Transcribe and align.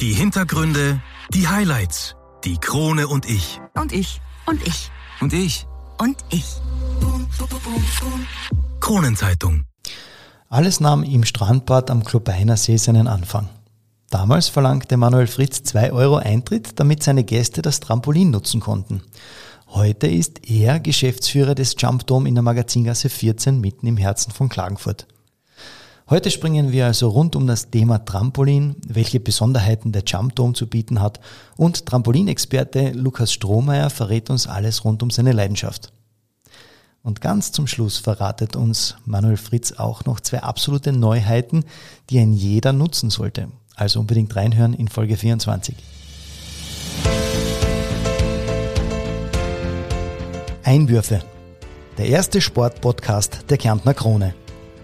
Die 0.00 0.12
Hintergründe, 0.12 1.00
die 1.32 1.48
Highlights, 1.48 2.16
die 2.44 2.58
Krone 2.58 3.08
und 3.08 3.24
ich. 3.24 3.62
Und 3.72 3.92
ich. 3.92 4.20
Und 4.44 4.60
ich. 4.66 4.90
Und 5.22 5.32
ich. 5.32 5.66
Und 5.96 6.18
ich. 6.30 6.44
Kronenzeitung. 8.80 9.64
Alles 10.50 10.80
nahm 10.80 11.02
im 11.02 11.24
Strandbad 11.24 11.90
am 11.90 12.04
Klobeiner 12.04 12.58
See 12.58 12.76
seinen 12.76 13.08
Anfang. 13.08 13.48
Damals 14.10 14.48
verlangte 14.48 14.98
Manuel 14.98 15.28
Fritz 15.28 15.62
2 15.62 15.92
Euro 15.92 16.16
Eintritt, 16.16 16.78
damit 16.78 17.02
seine 17.02 17.24
Gäste 17.24 17.62
das 17.62 17.80
Trampolin 17.80 18.30
nutzen 18.30 18.60
konnten. 18.60 19.00
Heute 19.68 20.08
ist 20.08 20.50
er 20.50 20.78
Geschäftsführer 20.78 21.54
des 21.54 21.74
Jump 21.78 22.06
Dome 22.06 22.28
in 22.28 22.34
der 22.34 22.44
Magazingasse 22.44 23.08
14 23.08 23.62
mitten 23.62 23.86
im 23.86 23.96
Herzen 23.96 24.30
von 24.30 24.50
Klagenfurt. 24.50 25.06
Heute 26.08 26.30
springen 26.30 26.70
wir 26.70 26.86
also 26.86 27.08
rund 27.08 27.34
um 27.34 27.48
das 27.48 27.70
Thema 27.70 27.98
Trampolin, 27.98 28.76
welche 28.86 29.18
Besonderheiten 29.18 29.90
der 29.90 30.04
Jump 30.06 30.36
Dome 30.36 30.52
zu 30.52 30.68
bieten 30.68 31.00
hat 31.00 31.18
und 31.56 31.84
Trampolinexperte 31.84 32.92
Lukas 32.92 33.32
Strohmeier 33.32 33.90
verrät 33.90 34.30
uns 34.30 34.46
alles 34.46 34.84
rund 34.84 35.02
um 35.02 35.10
seine 35.10 35.32
Leidenschaft. 35.32 35.92
Und 37.02 37.20
ganz 37.20 37.50
zum 37.50 37.66
Schluss 37.66 37.98
verratet 37.98 38.54
uns 38.54 38.94
Manuel 39.04 39.36
Fritz 39.36 39.72
auch 39.72 40.04
noch 40.04 40.20
zwei 40.20 40.44
absolute 40.44 40.92
Neuheiten, 40.92 41.64
die 42.08 42.20
ein 42.20 42.32
jeder 42.32 42.72
nutzen 42.72 43.10
sollte. 43.10 43.48
Also 43.74 43.98
unbedingt 43.98 44.36
reinhören 44.36 44.74
in 44.74 44.86
Folge 44.86 45.16
24. 45.16 45.74
Einwürfe. 50.62 51.24
Der 51.98 52.06
erste 52.06 52.40
Sportpodcast 52.40 53.46
der 53.50 53.58
Kärntner 53.58 53.94
Krone 53.94 54.34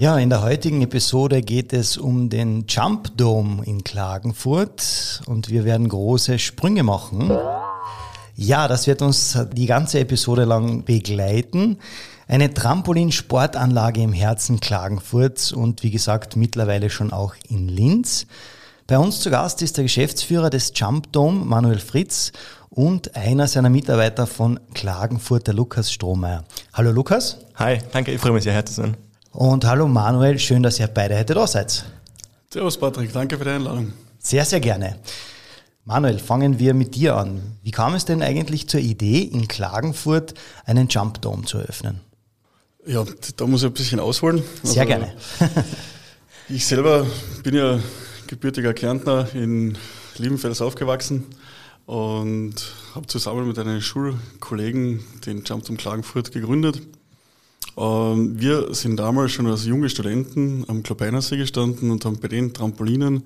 Ja, 0.00 0.16
in 0.16 0.30
der 0.30 0.40
heutigen 0.40 0.80
Episode 0.80 1.42
geht 1.42 1.74
es 1.74 1.98
um 1.98 2.30
den 2.30 2.64
Jump 2.66 3.14
Dome 3.18 3.62
in 3.66 3.84
Klagenfurt 3.84 5.20
und 5.26 5.50
wir 5.50 5.66
werden 5.66 5.90
große 5.90 6.38
Sprünge 6.38 6.82
machen. 6.82 7.30
Ja, 8.34 8.66
das 8.66 8.86
wird 8.86 9.02
uns 9.02 9.38
die 9.52 9.66
ganze 9.66 10.00
Episode 10.00 10.44
lang 10.44 10.84
begleiten. 10.84 11.76
Eine 12.26 12.54
Trampolinsportanlage 12.54 14.00
im 14.00 14.14
Herzen 14.14 14.58
Klagenfurts 14.58 15.52
und 15.52 15.82
wie 15.82 15.90
gesagt 15.90 16.34
mittlerweile 16.34 16.88
schon 16.88 17.12
auch 17.12 17.34
in 17.50 17.68
Linz. 17.68 18.26
Bei 18.86 18.98
uns 18.98 19.20
zu 19.20 19.28
Gast 19.28 19.60
ist 19.60 19.76
der 19.76 19.84
Geschäftsführer 19.84 20.48
des 20.48 20.72
Jump 20.74 21.12
Dome, 21.12 21.44
Manuel 21.44 21.78
Fritz, 21.78 22.32
und 22.70 23.16
einer 23.16 23.46
seiner 23.48 23.68
Mitarbeiter 23.68 24.26
von 24.26 24.60
Klagenfurt, 24.72 25.46
der 25.46 25.52
Lukas 25.52 25.92
Strohmeier. 25.92 26.44
Hallo 26.72 26.90
Lukas. 26.90 27.36
Hi, 27.56 27.80
danke, 27.92 28.12
ich 28.12 28.20
freue 28.22 28.32
mich 28.32 28.44
sehr, 28.44 28.54
hier 28.54 28.64
zu 28.64 28.72
sein. 28.72 28.96
Und 29.32 29.64
hallo 29.64 29.86
Manuel, 29.86 30.40
schön, 30.40 30.62
dass 30.64 30.80
ihr 30.80 30.88
beide 30.88 31.16
heute 31.16 31.34
da 31.34 31.46
seid. 31.46 31.84
Servus 32.52 32.76
Patrick, 32.76 33.12
danke 33.12 33.38
für 33.38 33.44
die 33.44 33.50
Einladung. 33.50 33.92
Sehr, 34.18 34.44
sehr 34.44 34.58
gerne. 34.58 34.98
Manuel, 35.84 36.18
fangen 36.18 36.58
wir 36.58 36.74
mit 36.74 36.96
dir 36.96 37.16
an. 37.16 37.56
Wie 37.62 37.70
kam 37.70 37.94
es 37.94 38.04
denn 38.04 38.22
eigentlich 38.22 38.68
zur 38.68 38.80
Idee, 38.80 39.20
in 39.20 39.46
Klagenfurt 39.46 40.34
einen 40.64 40.88
Jump 40.88 41.22
Dome 41.22 41.44
zu 41.44 41.58
eröffnen? 41.58 42.00
Ja, 42.84 43.04
da 43.36 43.46
muss 43.46 43.62
ich 43.62 43.68
ein 43.68 43.72
bisschen 43.72 44.00
ausholen. 44.00 44.42
Sehr 44.64 44.82
also, 44.82 44.94
gerne. 44.94 45.14
ich 46.48 46.66
selber 46.66 47.06
bin 47.44 47.54
ja 47.54 47.78
gebürtiger 48.26 48.74
Kärntner 48.74 49.28
in 49.32 49.78
Liebenfels 50.18 50.60
aufgewachsen 50.60 51.24
und 51.86 52.54
habe 52.96 53.06
zusammen 53.06 53.46
mit 53.46 53.60
einem 53.60 53.80
Schulkollegen 53.80 55.04
den 55.24 55.44
Jump 55.44 55.66
Dome 55.66 55.78
Klagenfurt 55.78 56.32
gegründet. 56.32 56.82
Ähm, 57.80 58.38
wir 58.38 58.74
sind 58.74 58.98
damals 58.98 59.32
schon 59.32 59.46
als 59.46 59.64
junge 59.64 59.88
Studenten 59.88 60.64
am 60.68 60.82
Klopeinersee 60.82 61.38
gestanden 61.38 61.90
und 61.90 62.04
haben 62.04 62.20
bei 62.20 62.28
den 62.28 62.52
Trampolinen 62.52 63.22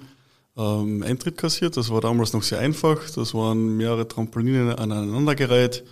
ähm, 0.57 1.03
Eintritt 1.03 1.37
kassiert. 1.37 1.77
Das 1.77 1.91
war 1.91 2.01
damals 2.01 2.33
noch 2.33 2.45
sehr 2.45 2.61
einfach. 2.61 3.11
Das 3.11 3.35
waren 3.35 3.77
mehrere 3.77 4.07
Trampoline 4.07 4.79
aneinandergereiht. 4.79 5.83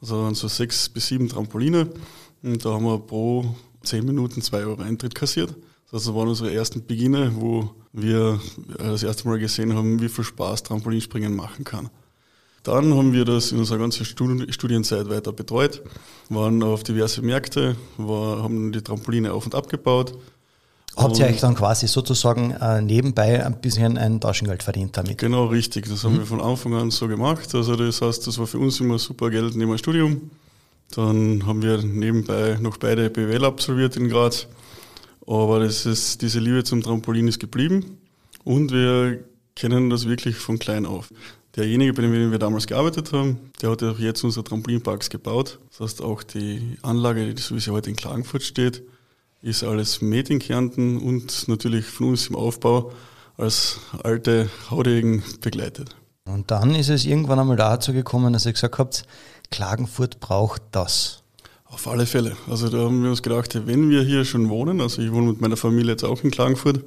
Das 0.00 0.10
waren 0.10 0.34
so 0.34 0.48
sechs 0.48 0.88
bis 0.88 1.06
sieben 1.06 1.28
Trampoline. 1.28 1.88
Und 2.42 2.64
da 2.64 2.72
haben 2.72 2.84
wir 2.84 2.98
pro 2.98 3.54
zehn 3.84 4.04
Minuten 4.04 4.42
zwei 4.42 4.64
Euro 4.64 4.82
Eintritt 4.82 5.14
kassiert. 5.14 5.54
Das 5.92 6.12
waren 6.12 6.28
unsere 6.28 6.52
ersten 6.52 6.84
Beginne, 6.84 7.32
wo 7.36 7.70
wir 7.92 8.40
das 8.78 9.04
erste 9.04 9.28
Mal 9.28 9.38
gesehen 9.38 9.74
haben, 9.74 10.00
wie 10.00 10.08
viel 10.08 10.24
Spaß 10.24 10.64
Trampolinspringen 10.64 11.34
machen 11.34 11.64
kann. 11.64 11.88
Dann 12.62 12.94
haben 12.94 13.12
wir 13.12 13.24
das 13.24 13.52
in 13.52 13.58
unserer 13.58 13.78
ganzen 13.78 14.04
Studienzeit 14.04 15.08
weiter 15.08 15.32
betreut, 15.32 15.82
waren 16.28 16.62
auf 16.62 16.82
diverse 16.82 17.22
Märkte, 17.22 17.76
war, 17.96 18.42
haben 18.42 18.72
die 18.72 18.82
Trampoline 18.82 19.32
auf 19.32 19.46
und 19.46 19.54
abgebaut. 19.54 20.14
Habt 20.96 21.18
ihr 21.18 21.26
euch 21.26 21.40
dann 21.40 21.54
quasi 21.54 21.86
sozusagen 21.86 22.50
äh, 22.50 22.82
nebenbei 22.82 23.44
ein 23.46 23.60
bisschen 23.60 23.96
ein 23.96 24.20
Taschengeld 24.20 24.64
verdient 24.64 24.96
damit? 24.96 25.18
Genau, 25.18 25.46
richtig. 25.46 25.88
Das 25.88 26.02
haben 26.02 26.14
mhm. 26.14 26.18
wir 26.18 26.26
von 26.26 26.40
Anfang 26.40 26.74
an 26.74 26.90
so 26.90 27.06
gemacht. 27.06 27.54
Also 27.54 27.76
das 27.76 28.02
heißt, 28.02 28.26
das 28.26 28.38
war 28.38 28.48
für 28.48 28.58
uns 28.58 28.80
immer 28.80 28.98
super 28.98 29.30
Geld 29.30 29.54
neben 29.54 29.70
dem 29.70 29.78
Studium. 29.78 30.30
Dann 30.94 31.46
haben 31.46 31.62
wir 31.62 31.82
nebenbei 31.82 32.58
noch 32.60 32.78
beide 32.78 33.10
BWL 33.10 33.44
absolviert 33.44 33.96
in 33.96 34.08
Graz. 34.08 34.48
Aber 35.26 35.60
das 35.60 35.86
ist, 35.86 36.22
diese 36.22 36.40
Liebe 36.40 36.64
zum 36.64 36.82
Trampolin 36.82 37.28
ist 37.28 37.38
geblieben. 37.38 37.98
Und 38.44 38.72
wir 38.72 39.22
kennen 39.54 39.90
das 39.90 40.08
wirklich 40.08 40.36
von 40.36 40.58
klein 40.58 40.86
auf. 40.86 41.10
Derjenige, 41.58 41.92
bei 41.92 42.02
dem 42.02 42.30
wir 42.30 42.38
damals 42.38 42.68
gearbeitet 42.68 43.12
haben, 43.12 43.50
der 43.60 43.70
hat 43.70 43.82
auch 43.82 43.98
jetzt 43.98 44.22
unsere 44.22 44.44
Trampolinparks 44.44 45.10
gebaut. 45.10 45.58
Das 45.70 45.80
heißt, 45.80 46.02
auch 46.02 46.22
die 46.22 46.78
Anlage, 46.82 47.34
die 47.34 47.42
so 47.42 47.56
wie 47.56 47.58
sie 47.58 47.72
heute 47.72 47.90
in 47.90 47.96
Klagenfurt 47.96 48.44
steht, 48.44 48.84
ist 49.42 49.64
alles 49.64 50.00
made 50.00 50.32
in 50.32 50.38
Kärnten 50.38 50.98
und 50.98 51.48
natürlich 51.48 51.84
von 51.86 52.10
uns 52.10 52.28
im 52.28 52.36
Aufbau 52.36 52.92
als 53.36 53.80
alte 54.04 54.48
Haudegen 54.70 55.24
begleitet. 55.40 55.96
Und 56.26 56.52
dann 56.52 56.76
ist 56.76 56.90
es 56.90 57.04
irgendwann 57.04 57.40
einmal 57.40 57.56
dazu 57.56 57.92
gekommen, 57.92 58.32
dass 58.32 58.46
ihr 58.46 58.52
gesagt 58.52 58.78
habt, 58.78 59.02
Klagenfurt 59.50 60.20
braucht 60.20 60.62
das. 60.70 61.24
Auf 61.64 61.88
alle 61.88 62.06
Fälle. 62.06 62.36
Also 62.48 62.68
da 62.68 62.78
haben 62.78 63.02
wir 63.02 63.10
uns 63.10 63.22
gedacht, 63.22 63.66
wenn 63.66 63.90
wir 63.90 64.02
hier 64.02 64.24
schon 64.24 64.48
wohnen, 64.48 64.80
also 64.80 65.02
ich 65.02 65.10
wohne 65.10 65.30
mit 65.32 65.40
meiner 65.40 65.56
Familie 65.56 65.90
jetzt 65.90 66.04
auch 66.04 66.22
in 66.22 66.30
Klagenfurt, 66.30 66.84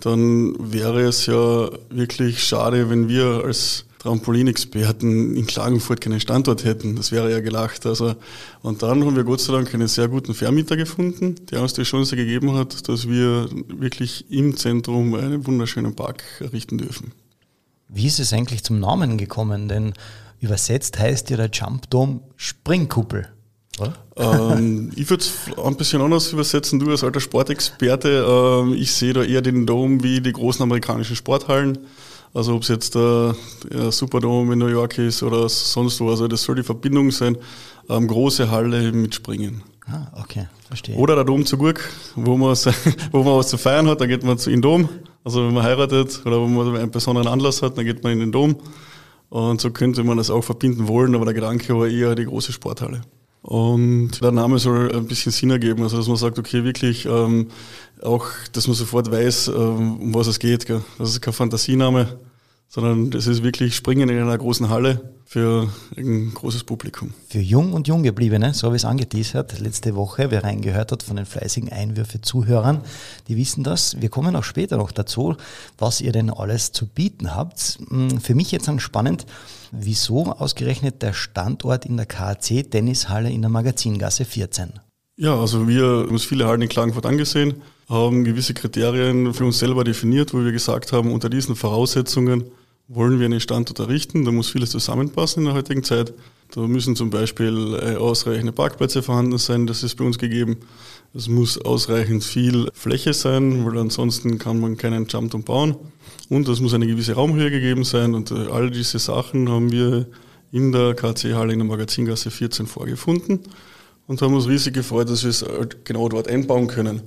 dann 0.00 0.54
wäre 0.72 1.02
es 1.02 1.26
ja 1.26 1.68
wirklich 1.90 2.42
schade, 2.42 2.88
wenn 2.88 3.10
wir 3.10 3.42
als 3.44 3.84
Trampolinexperten 4.08 5.36
in 5.36 5.46
Klagenfurt 5.46 6.00
keinen 6.00 6.18
Standort 6.18 6.64
hätten. 6.64 6.96
Das 6.96 7.12
wäre 7.12 7.30
ja 7.30 7.40
gelacht. 7.40 7.84
Also, 7.84 8.14
und 8.62 8.82
dann 8.82 9.04
haben 9.04 9.16
wir 9.16 9.24
Gott 9.24 9.40
sei 9.40 9.52
Dank 9.52 9.74
einen 9.74 9.86
sehr 9.86 10.08
guten 10.08 10.32
Vermieter 10.32 10.76
gefunden, 10.76 11.34
der 11.50 11.60
uns 11.60 11.74
die 11.74 11.82
Chance 11.82 12.16
gegeben 12.16 12.54
hat, 12.54 12.88
dass 12.88 13.06
wir 13.06 13.50
wirklich 13.68 14.30
im 14.30 14.56
Zentrum 14.56 15.14
einen 15.14 15.46
wunderschönen 15.46 15.94
Park 15.94 16.22
errichten 16.40 16.78
dürfen. 16.78 17.12
Wie 17.88 18.06
ist 18.06 18.18
es 18.18 18.32
eigentlich 18.32 18.64
zum 18.64 18.80
Namen 18.80 19.18
gekommen? 19.18 19.68
Denn 19.68 19.92
übersetzt 20.40 20.98
heißt 20.98 21.28
ja 21.28 21.36
der 21.36 21.50
Jump 21.52 21.90
Dome 21.90 22.20
Springkuppel. 22.36 23.28
Ähm, 24.16 24.90
ich 24.96 25.10
würde 25.10 25.22
es 25.22 25.32
ein 25.62 25.76
bisschen 25.76 26.00
anders 26.00 26.32
übersetzen, 26.32 26.78
du 26.78 26.90
als 26.90 27.04
alter 27.04 27.20
Sportexperte. 27.20 28.26
Ähm, 28.26 28.72
ich 28.72 28.90
sehe 28.92 29.12
da 29.12 29.22
eher 29.22 29.42
den 29.42 29.66
Dome 29.66 30.02
wie 30.02 30.22
die 30.22 30.32
großen 30.32 30.62
amerikanischen 30.62 31.14
Sporthallen. 31.14 31.78
Also 32.34 32.54
ob 32.54 32.62
es 32.62 32.68
jetzt 32.68 32.94
der, 32.94 33.34
Superdome 33.90 34.52
in 34.52 34.58
New 34.58 34.66
York 34.66 34.98
ist 34.98 35.22
oder 35.22 35.48
sonst 35.48 36.00
wo. 36.00 36.10
Also 36.10 36.28
das 36.28 36.42
soll 36.42 36.56
die 36.56 36.62
Verbindung 36.62 37.10
sein, 37.10 37.36
ähm, 37.88 38.06
große 38.06 38.50
Halle 38.50 38.92
mit 38.92 39.14
Springen. 39.14 39.62
Ah, 39.86 40.06
okay, 40.20 40.48
verstehe. 40.66 40.96
Oder 40.96 41.14
der 41.14 41.24
Dom 41.24 41.46
zu 41.46 41.56
Gurk, 41.56 41.88
wo 42.14 42.36
man, 42.36 42.54
wo 43.12 43.22
man 43.22 43.36
was 43.36 43.48
zu 43.48 43.56
feiern 43.56 43.88
hat, 43.88 44.00
dann 44.00 44.08
geht 44.08 44.22
man 44.22 44.38
zu 44.38 44.50
in 44.50 44.56
den 44.56 44.62
Dom. 44.62 44.88
Also 45.24 45.46
wenn 45.46 45.54
man 45.54 45.62
heiratet 45.62 46.22
oder 46.24 46.42
wenn 46.42 46.54
man 46.54 46.76
einen 46.76 46.90
besonderen 46.90 47.28
Anlass 47.28 47.62
hat, 47.62 47.78
dann 47.78 47.84
geht 47.84 48.02
man 48.02 48.12
in 48.12 48.20
den 48.20 48.32
Dom. 48.32 48.56
Und 49.30 49.60
so 49.60 49.70
könnte 49.70 50.04
man 50.04 50.16
das 50.16 50.30
auch 50.30 50.42
verbinden 50.42 50.88
wollen, 50.88 51.14
aber 51.14 51.26
der 51.26 51.34
Gedanke 51.34 51.76
war 51.76 51.86
eher 51.86 52.14
die 52.14 52.24
große 52.24 52.52
Sporthalle. 52.52 53.02
Und 53.42 54.22
der 54.22 54.32
Name 54.32 54.58
soll 54.58 54.94
ein 54.94 55.06
bisschen 55.06 55.32
Sinn 55.32 55.50
ergeben, 55.50 55.82
also 55.82 55.96
dass 55.96 56.08
man 56.08 56.16
sagt, 56.16 56.38
okay, 56.38 56.64
wirklich 56.64 57.06
ähm, 57.06 57.48
auch, 58.02 58.26
dass 58.52 58.66
man 58.66 58.76
sofort 58.76 59.10
weiß, 59.10 59.48
ähm, 59.48 60.00
um 60.00 60.14
was 60.14 60.26
es 60.26 60.38
geht. 60.38 60.66
Gell? 60.66 60.82
Das 60.98 61.10
ist 61.10 61.20
kein 61.20 61.32
Fantasiename, 61.32 62.18
sondern 62.68 63.10
das 63.10 63.26
ist 63.26 63.42
wirklich 63.42 63.74
Springen 63.74 64.08
in 64.10 64.18
einer 64.18 64.36
großen 64.36 64.68
Halle 64.68 65.14
für 65.24 65.72
ein 65.96 66.32
großes 66.34 66.64
Publikum. 66.64 67.12
Für 67.28 67.40
jung 67.40 67.72
und 67.72 67.88
jung 67.88 68.02
gebliebene, 68.02 68.52
so 68.54 68.66
habe 68.66 68.76
ich 68.76 68.82
es 68.82 68.86
angeteasert 68.86 69.58
letzte 69.58 69.94
Woche, 69.94 70.30
wer 70.30 70.44
reingehört 70.44 70.92
hat 70.92 71.02
von 71.02 71.16
den 71.16 71.26
fleißigen 71.26 71.70
Einwürfe-Zuhörern, 71.70 72.82
die 73.28 73.36
wissen 73.36 73.64
das. 73.64 74.00
Wir 74.00 74.10
kommen 74.10 74.36
auch 74.36 74.44
später 74.44 74.76
noch 74.76 74.92
dazu, 74.92 75.36
was 75.78 76.00
ihr 76.00 76.12
denn 76.12 76.30
alles 76.30 76.72
zu 76.72 76.86
bieten 76.86 77.34
habt. 77.34 77.78
Hm, 77.88 78.20
für 78.20 78.34
mich 78.34 78.52
jetzt 78.52 78.68
dann 78.68 78.80
spannend, 78.80 79.26
wieso 79.72 80.24
ausgerechnet 80.32 81.02
der 81.02 81.14
Standort 81.14 81.86
in 81.86 81.96
der 81.96 82.06
KAC 82.06 82.70
Tennishalle 82.70 83.30
in 83.30 83.40
der 83.40 83.50
Magazingasse 83.50 84.24
14? 84.24 84.74
Ja, 85.16 85.38
also 85.38 85.66
wir 85.66 85.84
haben 85.84 86.10
uns 86.10 86.24
viele 86.24 86.46
Hallen 86.46 86.62
in 86.62 86.68
Klagenfurt 86.68 87.04
angesehen, 87.04 87.62
haben 87.88 88.24
gewisse 88.24 88.54
Kriterien 88.54 89.32
für 89.32 89.44
uns 89.44 89.58
selber 89.58 89.84
definiert, 89.84 90.34
wo 90.34 90.44
wir 90.44 90.52
gesagt 90.52 90.92
haben, 90.92 91.12
unter 91.12 91.30
diesen 91.30 91.56
Voraussetzungen 91.56 92.44
wollen 92.86 93.18
wir 93.18 93.26
einen 93.26 93.40
Standort 93.40 93.78
errichten. 93.78 94.24
Da 94.24 94.32
muss 94.32 94.50
vieles 94.50 94.70
zusammenpassen 94.70 95.42
in 95.42 95.46
der 95.46 95.54
heutigen 95.54 95.84
Zeit. 95.84 96.12
Da 96.52 96.62
müssen 96.62 96.96
zum 96.96 97.10
Beispiel 97.10 97.78
äh, 97.80 97.96
ausreichende 97.96 98.52
Parkplätze 98.52 99.02
vorhanden 99.02 99.36
sein, 99.38 99.66
das 99.66 99.82
ist 99.82 99.96
bei 99.96 100.04
uns 100.04 100.18
gegeben. 100.18 100.56
Es 101.14 101.28
muss 101.28 101.58
ausreichend 101.58 102.24
viel 102.24 102.70
Fläche 102.72 103.12
sein, 103.12 103.66
weil 103.66 103.78
ansonsten 103.78 104.38
kann 104.38 104.60
man 104.60 104.76
keinen 104.76 105.06
Jumpdown 105.06 105.42
bauen. 105.42 105.76
Und 106.30 106.48
es 106.48 106.60
muss 106.60 106.74
eine 106.74 106.86
gewisse 106.86 107.14
Raumhöhe 107.14 107.50
gegeben 107.50 107.84
sein. 107.84 108.14
Und 108.14 108.30
äh, 108.30 108.48
all 108.50 108.70
diese 108.70 108.98
Sachen 108.98 109.48
haben 109.48 109.70
wir 109.70 110.06
in 110.52 110.72
der 110.72 110.94
KC-Halle 110.94 111.52
in 111.52 111.58
der 111.58 111.68
Magazingasse 111.68 112.30
14 112.30 112.66
vorgefunden 112.66 113.40
und 114.06 114.22
haben 114.22 114.34
uns 114.34 114.48
riesig 114.48 114.74
gefreut, 114.74 115.10
dass 115.10 115.22
wir 115.22 115.30
es 115.30 115.42
halt 115.42 115.84
genau 115.84 116.08
dort 116.08 116.28
einbauen 116.28 116.66
können. 116.66 117.02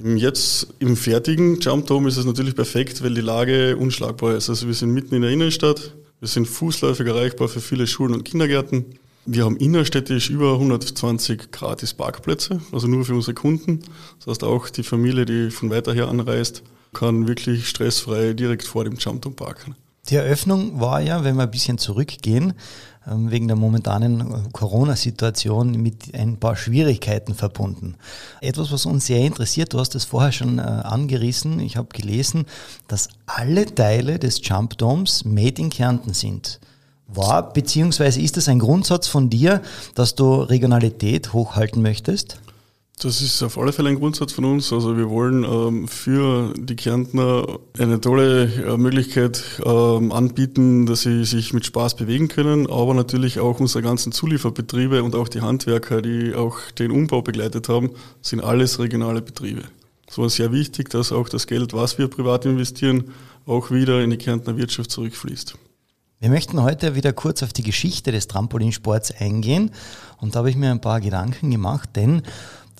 Jetzt 0.00 0.68
im 0.78 0.96
fertigen 0.96 1.58
Jump 1.58 1.88
Dome 1.88 2.08
ist 2.08 2.18
es 2.18 2.24
natürlich 2.24 2.54
perfekt, 2.54 3.02
weil 3.02 3.14
die 3.14 3.20
Lage 3.20 3.76
unschlagbar 3.76 4.36
ist. 4.36 4.48
Also 4.48 4.68
wir 4.68 4.74
sind 4.74 4.92
mitten 4.92 5.16
in 5.16 5.22
der 5.22 5.32
Innenstadt, 5.32 5.92
wir 6.20 6.28
sind 6.28 6.46
fußläufig 6.46 7.04
erreichbar 7.04 7.48
für 7.48 7.60
viele 7.60 7.88
Schulen 7.88 8.14
und 8.14 8.24
Kindergärten. 8.24 8.84
Wir 9.26 9.44
haben 9.44 9.56
innerstädtisch 9.56 10.30
über 10.30 10.52
120 10.52 11.50
gratis 11.50 11.94
Parkplätze, 11.94 12.60
also 12.70 12.86
nur 12.86 13.04
für 13.04 13.14
unsere 13.14 13.34
Kunden. 13.34 13.80
Das 14.18 14.28
heißt 14.28 14.44
auch 14.44 14.70
die 14.70 14.84
Familie, 14.84 15.26
die 15.26 15.50
von 15.50 15.68
weiter 15.68 15.92
her 15.92 16.08
anreist, 16.08 16.62
kann 16.94 17.26
wirklich 17.26 17.68
stressfrei 17.68 18.34
direkt 18.34 18.68
vor 18.68 18.84
dem 18.84 18.94
Jump 18.94 19.22
Dome 19.22 19.34
parken. 19.34 19.74
Die 20.08 20.14
Eröffnung 20.14 20.80
war 20.80 21.00
ja, 21.00 21.24
wenn 21.24 21.36
wir 21.36 21.42
ein 21.42 21.50
bisschen 21.50 21.76
zurückgehen, 21.76 22.54
wegen 23.14 23.48
der 23.48 23.56
momentanen 23.56 24.20
äh, 24.20 24.24
Corona-Situation 24.52 25.72
mit 25.72 26.14
ein 26.14 26.36
paar 26.36 26.56
Schwierigkeiten 26.56 27.34
verbunden. 27.34 27.96
Etwas, 28.40 28.72
was 28.72 28.86
uns 28.86 29.06
sehr 29.06 29.20
interessiert, 29.20 29.72
du 29.72 29.78
hast 29.78 29.94
es 29.94 30.04
vorher 30.04 30.32
schon 30.32 30.58
äh, 30.58 30.62
angerissen, 30.62 31.60
ich 31.60 31.76
habe 31.76 31.88
gelesen, 31.92 32.46
dass 32.86 33.08
alle 33.26 33.66
Teile 33.74 34.18
des 34.18 34.40
Jump 34.42 34.78
Domes 34.78 35.24
made 35.24 35.60
in 35.60 35.70
Kärnten 35.70 36.14
sind. 36.14 36.60
War, 37.06 37.52
beziehungsweise 37.52 38.20
ist 38.20 38.36
es 38.36 38.48
ein 38.48 38.58
Grundsatz 38.58 39.08
von 39.08 39.30
dir, 39.30 39.62
dass 39.94 40.14
du 40.14 40.42
Regionalität 40.42 41.32
hochhalten 41.32 41.80
möchtest? 41.80 42.38
Das 43.00 43.22
ist 43.22 43.44
auf 43.44 43.56
alle 43.58 43.72
Fälle 43.72 43.90
ein 43.90 43.98
Grundsatz 43.98 44.32
von 44.32 44.44
uns. 44.44 44.72
Also 44.72 44.96
wir 44.96 45.08
wollen 45.08 45.44
ähm, 45.44 45.86
für 45.86 46.52
die 46.56 46.74
Kärntner 46.74 47.60
eine 47.78 48.00
tolle 48.00 48.44
äh, 48.44 48.76
Möglichkeit 48.76 49.44
ähm, 49.64 50.10
anbieten, 50.10 50.84
dass 50.86 51.02
sie 51.02 51.24
sich 51.24 51.52
mit 51.52 51.64
Spaß 51.64 51.94
bewegen 51.94 52.26
können, 52.26 52.68
aber 52.68 52.94
natürlich 52.94 53.38
auch 53.38 53.60
unsere 53.60 53.82
ganzen 53.82 54.10
Zulieferbetriebe 54.10 55.04
und 55.04 55.14
auch 55.14 55.28
die 55.28 55.42
Handwerker, 55.42 56.02
die 56.02 56.34
auch 56.34 56.58
den 56.72 56.90
Umbau 56.90 57.22
begleitet 57.22 57.68
haben, 57.68 57.90
sind 58.20 58.42
alles 58.42 58.80
regionale 58.80 59.22
Betriebe. 59.22 59.62
So 60.10 60.24
ist 60.24 60.36
sehr 60.36 60.50
wichtig, 60.50 60.90
dass 60.90 61.12
auch 61.12 61.28
das 61.28 61.46
Geld, 61.46 61.74
was 61.74 61.98
wir 61.98 62.08
privat 62.08 62.46
investieren, 62.46 63.12
auch 63.46 63.70
wieder 63.70 64.02
in 64.02 64.10
die 64.10 64.18
Kärntner 64.18 64.56
Wirtschaft 64.56 64.90
zurückfließt. 64.90 65.56
Wir 66.20 66.30
möchten 66.30 66.60
heute 66.60 66.96
wieder 66.96 67.12
kurz 67.12 67.44
auf 67.44 67.52
die 67.52 67.62
Geschichte 67.62 68.10
des 68.10 68.26
Trampolinsports 68.26 69.12
eingehen 69.20 69.70
und 70.16 70.34
da 70.34 70.40
habe 70.40 70.50
ich 70.50 70.56
mir 70.56 70.72
ein 70.72 70.80
paar 70.80 71.00
Gedanken 71.00 71.52
gemacht, 71.52 71.90
denn 71.94 72.22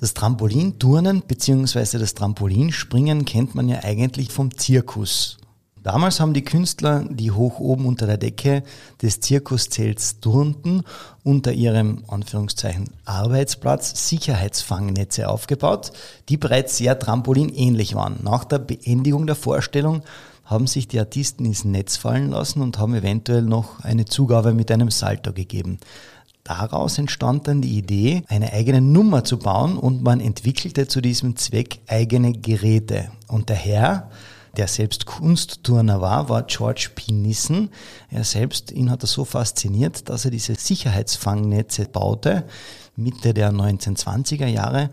das 0.00 0.14
Trampolinturnen 0.14 1.22
bzw. 1.26 1.98
das 1.98 2.14
Trampolinspringen 2.14 3.24
kennt 3.24 3.54
man 3.54 3.68
ja 3.68 3.80
eigentlich 3.82 4.30
vom 4.30 4.56
Zirkus. 4.56 5.38
Damals 5.82 6.20
haben 6.20 6.34
die 6.34 6.44
Künstler, 6.44 7.04
die 7.08 7.30
hoch 7.30 7.60
oben 7.60 7.86
unter 7.86 8.06
der 8.06 8.18
Decke 8.18 8.62
des 9.00 9.20
Zirkuszelts 9.20 10.20
turnten, 10.20 10.82
unter 11.22 11.52
ihrem 11.52 12.04
Anführungszeichen 12.08 12.90
Arbeitsplatz 13.04 14.08
Sicherheitsfangnetze 14.08 15.28
aufgebaut, 15.28 15.92
die 16.28 16.36
bereits 16.36 16.76
sehr 16.76 16.98
trampolinähnlich 16.98 17.94
waren. 17.94 18.18
Nach 18.22 18.44
der 18.44 18.58
Beendigung 18.58 19.26
der 19.26 19.36
Vorstellung 19.36 20.02
haben 20.44 20.66
sich 20.66 20.88
die 20.88 20.98
Artisten 20.98 21.44
ins 21.44 21.64
Netz 21.64 21.96
fallen 21.96 22.30
lassen 22.30 22.60
und 22.60 22.78
haben 22.78 22.94
eventuell 22.94 23.42
noch 23.42 23.80
eine 23.80 24.04
Zugabe 24.04 24.54
mit 24.54 24.70
einem 24.70 24.90
Salto 24.90 25.32
gegeben. 25.32 25.78
Daraus 26.48 26.96
entstand 26.96 27.46
dann 27.46 27.60
die 27.60 27.76
Idee, 27.76 28.22
eine 28.26 28.54
eigene 28.54 28.80
Nummer 28.80 29.22
zu 29.22 29.38
bauen 29.38 29.76
und 29.76 30.02
man 30.02 30.18
entwickelte 30.18 30.88
zu 30.88 31.02
diesem 31.02 31.36
Zweck 31.36 31.80
eigene 31.86 32.32
Geräte. 32.32 33.10
Und 33.26 33.50
der 33.50 33.56
Herr, 33.56 34.10
der 34.56 34.66
selbst 34.66 35.04
Kunstturner 35.04 36.00
war, 36.00 36.30
war 36.30 36.44
George 36.44 36.88
P. 36.94 37.12
Nissen. 37.12 37.68
Er 38.10 38.24
selbst, 38.24 38.72
ihn 38.72 38.90
hat 38.90 39.04
er 39.04 39.08
so 39.08 39.26
fasziniert, 39.26 40.08
dass 40.08 40.24
er 40.24 40.30
diese 40.30 40.54
Sicherheitsfangnetze 40.54 41.84
baute, 41.84 42.44
Mitte 42.96 43.34
der 43.34 43.52
1920er 43.52 44.46
Jahre, 44.46 44.88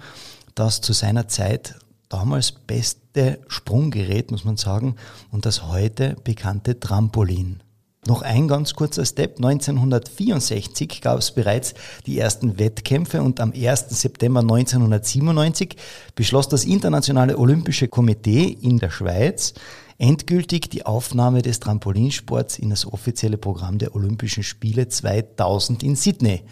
das 0.55 0.81
zu 0.81 0.91
seiner 0.91 1.29
Zeit 1.29 1.75
damals 2.09 2.51
beste 2.51 3.39
Sprunggerät, 3.47 4.29
muss 4.29 4.43
man 4.43 4.57
sagen, 4.57 4.97
und 5.31 5.45
das 5.45 5.63
heute 5.63 6.17
bekannte 6.21 6.81
Trampolin. 6.81 7.61
Noch 8.07 8.21
ein 8.21 8.47
ganz 8.47 8.75
kurzer 8.75 9.03
Step. 9.03 9.37
1964 9.37 11.01
gab 11.01 11.17
es 11.17 11.31
bereits 11.31 11.73
die 12.05 12.19
ersten 12.19 12.59
Wettkämpfe 12.59 13.23
und 13.23 13.39
am 13.39 13.51
1. 13.51 13.89
September 13.89 14.41
1997 14.41 15.75
beschloss 16.13 16.47
das 16.47 16.65
Internationale 16.65 17.37
Olympische 17.37 17.87
Komitee 17.87 18.55
in 18.61 18.77
der 18.77 18.91
Schweiz 18.91 19.55
endgültig 19.97 20.69
die 20.69 20.85
Aufnahme 20.85 21.41
des 21.41 21.59
Trampolinsports 21.59 22.59
in 22.59 22.69
das 22.69 22.85
offizielle 22.85 23.37
Programm 23.37 23.79
der 23.79 23.95
Olympischen 23.95 24.43
Spiele 24.43 24.87
2000 24.87 25.81
in 25.81 25.95
Sydney. 25.95 26.43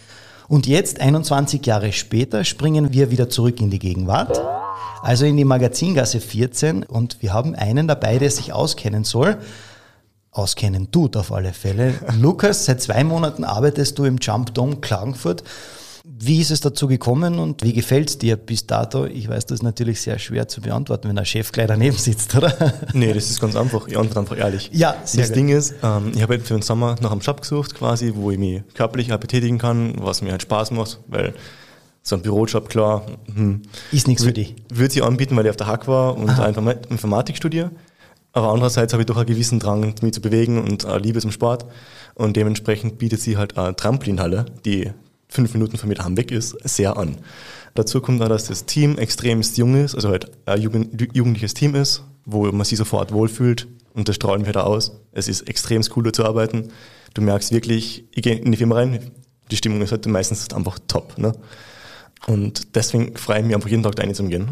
Und 0.47 0.65
jetzt, 0.65 0.99
21 0.99 1.65
Jahre 1.65 1.91
später, 1.91 2.43
springen 2.45 2.93
wir 2.93 3.11
wieder 3.11 3.29
zurück 3.29 3.59
in 3.59 3.69
die 3.69 3.79
Gegenwart, 3.79 4.41
also 5.01 5.25
in 5.25 5.37
die 5.37 5.45
Magazingasse 5.45 6.19
14 6.19 6.83
und 6.83 7.21
wir 7.21 7.33
haben 7.33 7.53
einen 7.53 7.87
dabei, 7.87 8.17
der 8.17 8.31
sich 8.31 8.53
auskennen 8.53 9.03
soll 9.03 9.37
auskennen 10.33 10.91
tut 10.91 11.15
auf 11.15 11.31
alle 11.31 11.53
Fälle. 11.53 11.93
Lukas, 12.19 12.65
seit 12.65 12.81
zwei 12.81 13.03
Monaten 13.03 13.43
arbeitest 13.43 13.97
du 13.97 14.05
im 14.05 14.17
Jump 14.19 14.53
Dome 14.53 14.77
Klagenfurt. 14.77 15.43
Wie 16.05 16.41
ist 16.41 16.51
es 16.51 16.59
dazu 16.59 16.87
gekommen 16.87 17.39
und 17.39 17.63
wie 17.63 17.71
gefällt 17.71 18.09
es 18.09 18.17
dir 18.17 18.35
bis 18.35 18.67
dato? 18.67 19.05
Ich 19.05 19.29
weiß, 19.29 19.45
das 19.45 19.59
ist 19.59 19.63
natürlich 19.63 20.01
sehr 20.01 20.19
schwer 20.19 20.49
zu 20.49 20.59
beantworten, 20.59 21.07
wenn 21.07 21.15
der 21.15 21.23
Chef 21.23 21.53
gleich 21.53 21.67
daneben 21.67 21.97
sitzt, 21.97 22.35
oder? 22.35 22.53
Nee, 22.93 23.13
das 23.13 23.29
ist 23.29 23.39
ganz 23.39 23.55
einfach. 23.55 23.87
Ich 23.87 23.97
antworte 23.97 24.19
einfach 24.19 24.37
ehrlich. 24.37 24.69
Ja, 24.73 24.95
sehr 25.05 25.21
Das 25.21 25.29
gut. 25.29 25.37
Ding 25.37 25.49
ist, 25.49 25.75
ähm, 25.81 26.11
ich 26.13 26.21
habe 26.21 26.39
für 26.41 26.55
den 26.55 26.61
Sommer 26.61 26.97
nach 26.99 27.11
einem 27.11 27.21
Job 27.21 27.39
gesucht, 27.39 27.73
quasi, 27.75 28.11
wo 28.15 28.31
ich 28.31 28.37
mich 28.37 28.63
körperlich 28.73 29.11
halt 29.11 29.21
betätigen 29.21 29.57
kann, 29.59 29.93
was 29.97 30.21
mir 30.21 30.31
halt 30.31 30.41
Spaß 30.41 30.71
macht, 30.71 30.99
weil 31.07 31.33
so 32.01 32.17
ein 32.17 32.21
Bürojob, 32.21 32.67
klar. 32.67 33.05
Hm, 33.33 33.61
ist 33.93 34.09
nichts 34.09 34.25
für 34.25 34.33
dich. 34.33 34.55
Würde 34.73 34.93
sie 34.93 35.01
anbieten, 35.01 35.37
weil 35.37 35.45
ich 35.45 35.51
auf 35.51 35.55
der 35.57 35.67
Hack 35.67 35.87
war 35.87 36.17
und 36.17 36.29
Aha. 36.29 36.47
Informatik 36.89 37.37
studiere. 37.37 37.71
Aber 38.33 38.49
andererseits 38.49 38.93
habe 38.93 39.03
ich 39.03 39.07
doch 39.07 39.17
einen 39.17 39.27
gewissen 39.27 39.59
Drang, 39.59 39.93
mich 40.01 40.13
zu 40.13 40.21
bewegen 40.21 40.61
und 40.61 40.85
eine 40.85 40.99
Liebe 40.99 41.21
zum 41.21 41.31
Sport. 41.31 41.65
Und 42.15 42.35
dementsprechend 42.35 42.97
bietet 42.97 43.21
sie 43.21 43.37
halt 43.37 43.57
eine 43.57 43.75
Trampolinhalle, 43.75 44.45
die 44.65 44.91
fünf 45.29 45.53
Minuten 45.53 45.77
von 45.77 45.89
mir 45.89 45.95
daheim 45.95 46.17
weg 46.17 46.31
ist, 46.31 46.55
sehr 46.63 46.97
an. 46.97 47.17
Dazu 47.75 48.01
kommt 48.01 48.21
auch, 48.21 48.29
dass 48.29 48.45
das 48.45 48.65
Team 48.65 48.97
extremst 48.97 49.57
jung 49.57 49.75
ist, 49.75 49.95
also 49.95 50.09
halt 50.09 50.31
ein 50.45 50.61
jugendliches 50.61 51.55
Team 51.55 51.73
ist, 51.73 52.03
wo 52.25 52.51
man 52.51 52.65
sich 52.65 52.77
sofort 52.77 53.11
wohlfühlt 53.11 53.67
und 53.93 54.07
das 54.07 54.15
strahlen 54.15 54.45
wir 54.45 54.53
da 54.53 54.61
aus. 54.61 54.99
Es 55.11 55.27
ist 55.27 55.47
extrem 55.47 55.83
cool, 55.95 56.03
da 56.03 56.13
zu 56.13 56.25
arbeiten. 56.25 56.69
Du 57.13 57.21
merkst 57.21 57.51
wirklich, 57.51 58.05
ich 58.13 58.23
gehe 58.23 58.35
in 58.35 58.51
die 58.51 58.57
Firma 58.57 58.75
rein, 58.75 59.11
die 59.49 59.57
Stimmung 59.57 59.81
ist 59.81 59.91
halt 59.91 60.05
meistens 60.07 60.51
einfach 60.53 60.79
top. 60.87 61.17
Ne? 61.17 61.33
Und 62.27 62.75
deswegen 62.75 63.15
freue 63.17 63.39
ich 63.39 63.45
mich 63.45 63.55
einfach 63.55 63.69
jeden 63.69 63.83
Tag 63.83 63.95
da 63.95 64.03
reinzugehen. 64.03 64.49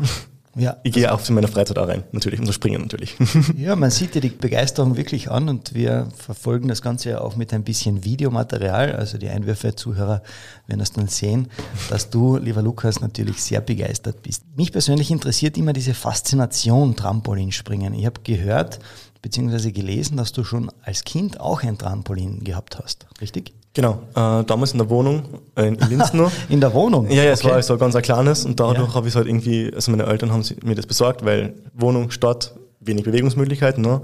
Ja, 0.55 0.77
ich 0.83 0.91
gehe 0.91 1.11
auch 1.13 1.27
in 1.29 1.35
meiner 1.35 1.47
Freizeit 1.47 1.77
auch 1.77 1.87
rein, 1.87 2.03
natürlich, 2.11 2.39
und 2.39 2.45
so 2.45 2.51
springen 2.51 2.81
natürlich. 2.81 3.15
Ja, 3.57 3.75
man 3.75 3.89
sieht 3.89 4.15
dir 4.15 4.21
die 4.21 4.29
Begeisterung 4.29 4.97
wirklich 4.97 5.29
an 5.29 5.47
und 5.47 5.73
wir 5.73 6.07
verfolgen 6.15 6.67
das 6.67 6.81
Ganze 6.81 7.11
ja 7.11 7.21
auch 7.21 7.35
mit 7.35 7.53
ein 7.53 7.63
bisschen 7.63 8.03
Videomaterial. 8.03 8.93
Also 8.93 9.17
die 9.17 9.29
Einwürfe-Zuhörer 9.29 10.21
werden 10.67 10.79
das 10.79 10.91
dann 10.91 11.07
sehen, 11.07 11.47
dass 11.89 12.09
du, 12.09 12.37
lieber 12.37 12.61
Lukas, 12.61 12.99
natürlich 12.99 13.41
sehr 13.41 13.61
begeistert 13.61 14.21
bist. 14.23 14.43
Mich 14.55 14.71
persönlich 14.71 15.11
interessiert 15.11 15.57
immer 15.57 15.73
diese 15.73 15.93
Faszination 15.93 16.95
Trampolinspringen. 16.95 17.93
Ich 17.93 18.05
habe 18.05 18.21
gehört, 18.23 18.79
beziehungsweise 19.21 19.71
gelesen, 19.71 20.17
dass 20.17 20.31
du 20.31 20.43
schon 20.43 20.71
als 20.81 21.03
Kind 21.03 21.39
auch 21.39 21.63
ein 21.63 21.77
Trampolin 21.77 22.43
gehabt 22.43 22.79
hast, 22.79 23.05
richtig? 23.21 23.53
Genau, 23.73 24.01
äh, 24.15 24.43
damals 24.43 24.73
in 24.73 24.79
der 24.79 24.89
Wohnung, 24.89 25.23
äh, 25.55 25.67
in 25.67 25.77
Linz 25.89 26.13
nur. 26.13 26.29
in 26.49 26.59
der 26.59 26.73
Wohnung? 26.73 27.09
Ja, 27.09 27.23
ja, 27.23 27.31
es 27.31 27.43
war 27.45 27.61
so 27.63 27.77
ganz 27.77 27.95
ein 27.95 28.01
kleines 28.01 28.45
und 28.45 28.59
dadurch 28.59 28.89
ja. 28.89 28.95
habe 28.95 29.07
ich 29.07 29.15
halt 29.15 29.27
irgendwie, 29.27 29.71
also 29.73 29.91
meine 29.91 30.05
Eltern 30.05 30.31
haben 30.31 30.43
mir 30.63 30.75
das 30.75 30.85
besorgt, 30.85 31.23
weil 31.23 31.53
Wohnung, 31.73 32.11
Stadt, 32.11 32.53
wenig 32.81 33.05
Bewegungsmöglichkeiten. 33.05 33.81
Ne? 33.81 34.01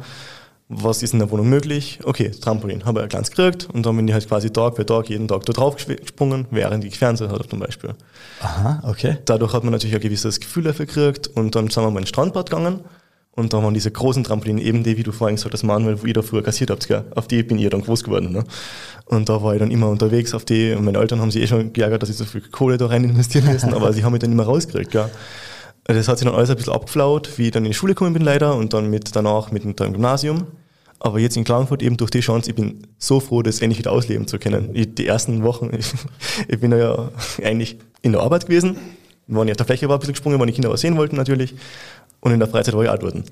was 0.70 1.02
ist 1.02 1.14
in 1.14 1.20
der 1.20 1.32
Wohnung 1.32 1.48
möglich? 1.48 2.00
Okay, 2.04 2.30
Trampolin, 2.30 2.86
habe 2.86 3.00
ich 3.00 3.04
ein 3.04 3.10
kleines 3.10 3.32
gekriegt 3.32 3.70
und 3.72 3.86
dann 3.86 3.96
bin 3.96 4.08
ich 4.08 4.14
halt 4.14 4.28
quasi 4.28 4.52
Tag 4.52 4.76
für 4.76 4.86
Tag, 4.86 5.10
jeden 5.10 5.28
Tag 5.28 5.46
da 5.46 5.54
drauf 5.54 5.78
gesprungen, 5.78 6.46
während 6.52 6.84
ich 6.84 6.98
Fernseher 6.98 7.30
hatte 7.30 7.48
zum 7.48 7.60
Beispiel. 7.60 7.92
Aha, 8.42 8.84
okay. 8.84 9.18
Dadurch 9.26 9.54
hat 9.54 9.64
man 9.64 9.72
natürlich 9.72 9.96
ein 9.96 10.02
gewisses 10.02 10.40
Gefühl 10.40 10.64
dafür 10.64 10.86
gekriegt 10.86 11.28
und 11.28 11.56
dann 11.56 11.70
sind 11.70 11.84
wir 11.84 11.92
mal 11.92 12.02
ins 12.02 12.10
Strandbad 12.10 12.50
gegangen 12.50 12.82
und 13.38 13.54
da 13.54 13.62
waren 13.62 13.76
diese 13.76 13.92
großen 13.92 14.24
Trampolinen, 14.24 14.62
eben 14.64 14.84
die, 14.84 14.98
wie 14.98 15.04
du 15.04 15.12
vorhin 15.12 15.36
gesagt 15.36 15.54
hast, 15.54 15.62
Manuel, 15.62 16.02
wo 16.02 16.08
ihr 16.08 16.14
da 16.16 16.24
früher 16.24 16.42
kassiert 16.42 16.72
habt, 16.72 16.88
gell? 16.88 17.06
auf 17.14 17.28
die 17.28 17.44
bin 17.44 17.60
ich 17.60 17.70
dann 17.70 17.82
groß 17.82 18.04
geworden. 18.04 18.32
Ne? 18.32 18.44
Und 19.06 19.30
da 19.30 19.44
war 19.44 19.54
ich 19.54 19.60
dann 19.60 19.70
immer 19.70 19.90
unterwegs 19.90 20.34
auf 20.34 20.44
die 20.44 20.74
und 20.74 20.84
meine 20.84 20.98
Eltern 20.98 21.22
haben 21.22 21.30
sich 21.30 21.44
eh 21.44 21.48
schon 21.48 21.72
geärgert, 21.72 22.02
dass 22.02 22.10
ich 22.10 22.18
so 22.18 22.26
viel 22.26 22.42
Kohle 22.42 22.80
da 22.80 22.88
rein 22.88 23.04
investieren 23.04 23.46
müssen, 23.54 23.76
aber 23.76 23.94
sie 23.94 24.04
haben 24.04 24.12
mich 24.12 24.22
dann 24.22 24.32
immer 24.32 24.46
rausgekriegt. 24.46 24.90
Gell? 24.90 25.12
Das 25.84 26.08
hat 26.08 26.18
sich 26.18 26.28
dann 26.28 26.36
alles 26.36 26.50
ein 26.50 26.56
bisschen 26.56 26.74
abgeflaut, 26.74 27.30
wie 27.38 27.46
ich 27.46 27.52
dann 27.52 27.64
in 27.64 27.72
die 27.72 27.78
Schule 27.78 27.94
gekommen 27.94 28.14
bin 28.14 28.24
leider 28.24 28.56
und 28.56 28.74
dann 28.74 28.90
mit 28.90 29.16
danach 29.16 29.52
mit 29.52 29.64
dem 29.64 29.76
Gymnasium. 29.76 30.48
Aber 31.00 31.20
jetzt 31.20 31.38
in 31.38 31.44
Klagenfurt 31.44 31.84
eben 31.84 31.96
durch 31.96 32.10
die 32.10 32.22
Chance, 32.22 32.50
ich 32.50 32.56
bin 32.56 32.88
so 32.98 33.20
froh, 33.20 33.44
das 33.44 33.62
endlich 33.62 33.78
wieder 33.78 33.92
ausleben 33.92 34.26
zu 34.26 34.40
können. 34.40 34.72
Ich, 34.74 34.96
die 34.96 35.06
ersten 35.06 35.44
Wochen, 35.44 35.70
ich, 35.78 35.86
ich 36.48 36.60
bin 36.60 36.72
ja 36.72 37.12
eigentlich 37.44 37.78
in 38.02 38.14
der 38.14 38.22
Arbeit 38.22 38.48
gewesen, 38.48 38.78
wenn 39.28 39.48
ich 39.48 39.52
auf 39.52 39.58
der 39.58 39.66
Fläche 39.68 39.88
war, 39.90 39.98
ein 39.98 40.00
bisschen 40.00 40.14
gesprungen, 40.14 40.40
weil 40.40 40.48
die 40.48 40.54
Kinder 40.54 40.72
was 40.72 40.82
sehen 40.82 40.98
wollten 40.98 41.18
natürlich. 41.18 41.54
Und 42.20 42.32
in 42.32 42.40
der 42.40 42.48
Freizeit 42.48 42.74
war 42.76 42.84
ich. 42.84 43.24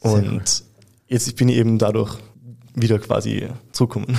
Und 0.00 0.62
jetzt 1.08 1.36
bin 1.36 1.48
ich 1.48 1.56
eben 1.56 1.78
dadurch 1.78 2.16
wieder 2.74 2.98
quasi 2.98 3.48
zurückgekommen. 3.72 4.18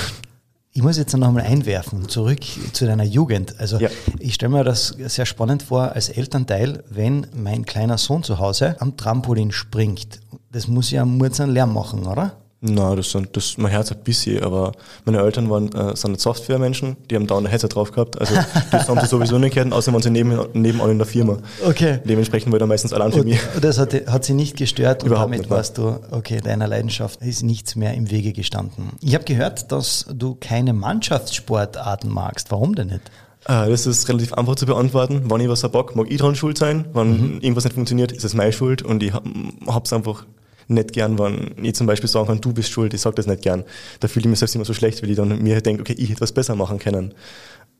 Ich 0.73 0.81
muss 0.81 0.97
jetzt 0.97 1.15
noch 1.17 1.31
mal 1.31 1.43
einwerfen, 1.43 2.07
zurück 2.07 2.39
zu 2.71 2.85
deiner 2.85 3.03
Jugend. 3.03 3.59
Also 3.59 3.77
Ja. 3.77 3.89
ich 4.19 4.35
stelle 4.35 4.53
mir 4.53 4.63
das 4.63 4.95
sehr 4.97 5.25
spannend 5.25 5.63
vor 5.63 5.91
als 5.91 6.07
Elternteil, 6.07 6.83
wenn 6.89 7.27
mein 7.35 7.65
kleiner 7.65 7.97
Sohn 7.97 8.23
zu 8.23 8.39
Hause 8.39 8.77
am 8.79 8.95
Trampolin 8.95 9.51
springt. 9.51 10.21
Das 10.49 10.67
muss 10.69 10.89
ja 10.91 11.01
einen 11.01 11.51
Lärm 11.51 11.73
machen, 11.73 12.05
oder? 12.07 12.37
Na, 12.63 12.95
das, 12.95 13.09
sind, 13.09 13.35
das 13.35 13.57
mein 13.57 13.71
Herz 13.71 13.91
ein 13.91 13.97
bisschen, 14.03 14.43
aber 14.43 14.73
meine 15.05 15.17
Eltern 15.19 15.49
waren, 15.49 15.71
äh, 15.73 15.95
sind 15.95 16.19
Software-Menschen, 16.21 16.95
die 17.09 17.15
haben 17.15 17.25
da 17.25 17.35
ein 17.37 17.47
Headset 17.47 17.69
drauf 17.69 17.91
gehabt. 17.91 18.21
Also 18.21 18.35
das 18.71 18.87
haben 18.87 18.99
sie 18.99 19.07
sowieso 19.07 19.39
nicht 19.39 19.55
gehört, 19.55 19.73
außer 19.73 19.91
waren 19.91 20.03
sie 20.03 20.11
neben, 20.11 20.37
nebenan 20.53 20.91
in 20.91 20.97
der 20.99 21.07
Firma. 21.07 21.37
Okay. 21.65 21.99
Dementsprechend 22.05 22.51
war 22.51 22.59
da 22.59 22.67
meistens 22.67 22.93
allein 22.93 23.11
für 23.11 23.21
Und 23.21 23.29
mich. 23.29 23.39
das 23.59 23.79
hat, 23.79 23.93
hat 24.05 24.25
sie 24.25 24.33
nicht 24.35 24.57
gestört 24.57 25.01
und 25.01 25.07
Überhaupt 25.07 25.29
damit 25.31 25.39
nicht, 25.41 25.49
warst 25.49 25.79
du, 25.79 25.99
okay, 26.11 26.39
deiner 26.39 26.67
Leidenschaft 26.67 27.19
ist 27.23 27.41
nichts 27.41 27.75
mehr 27.75 27.95
im 27.95 28.11
Wege 28.11 28.31
gestanden. 28.31 28.89
Ich 29.01 29.15
habe 29.15 29.23
gehört, 29.25 29.71
dass 29.71 30.05
du 30.13 30.35
keine 30.39 30.73
Mannschaftssportarten 30.73 32.11
magst. 32.11 32.51
Warum 32.51 32.75
denn 32.75 32.87
nicht? 32.87 33.01
Äh, 33.47 33.69
das 33.69 33.87
ist 33.87 34.07
relativ 34.07 34.33
einfach 34.33 34.55
zu 34.55 34.65
beantworten. 34.65 35.23
Wenn 35.31 35.41
ich 35.41 35.49
was 35.49 35.63
hab 35.63 35.71
Bock, 35.71 35.95
mag 35.95 36.07
ich 36.11 36.17
dran 36.17 36.35
schuld 36.35 36.57
sein. 36.57 36.85
Wenn 36.93 37.39
irgendwas 37.41 37.63
nicht 37.63 37.73
funktioniert, 37.73 38.11
ist 38.11 38.23
es 38.23 38.33
meine 38.33 38.53
Schuld 38.53 38.81
und 38.83 39.01
ich 39.01 39.13
hab- 39.13 39.23
hab's 39.65 39.91
einfach 39.93 40.25
nicht 40.71 40.93
gern, 40.93 41.19
wenn 41.19 41.51
ich 41.63 41.75
zum 41.75 41.87
Beispiel 41.87 42.09
sagen 42.09 42.27
kann, 42.27 42.41
du 42.41 42.53
bist 42.53 42.71
schuld, 42.71 42.93
ich 42.93 43.01
sag 43.01 43.15
das 43.15 43.27
nicht 43.27 43.41
gern. 43.41 43.63
Da 43.99 44.07
fühle 44.07 44.25
ich 44.25 44.29
mich 44.29 44.39
selbst 44.39 44.55
immer 44.55 44.65
so 44.65 44.73
schlecht, 44.73 45.01
weil 45.01 45.09
ich 45.09 45.17
dann 45.17 45.41
mir 45.41 45.61
denke, 45.61 45.81
okay, 45.81 45.95
ich 45.97 46.09
hätte 46.09 46.21
was 46.21 46.31
besser 46.31 46.55
machen 46.55 46.79
können. 46.79 47.13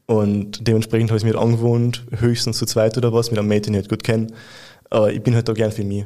Und 0.05 0.67
dementsprechend 0.67 1.09
habe 1.09 1.17
ich 1.17 1.23
mir 1.23 1.33
halt 1.33 1.43
angewohnt, 1.43 2.05
höchstens 2.17 2.57
zu 2.57 2.65
zweit 2.65 2.97
oder 2.97 3.13
was, 3.13 3.31
mit 3.31 3.39
einem 3.39 3.47
Mate, 3.47 3.61
den 3.61 3.73
ich 3.73 3.81
halt 3.81 3.89
gut 3.89 4.03
kenne. 4.03 4.27
Aber 4.89 5.11
ich 5.11 5.21
bin 5.21 5.33
halt 5.35 5.47
da 5.47 5.53
gern 5.53 5.71
für 5.71 5.83
mich. 5.83 6.05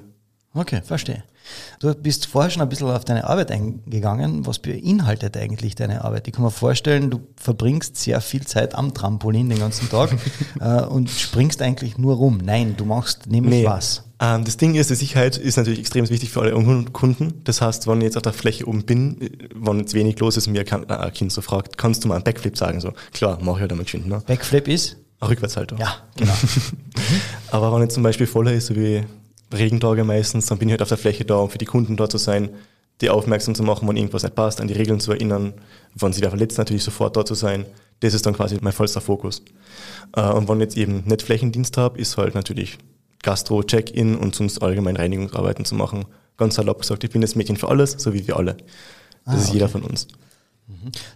Okay, 0.54 0.82
verstehe. 0.84 1.24
Du 1.80 1.94
bist 1.94 2.28
vorher 2.28 2.50
schon 2.50 2.62
ein 2.62 2.70
bisschen 2.70 2.88
auf 2.88 3.04
deine 3.04 3.26
Arbeit 3.28 3.52
eingegangen. 3.52 4.48
Was 4.48 4.60
beinhaltet 4.60 5.36
eigentlich 5.36 5.76
deine 5.76 6.04
Arbeit? 6.04 6.28
Ich 6.28 6.34
kann 6.34 6.44
mir 6.44 6.52
vorstellen, 6.52 7.12
du 7.12 7.20
verbringst 7.36 7.98
sehr 7.98 8.22
viel 8.22 8.46
Zeit 8.48 8.74
am 8.74 8.94
Trampolin 8.94 9.50
den 9.50 9.60
ganzen 9.60 9.90
Tag 9.90 10.16
äh, 10.62 10.84
und 10.84 11.10
springst 11.10 11.62
eigentlich 11.62 11.98
nur 11.98 12.16
rum. 12.16 12.40
Nein, 12.44 12.76
du 12.78 12.86
machst 12.86 13.28
nämlich 13.28 13.66
was. 13.66 14.05
Ähm, 14.20 14.46
das 14.46 14.58
Ding 14.58 14.76
ist, 14.76 14.90
die 14.90 14.96
Sicherheit 14.96 15.38
ist 15.38 15.58
natürlich 15.58 15.80
extrem 15.80 16.10
wichtig 16.10 16.30
für 16.32 16.42
alle 16.42 16.54
Kunden. 16.94 17.42
Das 17.44 17.62
heißt, 17.62 17.88
wenn 17.88 17.98
ich 18.00 18.06
jetzt 18.06 18.18
auf 18.18 18.24
der 18.24 18.34
Fläche 18.34 18.68
oben 18.68 18.86
bin, 18.86 19.18
wenn 19.54 19.80
jetzt 19.80 19.94
wenig 19.94 20.20
los 20.20 20.38
ist 20.38 20.48
und 20.48 20.54
mir 20.54 20.64
kann, 20.64 20.84
äh, 20.84 20.94
ein 20.94 21.14
Kind 21.14 21.32
so 21.32 21.42
fragt, 21.42 21.78
kannst 21.78 22.04
du 22.04 22.08
mal 22.08 22.16
einen 22.16 22.24
Backflip 22.24 22.58
sagen? 22.58 22.80
So, 22.80 22.94
klar, 23.14 23.38
mache 23.42 23.58
ich 23.58 23.62
halt 23.62 23.72
einmal 23.72 23.84
geschwind, 23.84 24.08
ne? 24.08 24.22
Backflip 24.26 24.68
ist? 24.68 24.98
Eine 25.20 25.32
Rückwärtshaltung. 25.32 25.80
Ja, 25.80 25.96
genau. 26.18 26.34
Aber 27.52 27.74
wenn 27.74 27.82
jetzt 27.82 27.94
zum 27.94 28.04
Beispiel 28.04 28.28
voller 28.28 28.54
ist, 28.54 28.68
so 28.68 28.76
wie 28.76 29.04
Regentage 29.54 30.04
meistens, 30.04 30.46
dann 30.48 30.58
bin 30.58 30.70
ich 30.70 30.74
halt 30.74 30.82
auf 30.82 30.90
der 30.90 30.98
Fläche 30.98 31.26
da, 31.26 31.36
um 31.36 31.50
für 31.50 31.58
die 31.58 31.66
Kunden 31.66 31.98
da 31.98 32.10
zu 32.10 32.18
sein, 32.18 32.50
die 33.02 33.10
aufmerksam 33.10 33.56
zu 33.56 33.64
machen, 33.64 33.88
wenn 33.88 33.98
irgendwas 33.98 34.24
nicht 34.24 34.36
passt, 34.36 34.62
an 34.62 34.68
die 34.68 34.74
Regeln 34.74 35.00
zu 35.00 35.12
erinnern, 35.12 35.54
wenn 35.96 36.14
sie 36.14 36.22
da 36.22 36.30
verletzt, 36.30 36.58
natürlich 36.58 36.84
sofort 36.84 37.18
da 37.18 37.26
zu 37.26 37.34
sein. 37.34 37.66
Das 38.00 38.14
ist 38.14 38.26
dann 38.26 38.34
quasi 38.34 38.58
mein 38.62 38.74
vollster 38.74 39.02
Fokus. 39.02 39.42
Äh, 40.16 40.22
Und 40.22 40.48
wenn 40.48 40.58
ich 40.58 40.64
jetzt 40.64 40.78
eben 40.78 41.04
nicht 41.06 41.22
Flächendienst 41.22 41.78
habe, 41.78 42.00
ist 42.00 42.18
halt 42.18 42.36
natürlich 42.36 42.78
Gastro, 43.26 43.64
Check-in 43.64 44.16
und 44.16 44.36
sonst 44.36 44.62
allgemein 44.62 44.96
Reinigungsarbeiten 44.96 45.66
zu 45.66 45.76
machen. 45.76 46.06
Ganz 46.38 46.56
salopp 46.56 46.82
gesagt, 46.82 47.04
ich 47.04 47.10
bin 47.10 47.22
das 47.22 47.36
Mädchen 47.36 47.58
für 47.58 47.70
alles, 47.70 47.96
so 47.98 48.14
wie 48.14 48.28
wir 48.28 48.38
alle. 48.38 48.56
Das 49.26 49.42
ist 49.42 49.54
jeder 49.54 49.68
von 49.68 49.82
uns. 49.82 50.08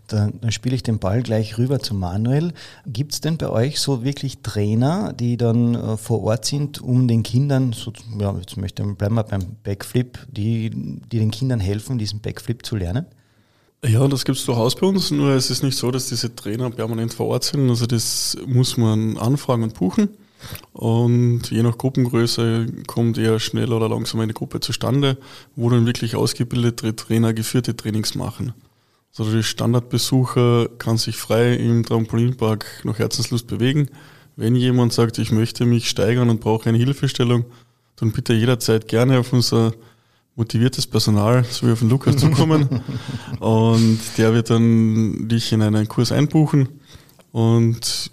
Dann, 0.08 0.40
dann 0.42 0.52
spiele 0.52 0.76
ich 0.76 0.84
den 0.84 1.00
Ball 1.00 1.22
gleich 1.22 1.58
rüber 1.58 1.80
zu 1.80 1.94
Manuel. 1.94 2.54
Gibt 2.86 3.14
es 3.14 3.22
denn 3.22 3.38
bei 3.38 3.50
euch 3.50 3.80
so 3.80 4.04
wirklich 4.04 4.42
Trainer, 4.42 5.14
die 5.14 5.38
dann 5.38 5.76
äh, 5.76 5.98
vor 5.98 6.24
Ort 6.24 6.46
sind, 6.46 6.82
um 6.82 7.08
den 7.08 7.24
Kindern, 7.24 7.74
so, 7.74 7.94
ja, 8.20 8.36
jetzt 8.38 8.58
möchte 8.58 8.84
ich, 8.84 8.98
bleiben 8.98 9.16
wir 9.16 9.24
beim 9.24 9.58
Backflip, 9.64 10.20
die, 10.32 10.70
die 10.72 11.20
den 11.20 11.32
Kindern 11.32 11.60
helfen, 11.60 11.98
diesen 11.98 12.22
Backflip 12.22 12.66
zu 12.66 12.76
lernen? 12.76 13.06
Ja, 13.86 14.08
das 14.08 14.26
gibt 14.26 14.38
es 14.38 14.46
durchaus 14.46 14.76
bei 14.76 14.88
uns, 14.88 15.10
nur 15.10 15.32
es 15.32 15.50
ist 15.50 15.64
nicht 15.64 15.78
so, 15.78 15.90
dass 15.90 16.10
diese 16.10 16.36
Trainer 16.36 16.70
permanent 16.70 17.14
vor 17.14 17.28
Ort 17.28 17.44
sind. 17.46 17.70
Also 17.70 17.86
das 17.86 18.38
muss 18.46 18.78
man 18.78 19.18
anfragen 19.18 19.64
und 19.64 19.74
buchen. 19.74 20.10
Und 20.74 21.52
je 21.52 21.64
nach 21.64 21.78
Gruppengröße 21.78 22.68
kommt 22.88 23.18
eher 23.18 23.40
schnell 23.40 23.74
oder 23.74 23.90
langsam 23.90 24.22
eine 24.22 24.34
Gruppe 24.34 24.60
zustande, 24.60 25.18
wo 25.56 25.70
dann 25.70 25.86
wirklich 25.86 26.16
ausgebildete 26.16 26.96
Trainer 26.96 27.34
geführte 27.34 27.76
Trainings 27.76 28.16
machen. 28.16 28.54
Also 29.18 29.32
der 29.32 29.44
Standardbesucher 29.44 30.70
kann 30.78 30.98
sich 30.98 31.18
frei 31.18 31.56
im 31.56 31.86
Trampolinpark 31.86 32.82
nach 32.84 33.00
Herzenslust 33.00 33.48
bewegen. 33.48 33.90
Wenn 34.36 34.56
jemand 34.56 34.94
sagt, 34.94 35.18
ich 35.18 35.32
möchte 35.32 35.66
mich 35.66 35.90
steigern 35.90 36.30
und 36.30 36.40
brauche 36.40 36.70
eine 36.70 36.78
Hilfestellung, 36.78 37.46
dann 37.98 38.12
bitte 38.12 38.34
jederzeit 38.34 38.88
gerne 38.88 39.20
auf 39.20 39.34
unser 39.34 39.74
motiviertes 40.36 40.88
Personal, 40.88 41.44
so 41.44 41.68
wie 41.68 41.72
auf 41.74 41.80
den 41.80 41.90
Lukas 41.90 42.16
zukommen. 42.18 42.82
und 43.40 44.00
der 44.18 44.34
wird 44.34 44.50
dann 44.50 45.28
dich 45.28 45.52
in 45.52 45.62
einen 45.62 45.88
Kurs 45.88 46.14
einbuchen. 46.14 46.70
Und 47.32 48.12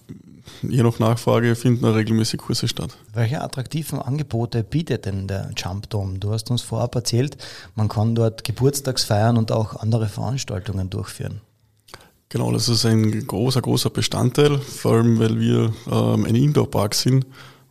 je 0.62 0.82
nach 0.82 0.98
Nachfrage 0.98 1.54
finden 1.54 1.84
regelmäßig 1.84 2.40
Kurse 2.40 2.68
statt. 2.68 2.96
Welche 3.12 3.42
attraktiven 3.42 4.00
Angebote 4.00 4.62
bietet 4.62 5.06
denn 5.06 5.28
der 5.28 5.50
Jump 5.56 5.90
Dome? 5.90 6.18
Du 6.18 6.32
hast 6.32 6.50
uns 6.50 6.62
vorab 6.62 6.94
erzählt, 6.94 7.36
man 7.74 7.88
kann 7.88 8.14
dort 8.14 8.44
Geburtstagsfeiern 8.44 9.36
und 9.36 9.52
auch 9.52 9.76
andere 9.76 10.08
Veranstaltungen 10.08 10.90
durchführen. 10.90 11.40
Genau, 12.28 12.50
das 12.52 12.68
ist 12.68 12.84
ein 12.84 13.26
großer, 13.26 13.62
großer 13.62 13.90
Bestandteil, 13.90 14.58
vor 14.58 14.94
allem 14.94 15.18
weil 15.18 15.38
wir 15.38 15.72
ähm, 15.90 16.24
ein 16.24 16.34
Indoor-Park 16.34 16.94
sind 16.94 17.24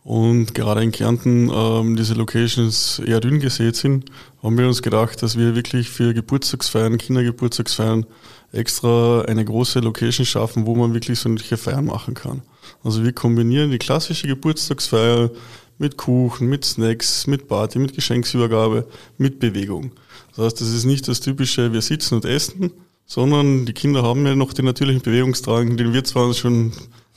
und 0.06 0.54
gerade 0.54 0.84
in 0.84 0.92
Kärnten 0.92 1.50
ähm, 1.52 1.96
diese 1.96 2.14
Locations 2.14 3.00
eher 3.00 3.18
dünn 3.18 3.40
gesät 3.40 3.74
sind, 3.74 4.04
haben 4.40 4.56
wir 4.56 4.68
uns 4.68 4.80
gedacht, 4.80 5.20
dass 5.20 5.36
wir 5.36 5.56
wirklich 5.56 5.90
für 5.90 6.14
Geburtstagsfeiern, 6.14 6.96
Kindergeburtstagsfeiern 6.96 8.06
extra 8.52 9.22
eine 9.22 9.44
große 9.44 9.80
Location 9.80 10.24
schaffen, 10.24 10.64
wo 10.64 10.76
man 10.76 10.94
wirklich 10.94 11.18
solche 11.18 11.56
Feiern 11.56 11.86
machen 11.86 12.14
kann. 12.14 12.42
Also 12.84 13.04
wir 13.04 13.12
kombinieren 13.12 13.70
die 13.70 13.78
klassische 13.78 14.26
Geburtstagsfeier 14.26 15.30
mit 15.78 15.96
Kuchen, 15.96 16.48
mit 16.48 16.64
Snacks, 16.64 17.26
mit 17.26 17.48
Party, 17.48 17.78
mit 17.78 17.94
Geschenksübergabe, 17.94 18.86
mit 19.18 19.38
Bewegung. 19.40 19.92
Das 20.34 20.44
heißt, 20.46 20.60
das 20.60 20.68
ist 20.68 20.84
nicht 20.84 21.06
das 21.08 21.20
typische, 21.20 21.72
wir 21.72 21.82
sitzen 21.82 22.14
und 22.14 22.24
essen, 22.24 22.72
sondern 23.06 23.66
die 23.66 23.72
Kinder 23.72 24.02
haben 24.02 24.26
ja 24.26 24.34
noch 24.34 24.52
den 24.52 24.64
natürlichen 24.64 25.02
Bewegungsdrang, 25.02 25.76
den 25.76 25.92
wir 25.92 26.04
zwar 26.04 26.32
schon 26.34 26.72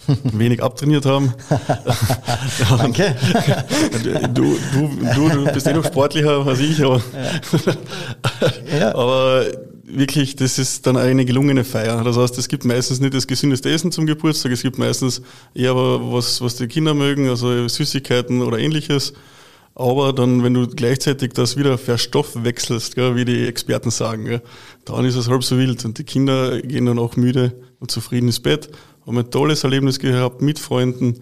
wenig 0.23 0.61
abtrainiert 0.61 1.05
haben. 1.05 1.33
Danke. 2.69 3.15
Du, 4.33 4.55
du, 4.73 5.29
du, 5.29 5.51
bist 5.51 5.67
eh 5.67 5.73
noch 5.73 5.85
sportlicher 5.85 6.45
als 6.45 6.59
ich, 6.59 6.83
aber, 6.83 7.01
Ja. 8.79 8.95
aber 8.95 9.45
wirklich, 9.89 10.35
das 10.35 10.59
ist 10.59 10.85
dann 10.87 10.97
eine 10.97 11.25
gelungene 11.25 11.63
Feier. 11.63 12.03
Das 12.03 12.17
heißt, 12.17 12.37
es 12.37 12.47
gibt 12.47 12.65
meistens 12.65 12.99
nicht 12.99 13.13
das 13.13 13.27
gesündeste 13.27 13.69
Essen 13.69 13.91
zum 13.91 14.05
Geburtstag, 14.05 14.51
es 14.51 14.61
gibt 14.61 14.77
meistens 14.77 15.21
eher 15.53 15.75
was, 15.75 16.41
was 16.41 16.55
die 16.55 16.67
Kinder 16.67 16.93
mögen, 16.93 17.29
also 17.29 17.67
Süßigkeiten 17.67 18.41
oder 18.41 18.59
ähnliches. 18.59 19.13
Aber 19.75 20.11
dann, 20.11 20.43
wenn 20.43 20.53
du 20.53 20.67
gleichzeitig 20.67 21.31
das 21.33 21.55
wieder 21.55 21.77
verstoffwechselst, 21.77 22.95
gell, 22.95 23.15
wie 23.15 23.25
die 23.25 23.47
Experten 23.47 23.91
sagen, 23.91 24.25
gell, 24.25 24.41
dann 24.83 25.05
ist 25.05 25.15
es 25.15 25.29
halb 25.29 25.43
so 25.43 25.57
wild. 25.57 25.85
Und 25.85 25.97
die 25.97 26.03
Kinder 26.03 26.61
gehen 26.61 26.85
dann 26.85 26.99
auch 26.99 27.15
müde 27.15 27.53
und 27.79 27.89
zufrieden 27.89 28.27
ins 28.27 28.41
Bett, 28.41 28.69
haben 29.05 29.17
ein 29.17 29.31
tolles 29.31 29.63
Erlebnis 29.63 29.99
gehabt 29.99 30.41
mit 30.41 30.59
Freunden. 30.59 31.21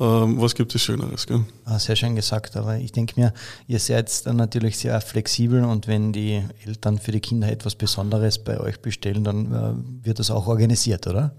Ähm, 0.00 0.40
was 0.40 0.54
gibt 0.54 0.74
es 0.74 0.82
Schöneres? 0.82 1.26
Gell? 1.26 1.44
Ah, 1.64 1.78
Sehr 1.78 1.96
schön 1.96 2.14
gesagt, 2.14 2.56
aber 2.56 2.76
ich 2.78 2.92
denke 2.92 3.18
mir, 3.20 3.32
ihr 3.66 3.80
seid 3.80 4.26
dann 4.26 4.36
natürlich 4.36 4.78
sehr 4.78 5.00
flexibel 5.00 5.64
und 5.64 5.88
wenn 5.88 6.12
die 6.12 6.42
Eltern 6.64 6.98
für 6.98 7.10
die 7.12 7.20
Kinder 7.20 7.50
etwas 7.50 7.74
Besonderes 7.74 8.38
bei 8.38 8.60
euch 8.60 8.80
bestellen, 8.80 9.24
dann 9.24 9.52
äh, 9.52 10.06
wird 10.06 10.18
das 10.20 10.30
auch 10.30 10.46
organisiert, 10.46 11.06
oder? 11.08 11.32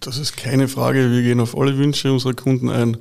Das 0.00 0.18
ist 0.18 0.36
keine 0.36 0.68
Frage. 0.68 1.10
Wir 1.10 1.22
gehen 1.22 1.40
auf 1.40 1.58
alle 1.58 1.76
Wünsche 1.76 2.12
unserer 2.12 2.34
Kunden 2.34 2.70
ein. 2.70 2.96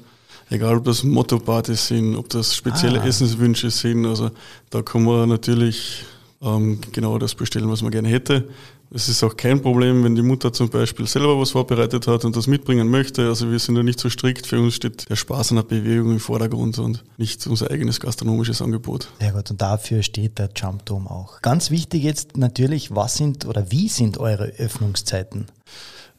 Egal, 0.50 0.78
ob 0.78 0.86
das 0.86 1.04
Motto-Partys 1.04 1.88
sind, 1.88 2.16
ob 2.16 2.30
das 2.30 2.56
spezielle 2.56 3.00
Ah. 3.02 3.06
Essenswünsche 3.06 3.70
sind. 3.70 4.06
Also 4.06 4.32
da 4.72 4.82
kann 4.82 5.04
man 5.04 5.30
natürlich 5.30 6.04
ähm, 6.42 6.80
genau 6.92 7.18
das 7.20 7.36
bestellen, 7.36 7.70
was 7.70 7.82
man 7.82 7.92
gerne 7.92 8.10
hätte. 8.10 8.50
Es 8.96 9.10
ist 9.10 9.24
auch 9.24 9.36
kein 9.36 9.60
Problem, 9.60 10.04
wenn 10.04 10.14
die 10.14 10.22
Mutter 10.22 10.54
zum 10.54 10.70
Beispiel 10.70 11.08
selber 11.08 11.40
was 11.40 11.50
vorbereitet 11.50 12.06
hat 12.06 12.26
und 12.26 12.36
das 12.36 12.46
mitbringen 12.46 12.90
möchte. 12.90 13.28
Also 13.28 13.50
wir 13.50 13.58
sind 13.58 13.74
da 13.74 13.82
nicht 13.82 14.00
so 14.00 14.08
strikt. 14.08 14.46
Für 14.46 14.60
uns 14.60 14.76
steht 14.76 15.10
der 15.10 15.16
Spaß 15.16 15.50
an 15.50 15.56
der 15.56 15.64
Bewegung 15.64 16.12
im 16.12 16.20
Vordergrund 16.20 16.78
und 16.78 17.04
nicht 17.18 17.48
unser 17.48 17.72
eigenes 17.72 18.00
gastronomisches 18.00 18.62
Angebot. 18.62 19.08
Sehr 19.20 19.32
gut. 19.32 19.50
Und 19.50 19.60
dafür 19.60 20.04
steht 20.04 20.38
der 20.38 20.52
Jump 20.56 20.86
Dome 20.86 21.10
auch. 21.10 21.42
Ganz 21.42 21.72
wichtig 21.72 22.04
jetzt 22.04 22.38
natürlich, 22.38 22.94
was 22.96 23.16
sind 23.16 23.48
oder 23.48 23.72
wie 23.72 23.90
sind 23.90 24.20
eure 24.20 24.46
Öffnungszeiten? 24.60 25.48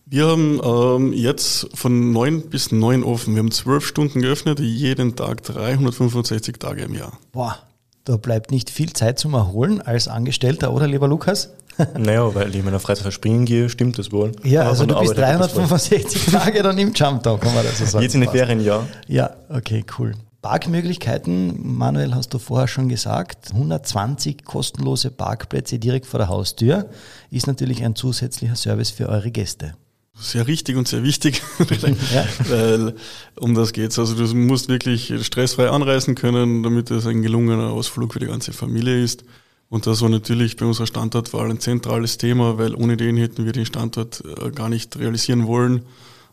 Wir 0.07 0.26
haben 0.26 0.61
ähm, 0.64 1.12
jetzt 1.12 1.69
von 1.75 2.11
neun 2.11 2.50
bis 2.50 2.73
neun 2.73 3.04
offen. 3.04 3.37
Wir 3.37 3.38
haben 3.38 3.52
zwölf 3.52 3.87
Stunden 3.87 4.21
geöffnet, 4.21 4.59
jeden 4.59 5.14
Tag 5.14 5.45
365 5.45 6.59
Tage 6.59 6.83
im 6.83 6.95
Jahr. 6.95 7.21
Boah, 7.31 7.57
da 8.04 8.19
bleibt 8.19 8.50
nicht 8.50 8.69
viel 8.69 8.93
Zeit 8.93 9.19
zum 9.19 9.33
Erholen 9.33 9.81
als 9.81 10.09
Angestellter, 10.09 10.75
oder 10.75 10.87
lieber 10.87 11.09
Lukas? 11.09 11.50
naja, 11.99 12.35
weil 12.35 12.50
ich 12.50 12.57
in 12.57 12.64
meiner 12.64 12.81
Freizeit 12.81 13.12
springen 13.12 13.45
gehe, 13.45 13.69
stimmt 13.69 13.99
das 13.99 14.12
wohl. 14.12 14.33
Ja, 14.43 14.69
also 14.69 14.87
du 14.87 14.99
bist 14.99 15.16
365 15.16 16.26
Tage 16.26 16.62
dann 16.62 16.78
im 16.78 16.93
Jump 16.93 17.23
Dog, 17.23 17.40
kann 17.40 17.54
man 17.54 17.64
das 17.64 17.78
so 17.78 17.85
sagen. 17.85 18.02
Jetzt 18.02 18.14
in 18.14 18.21
den 18.21 18.31
Ferien, 18.31 18.61
ja. 18.61 18.87
Ja, 19.09 19.31
okay, 19.49 19.85
cool. 19.99 20.14
Parkmöglichkeiten, 20.45 21.75
Manuel, 21.76 22.14
hast 22.14 22.35
du 22.35 22.38
vorher 22.38 22.69
schon 22.69 22.90
gesagt, 22.90 23.52
120 23.52 24.45
kostenlose 24.45 25.11
Parkplätze 25.11 25.78
direkt 25.78 26.04
vor 26.04 26.19
der 26.19 26.28
Haustür 26.28 26.90
ist 27.31 27.47
natürlich 27.47 27.83
ein 27.83 27.97
zusätzlicher 27.97 28.54
Service 28.54 28.90
für 28.90 29.09
eure 29.09 29.31
Gäste. 29.31 29.75
Sehr 30.16 30.47
richtig 30.47 30.76
und 30.76 30.87
sehr 30.87 31.02
wichtig, 31.02 31.43
ja. 32.14 32.26
weil 32.50 32.95
um 33.40 33.54
das 33.54 33.73
geht's. 33.73 33.99
Also 33.99 34.14
du 34.14 34.35
musst 34.35 34.69
wirklich 34.69 35.12
stressfrei 35.25 35.71
anreisen 35.71 36.14
können, 36.14 36.62
damit 36.62 36.90
es 36.90 37.07
ein 37.07 37.23
gelungener 37.23 37.71
Ausflug 37.71 38.12
für 38.12 38.21
die 38.21 38.26
ganze 38.26 38.52
Familie 38.52 39.02
ist. 39.02 39.25
Und 39.68 39.87
das 39.87 40.02
war 40.02 40.09
natürlich 40.09 40.56
bei 40.56 40.66
unserer 40.66 40.87
Standortwahl 40.87 41.50
ein 41.50 41.61
zentrales 41.61 42.18
Thema, 42.18 42.59
weil 42.59 42.75
ohne 42.75 42.97
den 42.97 43.16
hätten 43.16 43.44
wir 43.44 43.52
den 43.52 43.66
Standort 43.66 44.23
äh, 44.25 44.50
gar 44.50 44.68
nicht 44.68 44.97
realisieren 44.99 45.47
wollen, 45.47 45.83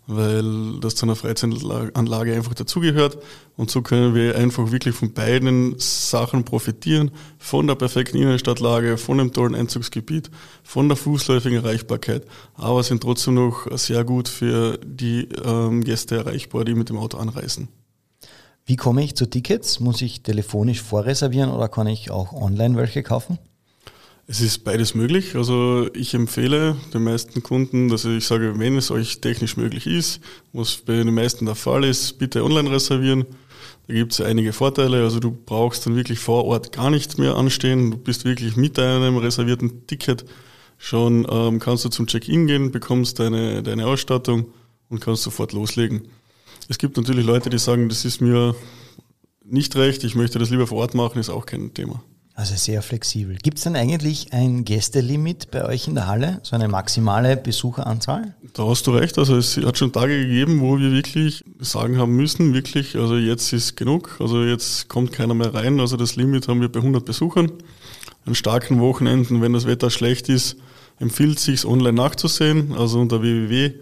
weil 0.08 0.80
das 0.80 0.96
zu 0.96 1.06
einer 1.06 1.16
Freizeitanlage 1.16 2.36
einfach 2.36 2.54
dazugehört. 2.54 3.18
Und 3.56 3.72
so 3.72 3.82
können 3.82 4.14
wir 4.16 4.36
einfach 4.36 4.72
wirklich 4.72 4.96
von 4.96 5.14
beiden 5.14 5.76
Sachen 5.78 6.44
profitieren, 6.44 7.12
von 7.38 7.68
der 7.68 7.76
perfekten 7.76 8.18
Innenstadtlage, 8.18 8.98
von 8.98 9.18
dem 9.18 9.32
tollen 9.32 9.56
Einzugsgebiet, 9.56 10.30
von 10.64 10.88
der 10.88 10.98
fußläufigen 10.98 11.64
Erreichbarkeit, 11.64 12.26
aber 12.56 12.84
sind 12.84 13.02
trotzdem 13.02 13.36
noch 13.36 13.68
sehr 13.78 14.04
gut 14.04 14.28
für 14.28 14.78
die 14.84 15.30
ähm, 15.44 15.84
Gäste 15.84 16.18
erreichbar, 16.18 16.66
die 16.66 16.76
mit 16.76 16.90
dem 16.90 16.98
Auto 16.98 17.18
anreisen. 17.18 17.70
Wie 18.72 18.78
komme 18.78 19.04
ich 19.04 19.16
zu 19.16 19.30
Tickets? 19.30 19.82
Muss 19.82 20.02
ich 20.02 20.24
telefonisch 20.24 20.82
vorreservieren 20.82 21.52
oder 21.52 21.68
kann 21.68 21.88
ich 21.88 22.10
auch 22.10 22.32
online 22.32 22.78
welche 22.78 23.04
kaufen? 23.04 23.38
Es 24.28 24.40
ist 24.40 24.64
beides 24.64 24.96
möglich. 24.96 25.36
Also 25.36 25.90
ich 25.94 26.14
empfehle 26.14 26.78
den 26.94 27.04
meisten 27.04 27.44
Kunden, 27.44 27.90
dass 27.90 28.06
ich 28.06 28.26
sage, 28.26 28.58
wenn 28.60 28.78
es 28.78 28.90
euch 28.90 29.20
technisch 29.20 29.58
möglich 29.58 29.88
ist, 29.88 30.22
was 30.54 30.78
bei 30.78 30.94
den 30.94 31.14
meisten 31.14 31.48
der 31.48 31.56
Fall 31.56 31.84
ist, 31.84 32.18
bitte 32.18 32.46
online 32.46 32.72
reservieren. 32.72 33.26
Da 33.88 33.94
gibt 33.94 34.14
es 34.14 34.22
einige 34.22 34.54
Vorteile. 34.54 35.04
Also 35.04 35.20
du 35.20 35.32
brauchst 35.32 35.86
dann 35.86 35.98
wirklich 35.98 36.20
vor 36.20 36.46
Ort 36.46 36.72
gar 36.72 36.90
nichts 36.90 37.18
mehr 37.18 37.36
anstehen. 37.36 37.92
Du 37.92 37.98
bist 37.98 38.24
wirklich 38.24 38.56
mit 38.56 38.80
einem 38.80 39.18
reservierten 39.18 39.86
Ticket 39.86 40.24
schon, 40.78 41.28
ähm, 41.30 41.60
kannst 41.60 41.84
du 41.84 41.90
zum 41.90 42.08
Check-in 42.08 42.48
gehen, 42.48 42.72
bekommst 42.72 43.20
deine, 43.20 43.64
deine 43.64 43.86
Ausstattung 43.86 44.46
und 44.88 45.02
kannst 45.02 45.24
sofort 45.24 45.52
loslegen. 45.52 46.08
Es 46.72 46.78
gibt 46.78 46.96
natürlich 46.96 47.26
Leute, 47.26 47.50
die 47.50 47.60
sagen, 47.60 47.90
das 47.90 48.06
ist 48.06 48.22
mir 48.22 48.56
nicht 49.44 49.76
recht, 49.76 50.06
ich 50.06 50.16
möchte 50.16 50.40
das 50.40 50.52
lieber 50.52 50.68
vor 50.68 50.78
Ort 50.78 50.94
machen, 50.96 51.20
ist 51.20 51.30
auch 51.30 51.46
kein 51.46 51.74
Thema. 51.74 52.02
Also 52.34 52.56
sehr 52.56 52.82
flexibel. 52.82 53.36
Gibt 53.36 53.58
es 53.58 53.66
denn 53.66 53.76
eigentlich 53.76 54.32
ein 54.32 54.64
Gästelimit 54.64 55.52
bei 55.52 55.66
euch 55.66 55.90
in 55.90 55.96
der 55.96 56.08
Halle, 56.08 56.40
so 56.44 56.56
eine 56.56 56.70
maximale 56.70 57.36
Besucheranzahl? 57.36 58.36
Da 58.54 58.66
hast 58.66 58.88
du 58.88 58.92
recht. 58.92 59.18
Also 59.18 59.36
es 59.36 59.58
hat 59.58 59.80
schon 59.80 59.92
Tage 59.92 60.18
gegeben, 60.18 60.62
wo 60.62 60.80
wir 60.80 60.94
wirklich 60.94 61.44
sagen 61.60 61.98
haben 61.98 62.16
müssen, 62.16 62.54
wirklich, 62.54 62.96
also 62.96 63.18
jetzt 63.18 63.52
ist 63.52 63.76
genug, 63.76 64.16
also 64.22 64.46
jetzt 64.46 64.88
kommt 64.88 65.12
keiner 65.12 65.34
mehr 65.34 65.54
rein. 65.54 65.78
Also 65.82 65.98
das 65.98 66.16
Limit 66.16 66.48
haben 66.48 66.62
wir 66.62 66.72
bei 66.72 66.80
100 66.80 67.04
Besuchern. 67.04 67.52
An 68.26 68.34
starken 68.34 68.80
Wochenenden, 68.80 69.42
wenn 69.42 69.52
das 69.52 69.66
Wetter 69.66 69.90
schlecht 69.90 70.30
ist, 70.30 70.56
empfiehlt 71.00 71.38
sich 71.38 71.66
online 71.66 71.98
nachzusehen. 71.98 72.72
Also 72.72 73.02
unter 73.02 73.22
www 73.22 73.74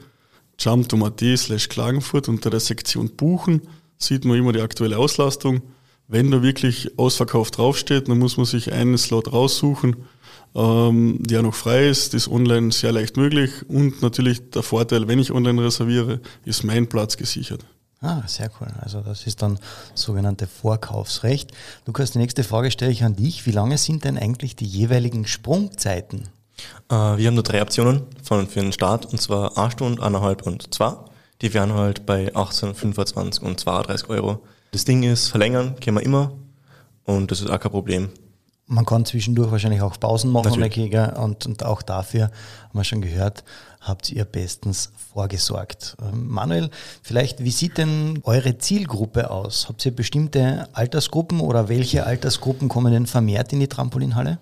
jump.at 0.59 1.23
slash 1.37 1.69
Klagenfurt 1.69 2.27
unter 2.27 2.49
der 2.49 2.59
Sektion 2.59 3.09
Buchen 3.15 3.61
sieht 3.97 4.25
man 4.25 4.37
immer 4.37 4.53
die 4.53 4.61
aktuelle 4.61 4.97
Auslastung. 4.97 5.61
Wenn 6.07 6.31
da 6.31 6.41
wirklich 6.41 6.97
ausverkauft 6.97 7.57
draufsteht, 7.57 8.09
dann 8.09 8.19
muss 8.19 8.37
man 8.37 8.45
sich 8.45 8.73
einen 8.73 8.97
Slot 8.97 9.31
raussuchen, 9.31 9.95
ähm, 10.55 11.19
der 11.21 11.43
noch 11.43 11.53
frei 11.53 11.87
ist, 11.87 12.13
ist 12.13 12.27
online 12.27 12.71
sehr 12.71 12.91
leicht 12.91 13.15
möglich 13.15 13.51
und 13.67 14.01
natürlich 14.01 14.49
der 14.49 14.63
Vorteil, 14.63 15.07
wenn 15.07 15.19
ich 15.19 15.31
online 15.31 15.63
reserviere, 15.63 16.19
ist 16.45 16.63
mein 16.63 16.87
Platz 16.87 17.17
gesichert. 17.17 17.63
Ah, 18.01 18.23
sehr 18.27 18.49
cool. 18.59 18.69
Also 18.79 19.01
das 19.01 19.27
ist 19.27 19.41
dann 19.41 19.59
sogenannte 19.93 20.47
Vorkaufsrecht. 20.47 21.51
Lukas, 21.85 22.11
die 22.11 22.19
nächste 22.19 22.43
Frage 22.43 22.71
stelle 22.71 22.91
ich 22.91 23.03
an 23.03 23.15
dich. 23.15 23.45
Wie 23.45 23.51
lange 23.51 23.77
sind 23.77 24.05
denn 24.05 24.17
eigentlich 24.17 24.55
die 24.55 24.65
jeweiligen 24.65 25.27
Sprungzeiten? 25.27 26.29
Äh, 26.89 26.93
wir 27.17 27.27
haben 27.27 27.35
nur 27.35 27.43
drei 27.43 27.61
Optionen 27.61 28.03
von, 28.23 28.47
für 28.47 28.59
den 28.59 28.71
Start, 28.71 29.05
und 29.05 29.21
zwar 29.21 29.57
1 29.57 29.73
Stunde, 29.73 30.01
1,5 30.01 30.43
und 30.43 30.73
2. 30.73 30.93
Die 31.41 31.53
wären 31.53 31.73
halt 31.73 32.05
bei 32.05 32.33
18, 32.35 32.75
25 32.75 33.43
und 33.43 33.59
32 33.59 34.09
Euro. 34.09 34.41
Das 34.71 34.85
Ding 34.85 35.03
ist, 35.03 35.29
verlängern 35.29 35.75
können 35.79 35.97
wir 35.97 36.03
immer 36.03 36.33
und 37.05 37.31
das 37.31 37.41
ist 37.41 37.49
auch 37.49 37.59
kein 37.59 37.71
Problem. 37.71 38.09
Man 38.67 38.85
kann 38.85 39.03
zwischendurch 39.03 39.51
wahrscheinlich 39.51 39.81
auch 39.81 39.99
Pausen 39.99 40.31
machen, 40.31 40.59
Natürlich. 40.59 40.93
und, 41.17 41.47
und 41.47 41.65
auch 41.65 41.81
dafür, 41.81 42.25
haben 42.25 42.73
wir 42.73 42.83
schon 42.83 43.01
gehört, 43.01 43.43
habt 43.81 44.11
ihr 44.11 44.25
bestens 44.25 44.91
vorgesorgt. 45.11 45.97
Ähm, 46.01 46.27
Manuel, 46.27 46.69
vielleicht, 47.01 47.43
wie 47.43 47.49
sieht 47.49 47.79
denn 47.79 48.19
eure 48.25 48.59
Zielgruppe 48.59 49.31
aus? 49.31 49.67
Habt 49.69 49.83
ihr 49.87 49.95
bestimmte 49.95 50.69
Altersgruppen 50.73 51.39
oder 51.39 51.67
welche 51.67 52.05
Altersgruppen 52.05 52.69
kommen 52.69 52.93
denn 52.93 53.07
vermehrt 53.07 53.51
in 53.53 53.59
die 53.59 53.67
Trampolinhalle? 53.67 54.37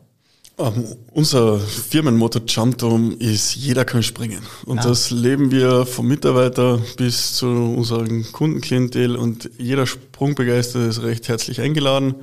Um, 0.59 0.73
ähm, 0.73 0.85
unser 1.11 1.59
Firmenmotto 1.59 2.39
Jumpdom 2.47 3.15
ist, 3.19 3.55
jeder 3.55 3.85
kann 3.85 4.01
springen. 4.01 4.41
Und 4.65 4.77
ja. 4.77 4.83
das 4.83 5.11
leben 5.11 5.51
wir 5.51 5.85
vom 5.85 6.07
Mitarbeiter 6.07 6.81
bis 6.97 7.35
zu 7.35 7.45
unserem 7.45 8.31
Kundenklientel 8.31 9.15
und 9.15 9.51
jeder 9.59 9.85
Sprungbegeisterte 9.85 10.87
ist 10.87 11.03
recht 11.03 11.27
herzlich 11.27 11.61
eingeladen. 11.61 12.15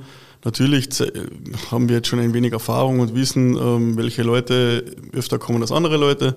Natürlich 0.43 0.89
haben 1.71 1.87
wir 1.87 1.95
jetzt 1.95 2.09
schon 2.09 2.19
ein 2.19 2.33
wenig 2.33 2.51
Erfahrung 2.51 2.99
und 2.99 3.15
wissen, 3.15 3.57
ähm, 3.57 3.95
welche 3.95 4.23
Leute 4.23 4.83
öfter 5.13 5.39
kommen 5.39 5.61
als 5.61 5.71
andere 5.71 5.95
Leute. 5.95 6.35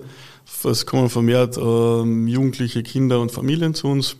Es 0.63 0.85
kommen 0.85 1.09
vermehrt 1.09 1.57
ähm, 1.57 2.27
Jugendliche, 2.27 2.81
Kinder 2.81 3.19
und 3.19 3.31
Familien 3.33 3.73
zu 3.73 3.87
uns. 3.87 4.15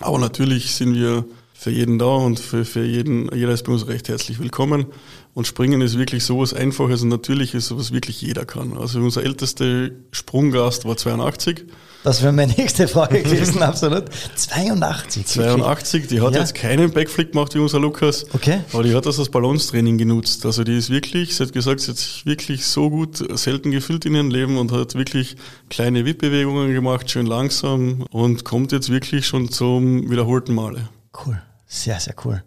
Aber 0.00 0.18
natürlich 0.18 0.74
sind 0.74 0.94
wir 0.94 1.24
für 1.54 1.70
jeden 1.70 1.98
da 1.98 2.06
und 2.06 2.40
für, 2.40 2.64
für 2.64 2.84
jeden, 2.84 3.34
jeder 3.34 3.52
ist 3.52 3.62
bei 3.62 3.72
uns 3.72 3.86
recht 3.86 4.08
herzlich 4.08 4.40
willkommen. 4.40 4.86
Und 5.34 5.48
Springen 5.48 5.80
ist 5.80 5.98
wirklich 5.98 6.24
so 6.24 6.40
was 6.40 6.54
Einfaches 6.54 7.02
und 7.02 7.08
Natürliches, 7.08 7.76
was 7.76 7.92
wirklich 7.92 8.22
jeder 8.22 8.44
kann. 8.44 8.78
Also 8.78 9.00
unser 9.00 9.24
ältester 9.24 9.88
Sprunggast 10.12 10.84
war 10.84 10.96
82. 10.96 11.64
Das 12.04 12.22
wäre 12.22 12.32
meine 12.32 12.52
nächste 12.56 12.86
Frage 12.86 13.20
gewesen, 13.22 13.60
absolut. 13.60 14.04
82. 14.36 15.26
82, 15.26 16.06
die 16.06 16.20
hat 16.20 16.34
ja. 16.34 16.40
jetzt 16.40 16.54
keinen 16.54 16.92
Backflip 16.92 17.32
gemacht 17.32 17.52
wie 17.54 17.58
unser 17.58 17.80
Lukas. 17.80 18.26
Okay. 18.32 18.60
Aber 18.72 18.84
die 18.84 18.94
hat 18.94 19.06
das 19.06 19.18
als 19.18 19.28
Balancetraining 19.30 19.98
genutzt. 19.98 20.46
Also 20.46 20.62
die 20.62 20.76
ist 20.76 20.90
wirklich, 20.90 21.34
sie 21.34 21.42
hat 21.42 21.52
gesagt, 21.52 21.80
sie 21.80 21.90
hat 21.90 21.98
sich 21.98 22.24
wirklich 22.26 22.66
so 22.66 22.88
gut 22.88 23.24
selten 23.36 23.72
gefühlt 23.72 24.04
in 24.04 24.14
ihrem 24.14 24.30
Leben 24.30 24.56
und 24.58 24.70
hat 24.70 24.94
wirklich 24.94 25.36
kleine 25.68 26.04
Wippbewegungen 26.04 26.72
gemacht, 26.72 27.10
schön 27.10 27.26
langsam 27.26 28.02
und 28.10 28.44
kommt 28.44 28.70
jetzt 28.70 28.90
wirklich 28.90 29.26
schon 29.26 29.50
zum 29.50 30.10
wiederholten 30.10 30.54
Male. 30.54 30.90
Cool. 31.26 31.42
Sehr, 31.66 31.98
sehr 31.98 32.14
cool. 32.24 32.44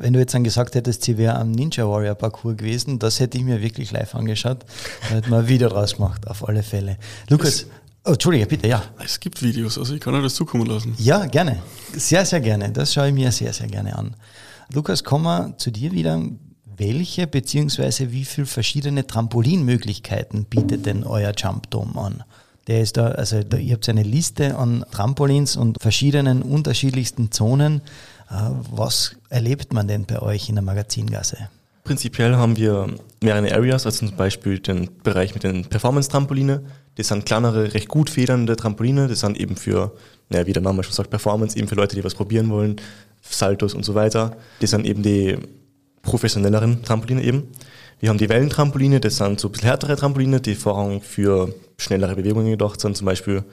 Wenn 0.00 0.12
du 0.12 0.20
jetzt 0.20 0.32
dann 0.32 0.44
gesagt 0.44 0.76
hättest, 0.76 1.02
sie 1.02 1.18
wäre 1.18 1.34
am 1.34 1.50
Ninja 1.50 1.88
Warrior 1.88 2.14
Parcours 2.14 2.56
gewesen, 2.56 3.00
das 3.00 3.18
hätte 3.18 3.36
ich 3.36 3.44
mir 3.44 3.60
wirklich 3.60 3.90
live 3.90 4.14
angeschaut. 4.14 4.64
Da 5.08 5.16
hätte 5.16 5.28
man 5.28 5.40
ein 5.40 5.48
Video 5.48 5.68
draus 5.68 5.96
gemacht, 5.96 6.28
auf 6.28 6.48
alle 6.48 6.62
Fälle. 6.62 6.98
Lukas, 7.28 7.66
oh, 8.04 8.12
Entschuldige, 8.12 8.46
bitte, 8.46 8.68
ja. 8.68 8.82
Es 9.04 9.18
gibt 9.18 9.42
Videos, 9.42 9.78
also 9.78 9.94
ich 9.94 10.00
kann 10.00 10.14
euch 10.14 10.22
das 10.22 10.34
zukommen 10.34 10.66
lassen. 10.66 10.94
Ja, 10.98 11.26
gerne. 11.26 11.58
Sehr, 11.96 12.24
sehr 12.24 12.40
gerne. 12.40 12.70
Das 12.70 12.94
schaue 12.94 13.08
ich 13.08 13.14
mir 13.14 13.32
sehr, 13.32 13.52
sehr 13.52 13.66
gerne 13.66 13.98
an. 13.98 14.14
Lukas, 14.72 15.02
kommen 15.02 15.24
wir 15.24 15.58
zu 15.58 15.72
dir 15.72 15.90
wieder. 15.90 16.22
Welche 16.76 17.26
beziehungsweise 17.26 18.12
wie 18.12 18.24
viele 18.24 18.46
verschiedene 18.46 19.06
Trampolinmöglichkeiten 19.06 20.44
bietet 20.44 20.86
denn 20.86 21.04
euer 21.04 21.32
Jump 21.36 21.70
Dome 21.70 22.00
an? 22.00 22.24
Der 22.68 22.80
ist 22.80 22.96
da, 22.96 23.08
also 23.08 23.42
da, 23.42 23.56
ihr 23.56 23.74
habt 23.74 23.88
eine 23.88 24.04
Liste 24.04 24.56
an 24.56 24.84
Trampolins 24.90 25.56
und 25.56 25.76
verschiedenen 25.80 26.42
unterschiedlichsten 26.42 27.32
Zonen. 27.32 27.82
Äh, 28.32 28.50
was 28.70 29.14
erlebt 29.28 29.72
man 29.72 29.86
denn 29.88 30.04
bei 30.06 30.20
euch 30.20 30.48
in 30.48 30.54
der 30.54 30.64
Magazingasse? 30.64 31.50
Prinzipiell 31.84 32.36
haben 32.36 32.56
wir 32.56 32.94
mehrere 33.22 33.52
Areas, 33.52 33.86
also 33.86 34.06
zum 34.06 34.16
Beispiel 34.16 34.60
den 34.60 34.88
Bereich 35.02 35.34
mit 35.34 35.42
den 35.42 35.64
Performance-Trampoline. 35.64 36.62
Das 36.94 37.08
sind 37.08 37.26
kleinere, 37.26 37.74
recht 37.74 37.88
gut 37.88 38.08
federnde 38.08 38.54
Trampoline. 38.56 39.08
Das 39.08 39.20
sind 39.20 39.38
eben 39.38 39.56
für, 39.56 39.92
naja, 40.28 40.46
wie 40.46 40.52
der 40.52 40.62
Name 40.62 40.84
schon 40.84 40.92
sagt, 40.92 41.10
Performance, 41.10 41.58
eben 41.58 41.66
für 41.66 41.74
Leute, 41.74 41.96
die 41.96 42.04
was 42.04 42.14
probieren 42.14 42.48
wollen, 42.50 42.76
Saltos 43.20 43.74
und 43.74 43.84
so 43.84 43.94
weiter. 43.94 44.36
Das 44.60 44.70
sind 44.70 44.86
eben 44.86 45.02
die 45.02 45.36
professionelleren 46.02 46.82
Trampoline 46.82 47.22
eben. 47.22 47.48
Wir 47.98 48.08
haben 48.08 48.18
die 48.18 48.28
Wellentrampoline, 48.28 49.00
das 49.00 49.16
sind 49.16 49.40
so 49.40 49.48
ein 49.48 49.52
bisschen 49.52 49.68
härtere 49.68 49.96
Trampoline, 49.96 50.40
die 50.40 50.54
vorrangig 50.54 51.04
für 51.04 51.54
schnellere 51.78 52.16
Bewegungen 52.16 52.50
gedacht 52.50 52.80
sind, 52.80 52.96
zum 52.96 53.06
Beispiel 53.06 53.44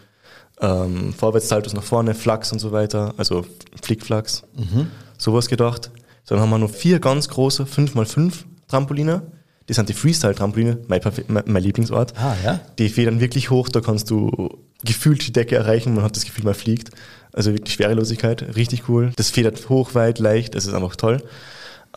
ähm, 0.62 1.14
Vorwärtssaltos 1.14 1.74
nach 1.74 1.84
vorne, 1.84 2.14
Flachs 2.14 2.52
und 2.52 2.60
so 2.60 2.72
weiter, 2.72 3.14
also 3.18 3.46
Flickflachs, 3.82 4.44
mhm. 4.56 4.88
sowas 5.18 5.48
gedacht. 5.48 5.92
Dann 6.28 6.40
haben 6.40 6.50
wir 6.50 6.58
noch 6.58 6.70
vier 6.70 7.00
ganz 7.00 7.28
große 7.30 7.64
5x5 7.64 8.34
Trampoline. 8.68 9.24
Die 9.68 9.74
sind 9.74 9.88
die 9.88 9.94
Freestyle-Trampoline, 9.94 10.80
mein, 10.88 11.02
mein, 11.28 11.44
mein, 11.46 11.64
Lieblingsort. 11.64 12.14
Ah, 12.18 12.36
ja? 12.44 12.60
Die 12.80 12.90
federn 12.90 13.20
wirklich 13.20 13.50
hoch, 13.52 13.70
da 13.70 13.82
kannst 13.82 14.10
du 14.10 14.50
gefühlt 14.84 15.26
die 15.28 15.32
Decke 15.32 15.56
erreichen, 15.56 15.94
man 15.94 16.04
hat 16.04 16.16
das 16.16 16.26
Gefühl, 16.26 16.46
man 16.46 16.56
fliegt. 16.56 16.90
Also 17.34 17.54
wirklich 17.54 17.76
Schwerelosigkeit, 17.76 18.56
richtig 18.56 18.90
cool. 18.90 19.12
Das 19.16 19.30
federt 19.30 19.70
hoch, 19.70 19.94
weit, 19.94 20.18
leicht, 20.20 20.56
das 20.56 20.66
ist 20.66 20.74
einfach 20.74 20.96
toll. 20.96 21.22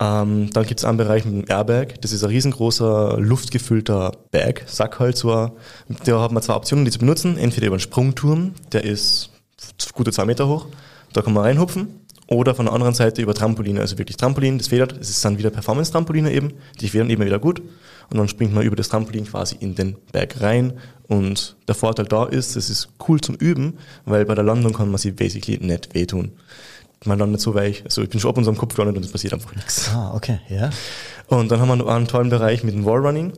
Ähm, 0.01 0.51
dann 0.51 0.65
gibt 0.65 0.81
es 0.81 0.85
einen 0.85 0.99
Bereich 0.99 1.25
mit 1.25 1.35
dem 1.35 1.51
Airbag. 1.51 2.01
Das 2.01 2.13
ist 2.13 2.25
ein 2.25 2.31
riesengroßer, 2.31 3.19
luftgefüllter 3.19 4.13
Bag, 4.31 4.65
Sack 4.67 4.99
halt 4.99 5.17
so. 5.17 5.53
Da 6.05 6.21
hat 6.21 6.33
man 6.33 6.43
zwei 6.43 6.55
Optionen, 6.55 6.85
die 6.85 6.91
zu 6.91 6.99
benutzen. 6.99 7.37
Entweder 7.37 7.67
über 7.67 7.75
einen 7.75 7.81
Sprungturm, 7.81 8.55
der 8.73 8.85
ist 8.85 9.31
gute 9.93 10.13
zwei 10.13 10.25
Meter 10.25 10.49
hoch. 10.49 10.67
Da 11.13 11.23
kann 11.23 11.35
man 11.35 11.45
reinhupfen. 11.45 12.01
Oder 12.27 12.55
von 12.55 12.65
der 12.65 12.75
anderen 12.75 12.95
Seite 12.95 13.21
über 13.21 13.35
Trampoline, 13.35 13.81
also 13.81 13.99
wirklich 13.99 14.17
Trampolin, 14.17 14.57
das 14.57 14.69
federt. 14.69 14.93
Es 14.99 15.11
ist 15.11 15.23
dann 15.23 15.37
wieder 15.37 15.51
Performance-Trampoline 15.51 16.33
eben. 16.33 16.55
Die 16.81 16.89
federn 16.89 17.11
eben 17.11 17.25
wieder 17.25 17.39
gut. 17.39 17.61
Und 18.11 18.17
dann 18.17 18.29
springt 18.29 18.55
man 18.55 18.65
über 18.65 18.77
das 18.77 18.89
Trampolin 18.89 19.27
quasi 19.27 19.57
in 19.61 19.75
den 19.75 19.97
Berg 20.13 20.41
rein. 20.41 20.79
Und 21.09 21.57
der 21.69 21.75
Vorteil 21.75 22.07
da 22.07 22.25
ist, 22.25 22.57
es 22.57 22.71
ist 22.71 22.89
cool 23.07 23.21
zum 23.21 23.35
Üben, 23.35 23.79
weil 24.07 24.25
bei 24.25 24.35
der 24.35 24.45
Landung 24.45 24.73
kann 24.73 24.89
man 24.89 24.97
sich 24.97 25.15
basically 25.15 25.59
nicht 25.59 25.95
wehtun 25.95 26.33
man 27.05 27.19
landet 27.19 27.41
so 27.41 27.55
weich. 27.55 27.85
Also 27.85 28.03
ich 28.03 28.11
bin 28.11 28.21
schon 28.21 28.31
ab 28.31 28.39
unserem 28.39 28.57
Kopf 28.57 28.75
gelandet 28.75 28.97
und 28.97 29.05
es 29.05 29.13
passiert 29.13 29.33
einfach 29.35 29.55
nichts. 29.55 29.91
Ah, 29.93 30.15
okay, 30.15 30.41
ja. 30.49 30.71
Und 31.27 31.51
dann 31.51 31.61
haben 31.61 31.69
wir 31.69 31.77
noch 31.77 31.87
einen 31.87 32.07
tollen 32.07 32.31
Bereich 32.31 32.65
mit 32.65 32.75
dem 32.75 32.85
Wallrunning. 32.85 33.33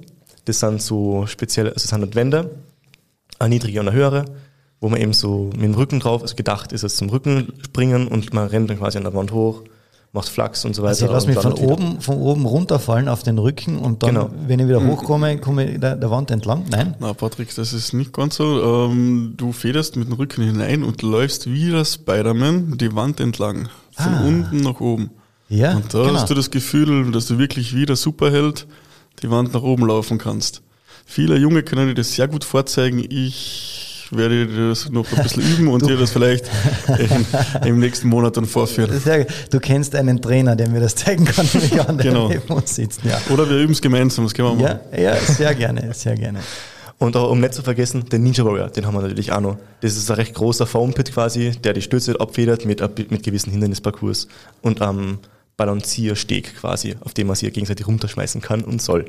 Das 0.44 0.60
sind 0.60 0.82
so 0.82 1.26
spezielle, 1.26 1.70
also 1.70 1.82
das 1.82 1.90
sind 1.90 2.00
halt 2.00 2.14
Wände, 2.14 2.50
eine 3.38 3.50
niedrige 3.50 3.80
und 3.80 3.88
eine 3.88 3.96
höhere, 3.96 4.24
wo 4.80 4.88
man 4.88 5.00
eben 5.00 5.12
so 5.12 5.50
mit 5.54 5.62
dem 5.62 5.74
Rücken 5.74 6.00
drauf, 6.00 6.22
also 6.22 6.36
gedacht 6.36 6.72
ist 6.72 6.82
es 6.82 6.96
zum 6.96 7.08
Rücken 7.08 7.54
springen 7.64 8.08
und 8.08 8.34
man 8.34 8.48
rennt 8.48 8.68
dann 8.68 8.78
quasi 8.78 8.98
an 8.98 9.04
der 9.04 9.14
Wand 9.14 9.32
hoch 9.32 9.62
macht 10.14 10.28
Flachs 10.28 10.64
und 10.64 10.74
so 10.74 10.82
weiter. 10.82 10.90
Also 10.90 11.06
ich 11.06 11.10
lasse 11.10 11.26
mich 11.26 11.38
von 11.38 11.52
oben, 11.54 12.00
von 12.00 12.16
oben 12.18 12.46
runterfallen 12.46 13.08
auf 13.08 13.24
den 13.24 13.36
Rücken 13.36 13.78
und 13.78 14.04
dann, 14.04 14.14
genau. 14.14 14.30
wenn 14.46 14.60
ich 14.60 14.68
wieder 14.68 14.78
mhm. 14.78 14.92
hochkomme, 14.92 15.38
komme 15.38 15.72
ich 15.72 15.80
der, 15.80 15.96
der 15.96 16.10
Wand 16.10 16.30
entlang? 16.30 16.64
Nein? 16.70 16.94
Na, 17.00 17.12
Patrick, 17.12 17.52
das 17.54 17.72
ist 17.72 17.92
nicht 17.92 18.12
ganz 18.12 18.36
so. 18.36 18.86
Ähm, 18.86 19.34
du 19.36 19.52
federst 19.52 19.96
mit 19.96 20.06
dem 20.06 20.14
Rücken 20.14 20.44
hinein 20.44 20.84
und 20.84 21.02
läufst 21.02 21.52
wie 21.52 21.70
der 21.70 21.84
Spider-Man 21.84 22.78
die 22.78 22.94
Wand 22.94 23.18
entlang. 23.18 23.68
Von 23.90 24.14
ah. 24.14 24.24
unten 24.24 24.58
nach 24.58 24.80
oben. 24.80 25.10
Ja, 25.48 25.74
und 25.74 25.92
da 25.92 26.04
genau. 26.04 26.14
hast 26.14 26.30
du 26.30 26.34
das 26.34 26.50
Gefühl, 26.50 27.10
dass 27.10 27.26
du 27.26 27.38
wirklich 27.38 27.74
wie 27.74 27.84
der 27.84 27.96
Superheld 27.96 28.68
die 29.22 29.30
Wand 29.30 29.52
nach 29.52 29.62
oben 29.62 29.86
laufen 29.86 30.18
kannst. 30.18 30.62
Viele 31.04 31.36
Junge 31.36 31.64
können 31.64 31.88
dir 31.88 31.94
das 31.94 32.14
sehr 32.14 32.28
gut 32.28 32.44
vorzeigen. 32.44 33.04
Ich 33.10 33.93
werde 34.16 34.46
das 34.68 34.90
noch 34.90 35.10
ein 35.12 35.22
bisschen 35.22 35.42
üben 35.58 35.68
und 35.68 35.86
dir 35.86 35.96
das 35.96 36.10
vielleicht 36.10 36.50
in, 36.98 37.26
im 37.68 37.78
nächsten 37.80 38.08
Monat 38.08 38.36
dann 38.36 38.46
vorführen. 38.46 38.98
Sehr, 38.98 39.26
du 39.50 39.60
kennst 39.60 39.94
einen 39.94 40.20
Trainer, 40.20 40.56
der 40.56 40.68
mir 40.68 40.80
das 40.80 40.94
zeigen 40.94 41.24
kann, 41.24 41.48
wenn 41.52 41.64
ich 41.64 41.80
an 41.80 41.98
der 41.98 42.12
genau. 42.12 42.30
sitzt. 42.64 43.04
Ja. 43.04 43.20
Oder 43.32 43.48
wir 43.48 43.56
üben 43.58 43.72
es 43.72 43.80
gemeinsam, 43.80 44.24
das 44.24 44.34
können 44.34 44.58
wir 44.58 44.68
machen. 44.68 44.78
Ja, 44.92 45.00
ja, 45.00 45.16
sehr 45.16 45.54
gerne, 45.54 45.92
sehr 45.94 46.16
gerne. 46.16 46.40
Und 46.98 47.16
auch, 47.16 47.30
um 47.30 47.40
nicht 47.40 47.54
zu 47.54 47.62
vergessen, 47.62 48.08
den 48.08 48.22
Ninja 48.22 48.44
Warrior, 48.44 48.68
den 48.68 48.86
haben 48.86 48.94
wir 48.94 49.02
natürlich 49.02 49.32
auch 49.32 49.40
noch. 49.40 49.56
Das 49.80 49.96
ist 49.96 50.10
ein 50.10 50.16
recht 50.16 50.34
großer 50.34 50.66
Foam-Pit 50.66 51.12
quasi, 51.12 51.50
der 51.50 51.72
die 51.72 51.82
Stütze 51.82 52.18
abfedert 52.20 52.64
mit, 52.64 52.80
mit 53.10 53.22
gewissen 53.22 53.50
Hindernisparcours. 53.50 54.28
Und 54.62 54.80
am 54.80 54.98
ähm, 54.98 55.18
Balanciersteg 55.56 56.56
quasi, 56.56 56.96
auf 57.00 57.14
dem 57.14 57.28
man 57.28 57.36
sich 57.36 57.52
gegenseitig 57.52 57.86
runterschmeißen 57.86 58.40
kann 58.40 58.62
und 58.62 58.82
soll. 58.82 59.04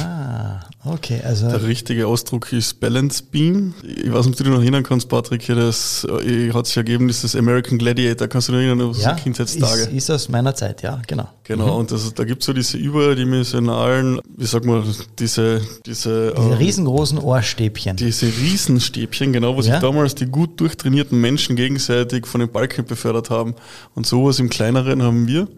Ah, 0.00 0.60
okay. 0.84 1.20
Also 1.24 1.48
Der 1.48 1.62
richtige 1.62 2.08
Ausdruck 2.08 2.52
ist 2.52 2.80
Balance 2.80 3.22
Beam. 3.22 3.74
Ich 3.82 4.12
weiß 4.12 4.26
nicht, 4.26 4.34
ob 4.34 4.36
du 4.38 4.44
dich 4.44 4.52
noch 4.52 4.60
erinnern 4.60 4.82
kannst, 4.82 5.08
Patrick, 5.08 5.46
das 5.46 6.04
äh, 6.24 6.52
hat 6.52 6.66
sich 6.66 6.76
ergeben, 6.76 7.06
das 7.06 7.18
ist 7.18 7.24
das 7.24 7.36
American 7.36 7.78
Gladiator. 7.78 8.26
Kannst 8.26 8.48
du 8.48 8.52
dich 8.52 8.66
erinnern 8.66 8.88
aus 8.88 9.02
ja, 9.02 9.14
Kindheitstage? 9.14 9.82
Ist, 9.82 9.92
ist 9.92 10.10
aus 10.10 10.28
meiner 10.28 10.54
Zeit, 10.54 10.82
ja, 10.82 11.00
genau. 11.06 11.28
Genau, 11.46 11.74
mhm. 11.74 11.80
und 11.80 11.90
das, 11.92 12.14
da 12.14 12.24
gibt 12.24 12.40
es 12.40 12.46
so 12.46 12.54
diese 12.54 12.78
überdimensionalen, 12.78 14.18
wie 14.34 14.46
sagt 14.46 14.64
man, 14.64 14.82
diese... 14.82 15.04
Diese, 15.18 15.60
diese 15.84 16.34
ähm, 16.36 16.52
riesengroßen 16.52 17.18
Ohrstäbchen. 17.18 17.96
Diese 17.96 18.26
Riesenstäbchen, 18.26 19.32
genau, 19.32 19.54
wo 19.54 19.60
ja? 19.60 19.74
sich 19.74 19.74
damals 19.74 20.14
die 20.14 20.26
gut 20.26 20.58
durchtrainierten 20.58 21.20
Menschen 21.20 21.54
gegenseitig 21.54 22.26
von 22.26 22.40
den 22.40 22.50
Balken 22.50 22.86
befördert 22.86 23.28
haben. 23.28 23.54
Und 23.94 24.06
sowas 24.06 24.38
im 24.38 24.48
Kleineren 24.48 25.02
haben 25.02 25.26
wir. 25.26 25.48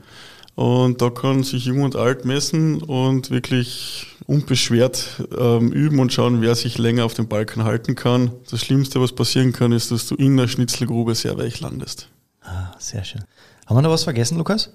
Und 0.57 1.03
da 1.03 1.11
kann 1.11 1.45
sich 1.45 1.67
Jung 1.67 1.83
und 1.83 1.97
Alt 1.97 2.25
messen 2.25 2.83
und 2.83 3.31
wirklich 3.31 4.07
unbeschwert 4.27 5.23
ähm, 5.39 5.71
üben 5.71 6.01
und 6.01 6.13
schauen, 6.13 6.41
wer 6.41 6.55
sich 6.55 6.79
länger 6.79 7.05
auf 7.05 7.15
dem 7.15 7.29
Balken 7.29 7.63
halten 7.63 7.95
kann. 7.95 8.33
Das 8.51 8.61
Schlimmste, 8.61 9.01
was 9.01 9.13
passieren 9.13 9.53
kann, 9.53 9.71
ist, 9.73 9.91
dass 9.93 10.09
du 10.09 10.15
in 10.15 10.37
der 10.37 10.49
Schnitzelgrube 10.49 11.15
sehr 11.15 11.39
weich 11.39 11.61
landest. 11.61 12.09
Ah, 12.43 12.73
sehr 12.79 13.05
schön. 13.05 13.23
Haben 13.67 13.77
wir 13.77 13.83
noch 13.83 13.91
was 13.91 14.05
vergessen, 14.05 14.39
Lukas? 14.39 14.71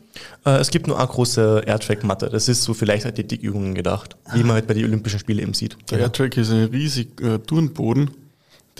Äh, 0.46 0.58
es 0.58 0.70
gibt 0.70 0.88
nur 0.88 1.00
eine 1.00 1.08
große 1.08 1.64
Airtrack-Matte. 1.66 2.30
Das 2.30 2.48
ist 2.48 2.64
so 2.64 2.74
für 2.74 2.86
Leichtathletik-Übungen 2.86 3.74
gedacht, 3.74 4.18
ah. 4.26 4.36
wie 4.36 4.44
man 4.44 4.52
halt 4.52 4.68
bei 4.68 4.74
den 4.74 4.86
Olympischen 4.86 5.20
Spielen 5.20 5.40
eben 5.40 5.54
sieht. 5.54 5.78
Der 5.90 5.98
genau. 5.98 6.04
Airtrack 6.04 6.38
ist 6.38 6.52
ein 6.52 6.66
riesig 6.66 7.22
äh, 7.22 7.40
Turnboden, 7.40 8.12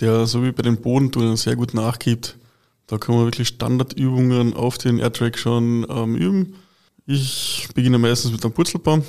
der 0.00 0.26
so 0.26 0.44
wie 0.44 0.52
bei 0.52 0.62
den 0.62 0.76
Bodentouren 0.76 1.36
sehr 1.36 1.56
gut 1.56 1.74
nachgibt. 1.74 2.36
Da 2.86 2.98
kann 2.98 3.14
man 3.14 3.24
wirklich 3.24 3.48
Standardübungen 3.48 4.54
auf 4.54 4.76
den 4.76 4.98
Airtrack 4.98 5.38
schon 5.38 5.86
ähm, 5.88 6.16
üben 6.16 6.54
ich 7.06 7.68
beginne 7.74 7.98
meistens 7.98 8.32
mit 8.32 8.44
einem 8.44 8.54
Purzelbaum 8.54 9.02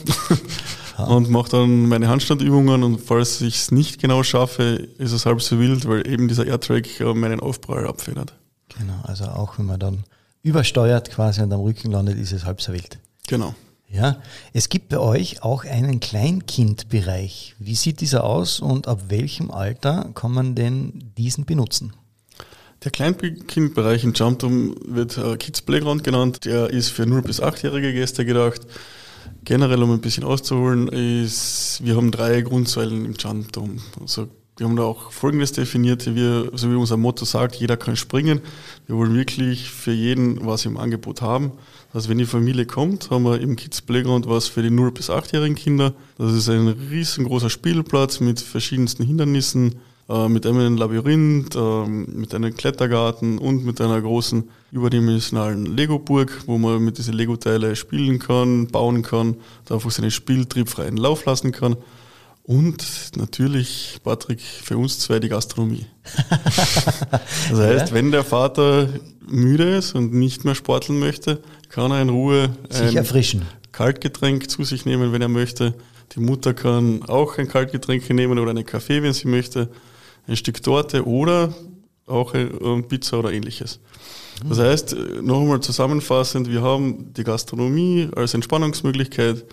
und 1.08 1.30
mache 1.30 1.52
dann 1.52 1.88
meine 1.88 2.08
Handstandübungen 2.08 2.84
und 2.84 3.00
falls 3.00 3.42
ich 3.42 3.56
es 3.56 3.72
nicht 3.72 4.02
genau 4.02 4.24
schaffe, 4.24 4.88
ist 4.98 5.12
es 5.12 5.26
halb 5.26 5.42
so 5.42 5.60
wild, 5.60 5.88
weil 5.88 6.08
eben 6.08 6.28
dieser 6.28 6.46
Airtrack 6.46 7.00
äh, 7.00 7.14
meinen 7.14 7.40
Aufprall 7.40 7.88
abfedert. 7.88 8.34
Genau, 8.78 9.00
also 9.04 9.26
auch 9.26 9.60
wenn 9.60 9.68
man 9.68 9.80
dann 9.80 10.04
übersteuert 10.44 11.10
quasi 11.10 11.42
und 11.42 11.52
am 11.52 11.62
Rücken 11.62 11.92
landet, 11.92 12.20
ist 12.20 12.34
es 12.34 12.46
halb 12.46 12.62
so 12.62 12.74
wild. 12.74 13.00
Genau. 13.28 13.56
Ja, 13.90 14.18
es 14.54 14.70
gibt 14.70 14.90
bei 14.90 14.98
euch 14.98 15.44
auch 15.44 15.66
einen 15.66 16.00
Kleinkindbereich. 16.00 17.56
Wie 17.60 17.76
sieht 17.76 18.02
dieser 18.02 18.24
aus 18.24 18.60
und 18.60 18.88
ab 18.88 19.04
welchem 19.10 19.52
Alter 19.52 20.10
kann 20.16 20.32
man 20.32 20.56
denn 20.56 21.12
diesen 21.16 21.46
benutzen? 21.46 21.94
Der 22.84 22.92
Kleinkindbereich 22.92 24.04
in 24.04 24.14
Jumpdom 24.14 24.76
wird 24.86 25.18
äh, 25.18 25.38
Kids 25.38 25.62
Playground 25.62 26.04
genannt. 26.04 26.44
Der 26.44 26.70
ist 26.70 26.90
für 26.90 27.04
0- 27.04 27.22
bis 27.22 27.42
8-jährige 27.42 27.94
Gäste 27.94 28.26
gedacht. 28.26 28.62
Generell, 29.46 29.82
um 29.84 29.92
ein 29.92 30.02
bisschen 30.02 30.24
auszuholen, 30.24 30.88
ist, 30.90 31.80
wir 31.84 31.96
haben 31.96 32.12
drei 32.12 32.42
Grundsäulen 32.42 33.06
im 33.06 33.14
Jumpdom. 33.14 33.80
Also, 34.02 34.28
wir 34.58 34.68
haben 34.68 34.76
da 34.76 34.84
auch 34.84 35.12
Folgendes 35.12 35.52
definiert, 35.52 36.14
wir, 36.14 36.52
so 36.54 36.70
wie 36.70 36.76
unser 36.76 36.98
Motto 36.98 37.26
sagt, 37.26 37.56
jeder 37.56 37.76
kann 37.76 37.96
springen. 37.96 38.42
Wir 38.86 38.96
wollen 38.96 39.16
wirklich 39.16 39.70
für 39.70 39.92
jeden 39.92 40.46
was 40.46 40.66
im 40.66 40.78
Angebot 40.78 41.22
haben. 41.22 41.54
Also 41.92 42.10
wenn 42.10 42.20
die 42.20 42.26
Familie 42.26 42.68
kommt, 42.68 43.10
haben 43.10 43.24
wir 43.24 43.42
im 43.42 43.56
Kids 43.56 43.82
Playground 43.82 44.28
was 44.28 44.48
für 44.48 44.62
die 44.62 44.70
0- 44.70 44.92
bis 44.92 45.10
8-jährigen 45.10 45.56
Kinder. 45.56 45.94
Das 46.20 46.34
ist 46.34 46.50
ein 46.50 46.68
riesengroßer 46.68 47.50
Spielplatz 47.50 48.20
mit 48.20 48.42
verschiedensten 48.42 49.04
Hindernissen, 49.04 49.76
äh, 50.08 50.28
mit 50.28 50.46
einem 50.46 50.78
Labyrinth, 50.78 51.56
äh, 51.56 51.88
mit 51.88 52.36
einem 52.36 52.56
Klettergarten 52.56 53.40
und 53.40 53.66
mit 53.66 53.82
einer 53.82 54.02
großen 54.02 54.50
überdimensionalen 54.72 55.66
Lego-Burg, 55.66 56.44
wo 56.46 56.60
man 56.60 56.84
mit 56.84 57.00
diesen 57.00 57.16
Lego-Teile 57.16 57.76
spielen 57.76 58.20
kann, 58.20 58.68
bauen 58.68 59.02
kann, 59.02 59.38
da 59.66 59.76
einfach 59.76 59.92
seinen 59.92 60.12
Spieltrieb 60.12 60.70
freien 60.70 60.98
Lauf 60.98 61.26
lassen 61.26 61.52
kann. 61.52 61.76
Und 62.44 63.16
natürlich, 63.16 64.00
Patrick, 64.04 64.42
für 64.42 64.78
uns 64.78 65.00
zwei 65.00 65.20
die 65.20 65.30
Gastronomie. 65.30 65.86
das 67.10 67.58
heißt, 67.58 67.90
ja. 67.90 67.94
wenn 67.94 68.12
der 68.12 68.26
Vater 68.26 68.90
müde 69.26 69.78
ist 69.78 69.96
und 69.96 70.14
nicht 70.14 70.44
mehr 70.44 70.54
sporteln 70.54 71.00
möchte, 71.00 71.42
kann 71.70 71.92
er 71.92 72.02
in 72.02 72.10
Ruhe 72.10 72.50
sich 72.70 72.96
erfrischen. 72.96 73.44
Kaltgetränk 73.72 74.50
zu 74.50 74.66
sich 74.66 74.86
nehmen, 74.86 75.14
wenn 75.14 75.22
er 75.22 75.30
möchte. 75.30 75.74
Die 76.16 76.20
Mutter 76.20 76.54
kann 76.54 77.04
auch 77.04 77.38
ein 77.38 77.48
Kaltgetränk 77.48 78.10
nehmen 78.10 78.38
oder 78.38 78.52
einen 78.52 78.66
Kaffee, 78.66 79.02
wenn 79.02 79.14
sie 79.14 79.30
möchte 79.30 79.70
ein 80.28 80.36
Stück 80.36 80.62
Torte 80.62 81.08
oder 81.08 81.54
auch 82.06 82.34
eine 82.34 82.84
Pizza 82.84 83.20
oder 83.20 83.32
ähnliches. 83.32 83.80
Das 84.48 84.60
heißt, 84.60 84.96
noch 85.22 85.42
einmal 85.42 85.62
zusammenfassend, 85.62 86.50
wir 86.50 86.62
haben 86.62 87.14
die 87.14 87.24
Gastronomie 87.24 88.10
als 88.16 88.34
Entspannungsmöglichkeit, 88.34 89.46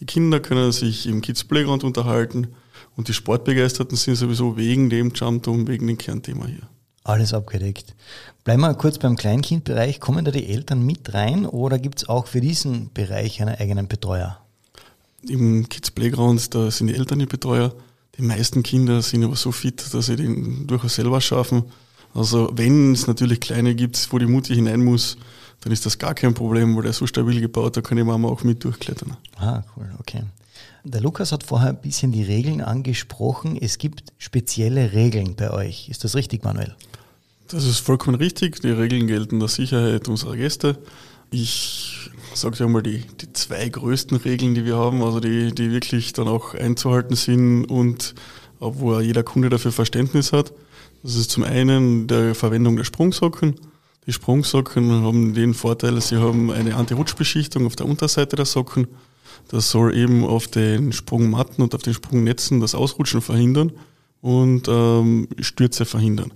die 0.00 0.06
Kinder 0.06 0.40
können 0.40 0.72
sich 0.72 1.06
im 1.06 1.20
Kids 1.20 1.44
Playground 1.44 1.84
unterhalten 1.84 2.48
und 2.96 3.08
die 3.08 3.14
Sportbegeisterten 3.14 3.96
sind 3.96 4.16
sowieso 4.16 4.56
wegen 4.56 4.90
dem 4.90 5.12
Jumpdom, 5.14 5.66
wegen 5.66 5.86
dem 5.86 5.98
Kernthema 5.98 6.46
hier. 6.46 6.68
Alles 7.04 7.34
abgedeckt. 7.34 7.94
Bleiben 8.44 8.62
wir 8.62 8.74
kurz 8.74 8.98
beim 8.98 9.16
Kleinkindbereich. 9.16 10.00
Kommen 10.00 10.24
da 10.24 10.30
die 10.30 10.46
Eltern 10.46 10.84
mit 10.84 11.12
rein 11.12 11.44
oder 11.44 11.78
gibt 11.78 11.98
es 11.98 12.08
auch 12.08 12.26
für 12.26 12.40
diesen 12.40 12.92
Bereich 12.94 13.42
einen 13.42 13.54
eigenen 13.54 13.88
Betreuer? 13.88 14.40
Im 15.28 15.68
Kids 15.68 15.90
Playground, 15.90 16.54
da 16.54 16.70
sind 16.70 16.86
die 16.86 16.94
Eltern 16.94 17.18
die 17.18 17.26
Betreuer. 17.26 17.74
Die 18.16 18.22
meisten 18.22 18.62
Kinder 18.62 19.02
sind 19.02 19.24
aber 19.24 19.36
so 19.36 19.52
fit, 19.52 19.92
dass 19.92 20.06
sie 20.06 20.16
den 20.16 20.66
durchaus 20.66 20.94
selber 20.94 21.20
schaffen. 21.20 21.64
Also 22.14 22.50
wenn 22.54 22.92
es 22.92 23.06
natürlich 23.06 23.40
kleine 23.40 23.74
gibt, 23.74 24.12
wo 24.12 24.18
die 24.18 24.26
Mutti 24.26 24.54
hinein 24.54 24.82
muss, 24.82 25.16
dann 25.64 25.72
ist 25.72 25.86
das 25.86 25.98
gar 25.98 26.14
kein 26.14 26.34
Problem, 26.34 26.76
weil 26.76 26.82
der 26.82 26.90
ist 26.90 26.98
so 26.98 27.06
stabil 27.06 27.40
gebaut, 27.40 27.76
da 27.76 27.80
kann 27.80 27.96
die 27.96 28.04
Mama 28.04 28.28
auch 28.28 28.44
mit 28.44 28.62
durchklettern. 28.64 29.16
Ah, 29.36 29.62
cool, 29.76 29.88
okay. 29.98 30.22
Der 30.84 31.00
Lukas 31.00 31.32
hat 31.32 31.42
vorher 31.42 31.70
ein 31.70 31.80
bisschen 31.80 32.12
die 32.12 32.22
Regeln 32.22 32.60
angesprochen. 32.60 33.56
Es 33.58 33.78
gibt 33.78 34.12
spezielle 34.18 34.92
Regeln 34.92 35.34
bei 35.34 35.50
euch. 35.50 35.88
Ist 35.88 36.04
das 36.04 36.14
richtig, 36.14 36.44
Manuel? 36.44 36.74
Das 37.48 37.64
ist 37.64 37.78
vollkommen 37.78 38.16
richtig. 38.16 38.60
Die 38.60 38.68
Regeln 38.68 39.06
gelten 39.06 39.40
der 39.40 39.48
Sicherheit 39.48 40.06
unserer 40.06 40.36
Gäste. 40.36 40.78
Ich 41.30 42.10
sage 42.34 42.56
ja 42.58 42.68
mal 42.68 42.82
die, 42.82 43.02
die 43.22 43.32
zwei 43.32 43.66
größten 43.66 44.18
Regeln, 44.18 44.54
die 44.54 44.66
wir 44.66 44.76
haben, 44.76 45.02
also 45.02 45.20
die, 45.20 45.54
die 45.54 45.70
wirklich 45.70 46.12
dann 46.12 46.28
auch 46.28 46.54
einzuhalten 46.54 47.16
sind 47.16 47.64
und 47.64 48.14
wo 48.60 49.00
jeder 49.00 49.22
Kunde 49.22 49.48
dafür 49.48 49.72
Verständnis 49.72 50.34
hat. 50.34 50.52
Das 51.02 51.14
ist 51.14 51.30
zum 51.30 51.44
einen 51.44 52.06
der 52.06 52.34
Verwendung 52.34 52.76
der 52.76 52.84
Sprungsocken. 52.84 53.54
Die 54.06 54.12
Sprungsocken 54.12 54.90
haben 55.02 55.34
den 55.34 55.54
Vorteil, 55.54 56.00
sie 56.00 56.16
haben 56.16 56.50
eine 56.50 56.76
Anti-Rutschbeschichtung 56.76 57.66
auf 57.66 57.76
der 57.76 57.86
Unterseite 57.86 58.36
der 58.36 58.44
Socken. 58.44 58.86
Das 59.48 59.70
soll 59.70 59.96
eben 59.96 60.24
auf 60.24 60.46
den 60.46 60.92
Sprungmatten 60.92 61.62
und 61.62 61.74
auf 61.74 61.82
den 61.82 61.94
Sprungnetzen 61.94 62.60
das 62.60 62.74
Ausrutschen 62.74 63.22
verhindern 63.22 63.72
und 64.20 64.68
ähm, 64.68 65.28
Stürze 65.40 65.84
verhindern. 65.84 66.32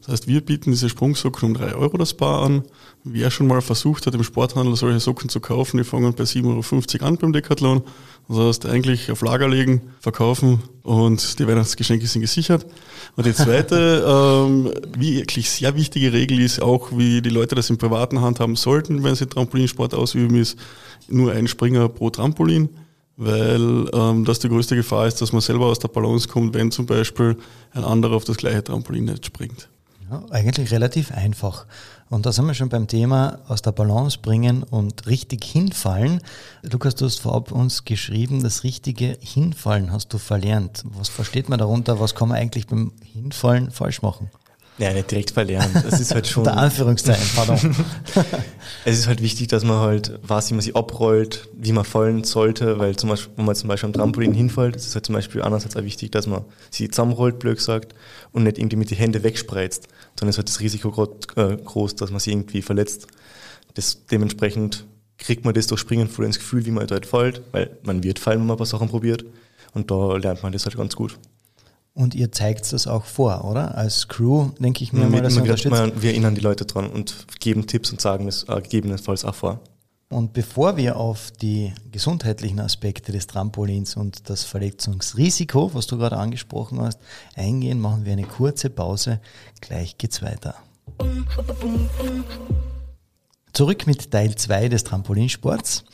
Das 0.00 0.08
heißt, 0.12 0.28
wir 0.28 0.40
bieten 0.40 0.70
diese 0.70 0.88
Sprungsocken 0.88 1.48
um 1.48 1.54
drei 1.54 1.74
Euro 1.74 1.96
das 1.96 2.14
Paar 2.14 2.42
an. 2.42 2.62
Wer 3.02 3.30
schon 3.30 3.46
mal 3.46 3.60
versucht 3.60 4.06
hat, 4.06 4.14
im 4.14 4.22
Sporthandel 4.22 4.76
solche 4.76 5.00
Socken 5.00 5.28
zu 5.28 5.40
kaufen, 5.40 5.78
die 5.78 5.84
fangen 5.84 6.14
bei 6.14 6.24
7,50 6.24 7.00
Euro 7.00 7.06
an 7.06 7.16
beim 7.16 7.32
Decathlon. 7.32 7.82
Das 8.28 8.38
heißt, 8.38 8.66
eigentlich 8.66 9.10
auf 9.10 9.22
Lager 9.22 9.48
legen, 9.48 9.82
verkaufen 10.00 10.62
und 10.82 11.38
die 11.38 11.46
Weihnachtsgeschenke 11.46 12.06
sind 12.06 12.22
gesichert. 12.22 12.66
Und 13.16 13.26
die 13.26 13.34
zweite, 13.34 14.04
ähm, 14.48 14.72
wirklich 14.96 15.50
sehr 15.50 15.74
wichtige 15.76 16.12
Regel 16.12 16.40
ist 16.40 16.60
auch, 16.60 16.96
wie 16.96 17.22
die 17.22 17.30
Leute 17.30 17.54
das 17.54 17.70
in 17.70 17.78
privaten 17.78 18.20
Hand 18.20 18.40
haben 18.40 18.56
sollten, 18.56 19.04
wenn 19.04 19.14
sie 19.14 19.26
Trampolinsport 19.26 19.94
ausüben, 19.94 20.36
ist 20.36 20.58
nur 21.08 21.32
ein 21.32 21.46
Springer 21.46 21.88
pro 21.88 22.10
Trampolin 22.10 22.68
weil 23.16 23.88
ähm, 23.92 24.24
das 24.24 24.38
die 24.40 24.48
größte 24.48 24.76
Gefahr 24.76 25.06
ist, 25.06 25.20
dass 25.22 25.32
man 25.32 25.40
selber 25.40 25.66
aus 25.66 25.78
der 25.78 25.88
Balance 25.88 26.28
kommt, 26.28 26.54
wenn 26.54 26.70
zum 26.70 26.86
Beispiel 26.86 27.36
ein 27.72 27.84
anderer 27.84 28.16
auf 28.16 28.24
das 28.24 28.36
gleiche 28.36 28.62
Trampolin 28.62 29.06
nicht 29.06 29.24
springt. 29.26 29.68
Ja, 30.10 30.24
eigentlich 30.30 30.70
relativ 30.70 31.10
einfach. 31.10 31.66
Und 32.08 32.26
da 32.26 32.32
sind 32.32 32.46
wir 32.46 32.54
schon 32.54 32.68
beim 32.68 32.86
Thema 32.86 33.40
aus 33.48 33.62
der 33.62 33.72
Balance 33.72 34.18
bringen 34.22 34.62
und 34.62 35.06
richtig 35.06 35.44
hinfallen. 35.44 36.20
Lukas, 36.62 36.94
du 36.94 37.06
hast 37.06 37.20
vorab 37.20 37.50
uns 37.50 37.84
geschrieben, 37.84 38.42
das 38.42 38.62
richtige 38.62 39.16
Hinfallen 39.20 39.90
hast 39.90 40.12
du 40.12 40.18
verlernt. 40.18 40.84
Was 40.84 41.08
versteht 41.08 41.48
man 41.48 41.58
darunter? 41.58 41.98
Was 41.98 42.14
kann 42.14 42.28
man 42.28 42.38
eigentlich 42.38 42.68
beim 42.68 42.92
Hinfallen 43.12 43.72
falsch 43.72 44.02
machen? 44.02 44.30
Ja, 44.78 44.92
nicht 44.92 45.10
direkt 45.10 45.30
verlernt. 45.30 45.74
Es 45.88 46.00
ist 46.00 46.14
halt 46.14 46.26
schon. 46.26 46.44
Der 46.44 46.56
Anführungszeichen, 46.56 47.26
pardon. 47.34 47.74
es 48.84 48.98
ist 48.98 49.06
halt 49.06 49.22
wichtig, 49.22 49.48
dass 49.48 49.64
man 49.64 49.78
halt 49.78 50.18
weiß, 50.22 50.50
wie 50.50 50.54
man 50.54 50.60
sich 50.60 50.76
abrollt, 50.76 51.48
wie 51.56 51.72
man 51.72 51.84
fallen 51.84 52.24
sollte, 52.24 52.78
weil 52.78 52.94
zum 52.96 53.08
Beispiel, 53.08 53.32
wenn 53.36 53.46
man 53.46 53.56
zum 53.56 53.68
Beispiel 53.68 53.86
am 53.86 53.94
Trampolin 53.94 54.34
hinfällt, 54.34 54.76
ist 54.76 54.86
es 54.86 54.94
halt 54.94 55.06
zum 55.06 55.14
Beispiel 55.14 55.40
andererseits 55.40 55.76
auch 55.76 55.82
wichtig, 55.82 56.12
dass 56.12 56.26
man 56.26 56.44
sich 56.70 56.90
zusammenrollt, 56.92 57.38
blöd 57.38 57.56
gesagt, 57.56 57.94
und 58.32 58.42
nicht 58.42 58.58
irgendwie 58.58 58.76
mit 58.76 58.90
die 58.90 58.96
Hände 58.96 59.22
wegspreizt. 59.22 59.88
Dann 60.16 60.28
ist 60.28 60.38
halt 60.38 60.48
das 60.48 60.60
Risiko 60.60 61.18
äh, 61.36 61.56
groß, 61.56 61.96
dass 61.96 62.10
man 62.10 62.20
sich 62.20 62.32
irgendwie 62.32 62.62
verletzt. 62.62 63.06
Das, 63.74 64.06
dementsprechend 64.06 64.86
kriegt 65.18 65.44
man 65.44 65.54
das 65.54 65.66
durch 65.66 65.80
Springen 65.80 66.08
voll 66.08 66.24
ins 66.24 66.38
Gefühl, 66.38 66.66
wie 66.66 66.70
man 66.70 66.86
dort 66.86 67.06
fällt, 67.06 67.42
weil 67.52 67.78
man 67.84 68.02
wird 68.02 68.18
fallen, 68.18 68.40
wenn 68.40 68.46
man 68.46 68.54
ein 68.54 68.58
paar 68.58 68.66
Sachen 68.66 68.88
probiert. 68.88 69.24
Und 69.72 69.90
da 69.90 70.16
lernt 70.16 70.42
man 70.42 70.52
das 70.52 70.64
halt 70.64 70.76
ganz 70.76 70.96
gut. 70.96 71.18
Und 71.94 72.14
ihr 72.14 72.30
zeigt 72.30 72.72
das 72.72 72.86
auch 72.86 73.06
vor, 73.06 73.44
oder? 73.44 73.74
Als 73.74 74.08
Crew, 74.08 74.50
denke 74.58 74.84
ich 74.84 74.92
mir 74.92 75.00
ja, 75.00 75.08
mal, 75.08 75.22
dass 75.22 75.64
man 75.64 76.02
wir 76.02 76.10
erinnern 76.10 76.34
die 76.34 76.42
Leute 76.42 76.66
dran 76.66 76.90
und 76.90 77.26
geben 77.40 77.66
Tipps 77.66 77.90
und 77.90 78.02
sagen 78.02 78.28
es 78.28 78.44
äh, 78.44 78.60
gegebenenfalls 78.60 79.24
auch 79.24 79.34
vor. 79.34 79.60
Und 80.08 80.32
bevor 80.32 80.76
wir 80.76 80.96
auf 80.96 81.32
die 81.32 81.72
gesundheitlichen 81.90 82.60
Aspekte 82.60 83.10
des 83.10 83.26
Trampolins 83.26 83.96
und 83.96 84.30
das 84.30 84.44
Verletzungsrisiko, 84.44 85.74
was 85.74 85.88
du 85.88 85.98
gerade 85.98 86.16
angesprochen 86.16 86.80
hast, 86.80 87.00
eingehen, 87.34 87.80
machen 87.80 88.04
wir 88.04 88.12
eine 88.12 88.22
kurze 88.22 88.70
Pause. 88.70 89.20
Gleich 89.60 89.98
geht's 89.98 90.22
weiter. 90.22 90.54
Zurück 93.52 93.88
mit 93.88 94.12
Teil 94.12 94.36
2 94.36 94.68
des 94.68 94.84
Trampolinsports. 94.84 95.84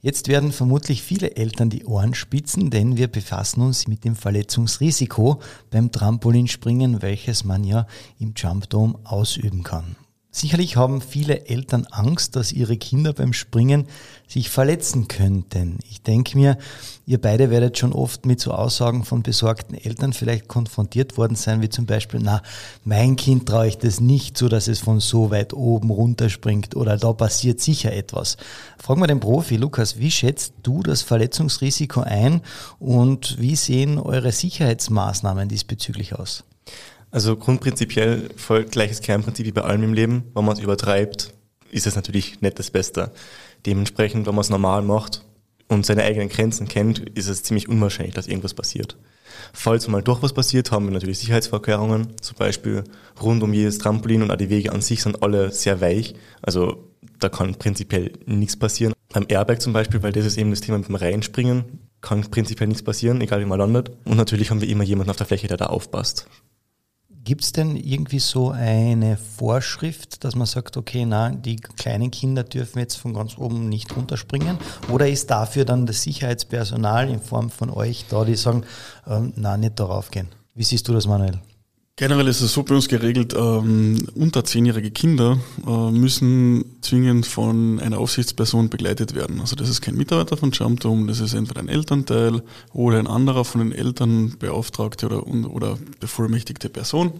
Jetzt 0.00 0.28
werden 0.28 0.52
vermutlich 0.52 1.02
viele 1.02 1.34
Eltern 1.34 1.70
die 1.70 1.84
Ohren 1.84 2.14
spitzen, 2.14 2.70
denn 2.70 2.96
wir 2.96 3.08
befassen 3.08 3.62
uns 3.62 3.88
mit 3.88 4.04
dem 4.04 4.14
Verletzungsrisiko 4.14 5.40
beim 5.70 5.90
Trampolinspringen, 5.90 7.02
welches 7.02 7.42
man 7.42 7.64
ja 7.64 7.88
im 8.20 8.34
Jump 8.36 8.70
Dome 8.70 9.00
ausüben 9.02 9.64
kann. 9.64 9.96
Sicherlich 10.38 10.76
haben 10.76 11.00
viele 11.00 11.46
Eltern 11.46 11.86
Angst, 11.90 12.36
dass 12.36 12.52
ihre 12.52 12.76
Kinder 12.76 13.12
beim 13.12 13.32
Springen 13.32 13.88
sich 14.28 14.50
verletzen 14.50 15.08
könnten. 15.08 15.80
Ich 15.90 16.00
denke 16.02 16.38
mir, 16.38 16.58
ihr 17.06 17.20
beide 17.20 17.50
werdet 17.50 17.76
schon 17.76 17.92
oft 17.92 18.24
mit 18.24 18.38
so 18.38 18.52
Aussagen 18.52 19.02
von 19.02 19.24
besorgten 19.24 19.74
Eltern 19.74 20.12
vielleicht 20.12 20.46
konfrontiert 20.46 21.16
worden 21.16 21.34
sein, 21.34 21.60
wie 21.60 21.70
zum 21.70 21.86
Beispiel, 21.86 22.20
na, 22.22 22.40
mein 22.84 23.16
Kind 23.16 23.48
traue 23.48 23.66
ich 23.66 23.78
das 23.78 23.98
nicht 23.98 24.38
so, 24.38 24.48
dass 24.48 24.68
es 24.68 24.78
von 24.78 25.00
so 25.00 25.32
weit 25.32 25.54
oben 25.54 25.90
runterspringt 25.90 26.76
oder 26.76 26.96
da 26.96 27.12
passiert 27.12 27.60
sicher 27.60 27.92
etwas. 27.92 28.36
Fragen 28.78 29.00
wir 29.00 29.08
den 29.08 29.18
Profi, 29.18 29.56
Lukas, 29.56 29.98
wie 29.98 30.12
schätzt 30.12 30.54
du 30.62 30.84
das 30.84 31.02
Verletzungsrisiko 31.02 32.02
ein 32.02 32.42
und 32.78 33.40
wie 33.40 33.56
sehen 33.56 33.98
eure 33.98 34.30
Sicherheitsmaßnahmen 34.30 35.48
diesbezüglich 35.48 36.14
aus? 36.14 36.44
Also 37.10 37.36
grundprinzipiell 37.36 38.28
voll 38.36 38.64
gleiches 38.64 39.00
Kernprinzip 39.00 39.46
wie 39.46 39.52
bei 39.52 39.62
allem 39.62 39.82
im 39.82 39.94
Leben. 39.94 40.24
Wenn 40.34 40.44
man 40.44 40.56
es 40.56 40.62
übertreibt, 40.62 41.32
ist 41.70 41.86
es 41.86 41.96
natürlich 41.96 42.40
nicht 42.40 42.58
das 42.58 42.70
Beste. 42.70 43.12
Dementsprechend, 43.66 44.26
wenn 44.26 44.34
man 44.34 44.42
es 44.42 44.50
normal 44.50 44.82
macht 44.82 45.24
und 45.68 45.86
seine 45.86 46.04
eigenen 46.04 46.28
Grenzen 46.28 46.68
kennt, 46.68 46.98
ist 46.98 47.28
es 47.28 47.42
ziemlich 47.42 47.68
unwahrscheinlich, 47.68 48.14
dass 48.14 48.26
irgendwas 48.26 48.54
passiert. 48.54 48.96
Falls 49.52 49.88
mal 49.88 50.02
doch 50.02 50.22
was 50.22 50.32
passiert, 50.32 50.70
haben 50.70 50.86
wir 50.86 50.92
natürlich 50.92 51.18
Sicherheitsvorkehrungen. 51.18 52.20
Zum 52.20 52.36
Beispiel 52.36 52.84
rund 53.20 53.42
um 53.42 53.52
jedes 53.52 53.78
Trampolin 53.78 54.22
und 54.22 54.30
auch 54.30 54.36
die 54.36 54.50
Wege 54.50 54.72
an 54.72 54.82
sich 54.82 55.02
sind 55.02 55.22
alle 55.22 55.52
sehr 55.52 55.80
weich. 55.80 56.14
Also 56.42 56.88
da 57.18 57.28
kann 57.28 57.54
prinzipiell 57.54 58.12
nichts 58.26 58.56
passieren. 58.56 58.92
Beim 59.12 59.26
Airbag 59.28 59.60
zum 59.60 59.72
Beispiel, 59.72 60.02
weil 60.02 60.12
das 60.12 60.26
ist 60.26 60.36
eben 60.36 60.50
das 60.50 60.60
Thema 60.60 60.78
mit 60.78 60.88
dem 60.88 60.94
Reinspringen, 60.94 61.64
kann 62.00 62.22
prinzipiell 62.22 62.68
nichts 62.68 62.82
passieren, 62.82 63.20
egal 63.20 63.40
wie 63.40 63.46
man 63.46 63.58
landet. 63.58 63.90
Und 64.04 64.16
natürlich 64.16 64.50
haben 64.50 64.60
wir 64.60 64.68
immer 64.68 64.84
jemanden 64.84 65.10
auf 65.10 65.16
der 65.16 65.26
Fläche, 65.26 65.48
der 65.48 65.56
da 65.56 65.66
aufpasst. 65.66 66.26
Gibt 67.28 67.44
es 67.44 67.52
denn 67.52 67.76
irgendwie 67.76 68.20
so 68.20 68.52
eine 68.52 69.18
Vorschrift, 69.18 70.24
dass 70.24 70.34
man 70.34 70.46
sagt, 70.46 70.78
okay, 70.78 71.04
na, 71.04 71.28
die 71.28 71.56
kleinen 71.56 72.10
Kinder 72.10 72.42
dürfen 72.42 72.78
jetzt 72.78 72.94
von 72.94 73.12
ganz 73.12 73.36
oben 73.36 73.68
nicht 73.68 73.94
runterspringen? 73.94 74.56
Oder 74.90 75.10
ist 75.10 75.30
dafür 75.30 75.66
dann 75.66 75.84
das 75.84 76.00
Sicherheitspersonal 76.00 77.10
in 77.10 77.20
Form 77.20 77.50
von 77.50 77.68
euch 77.68 78.06
da, 78.08 78.24
die 78.24 78.34
sagen, 78.34 78.64
ähm, 79.06 79.34
na, 79.36 79.58
nicht 79.58 79.78
darauf 79.78 80.10
gehen? 80.10 80.28
Wie 80.54 80.64
siehst 80.64 80.88
du 80.88 80.94
das, 80.94 81.06
Manuel? 81.06 81.38
Generell 81.98 82.28
ist 82.28 82.42
es 82.42 82.52
so 82.52 82.62
bei 82.62 82.76
uns 82.76 82.86
geregelt, 82.86 83.34
ähm, 83.36 83.98
unter 84.14 84.44
zehnjährige 84.44 84.92
Kinder 84.92 85.40
äh, 85.66 85.90
müssen 85.90 86.76
zwingend 86.80 87.26
von 87.26 87.80
einer 87.80 87.98
Aufsichtsperson 87.98 88.70
begleitet 88.70 89.16
werden. 89.16 89.40
Also 89.40 89.56
das 89.56 89.68
ist 89.68 89.80
kein 89.80 89.96
Mitarbeiter 89.96 90.36
von 90.36 90.52
Jumpdom, 90.52 91.08
das 91.08 91.18
ist 91.18 91.34
entweder 91.34 91.58
ein 91.58 91.68
Elternteil 91.68 92.44
oder 92.72 93.00
ein 93.00 93.08
anderer 93.08 93.44
von 93.44 93.62
den 93.62 93.72
Eltern 93.72 94.36
beauftragte 94.38 95.06
oder, 95.06 95.26
oder 95.26 95.76
bevollmächtigte 95.98 96.68
Person. 96.68 97.10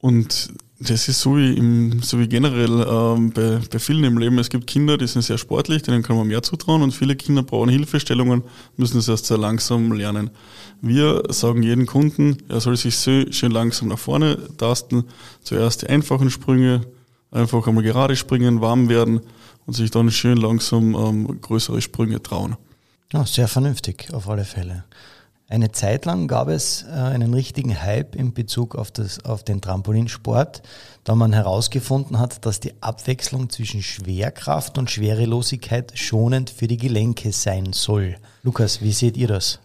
Und 0.00 0.52
das 0.82 1.08
ist 1.08 1.20
so 1.20 1.36
wie, 1.36 1.52
im, 1.52 2.02
so 2.02 2.18
wie 2.18 2.26
generell 2.26 2.86
ähm, 2.88 3.32
bei, 3.32 3.60
bei 3.70 3.78
vielen 3.78 4.02
im 4.02 4.16
Leben. 4.16 4.38
Es 4.38 4.48
gibt 4.48 4.66
Kinder, 4.66 4.96
die 4.96 5.06
sind 5.06 5.20
sehr 5.20 5.36
sportlich, 5.36 5.82
denen 5.82 6.02
kann 6.02 6.16
man 6.16 6.26
mehr 6.26 6.42
zutrauen 6.42 6.80
und 6.80 6.92
viele 6.92 7.16
Kinder 7.16 7.42
brauchen 7.42 7.68
Hilfestellungen, 7.68 8.42
müssen 8.78 8.98
es 8.98 9.08
erst 9.08 9.26
sehr 9.26 9.36
langsam 9.36 9.92
lernen. 9.92 10.30
Wir 10.80 11.22
sagen 11.28 11.62
jedem 11.62 11.84
Kunden, 11.84 12.38
er 12.48 12.60
soll 12.60 12.78
sich 12.78 12.96
so 12.96 13.30
schön 13.30 13.52
langsam 13.52 13.88
nach 13.88 13.98
vorne 13.98 14.38
tasten, 14.56 15.04
zuerst 15.42 15.82
die 15.82 15.88
einfachen 15.88 16.30
Sprünge, 16.30 16.80
einfach 17.30 17.66
einmal 17.66 17.84
gerade 17.84 18.16
springen, 18.16 18.62
warm 18.62 18.88
werden 18.88 19.20
und 19.66 19.74
sich 19.74 19.90
dann 19.90 20.10
schön 20.10 20.38
langsam 20.38 20.94
ähm, 20.94 21.40
größere 21.42 21.82
Sprünge 21.82 22.22
trauen. 22.22 22.56
Ja, 23.12 23.26
sehr 23.26 23.48
vernünftig, 23.48 24.08
auf 24.14 24.28
alle 24.30 24.46
Fälle. 24.46 24.84
Eine 25.50 25.72
Zeit 25.72 26.04
lang 26.04 26.28
gab 26.28 26.48
es 26.48 26.84
äh, 26.84 26.92
einen 26.92 27.34
richtigen 27.34 27.82
Hype 27.82 28.14
in 28.14 28.32
Bezug 28.32 28.76
auf, 28.76 28.92
das, 28.92 29.24
auf 29.24 29.42
den 29.42 29.60
Trampolinsport, 29.60 30.62
da 31.02 31.16
man 31.16 31.32
herausgefunden 31.32 32.20
hat, 32.20 32.46
dass 32.46 32.60
die 32.60 32.80
Abwechslung 32.80 33.50
zwischen 33.50 33.82
Schwerkraft 33.82 34.78
und 34.78 34.92
Schwerelosigkeit 34.92 35.90
schonend 35.96 36.50
für 36.50 36.68
die 36.68 36.76
Gelenke 36.76 37.32
sein 37.32 37.72
soll. 37.72 38.14
Lukas, 38.44 38.80
wie 38.80 38.92
seht 38.92 39.16
ihr 39.16 39.26
das? 39.26 39.58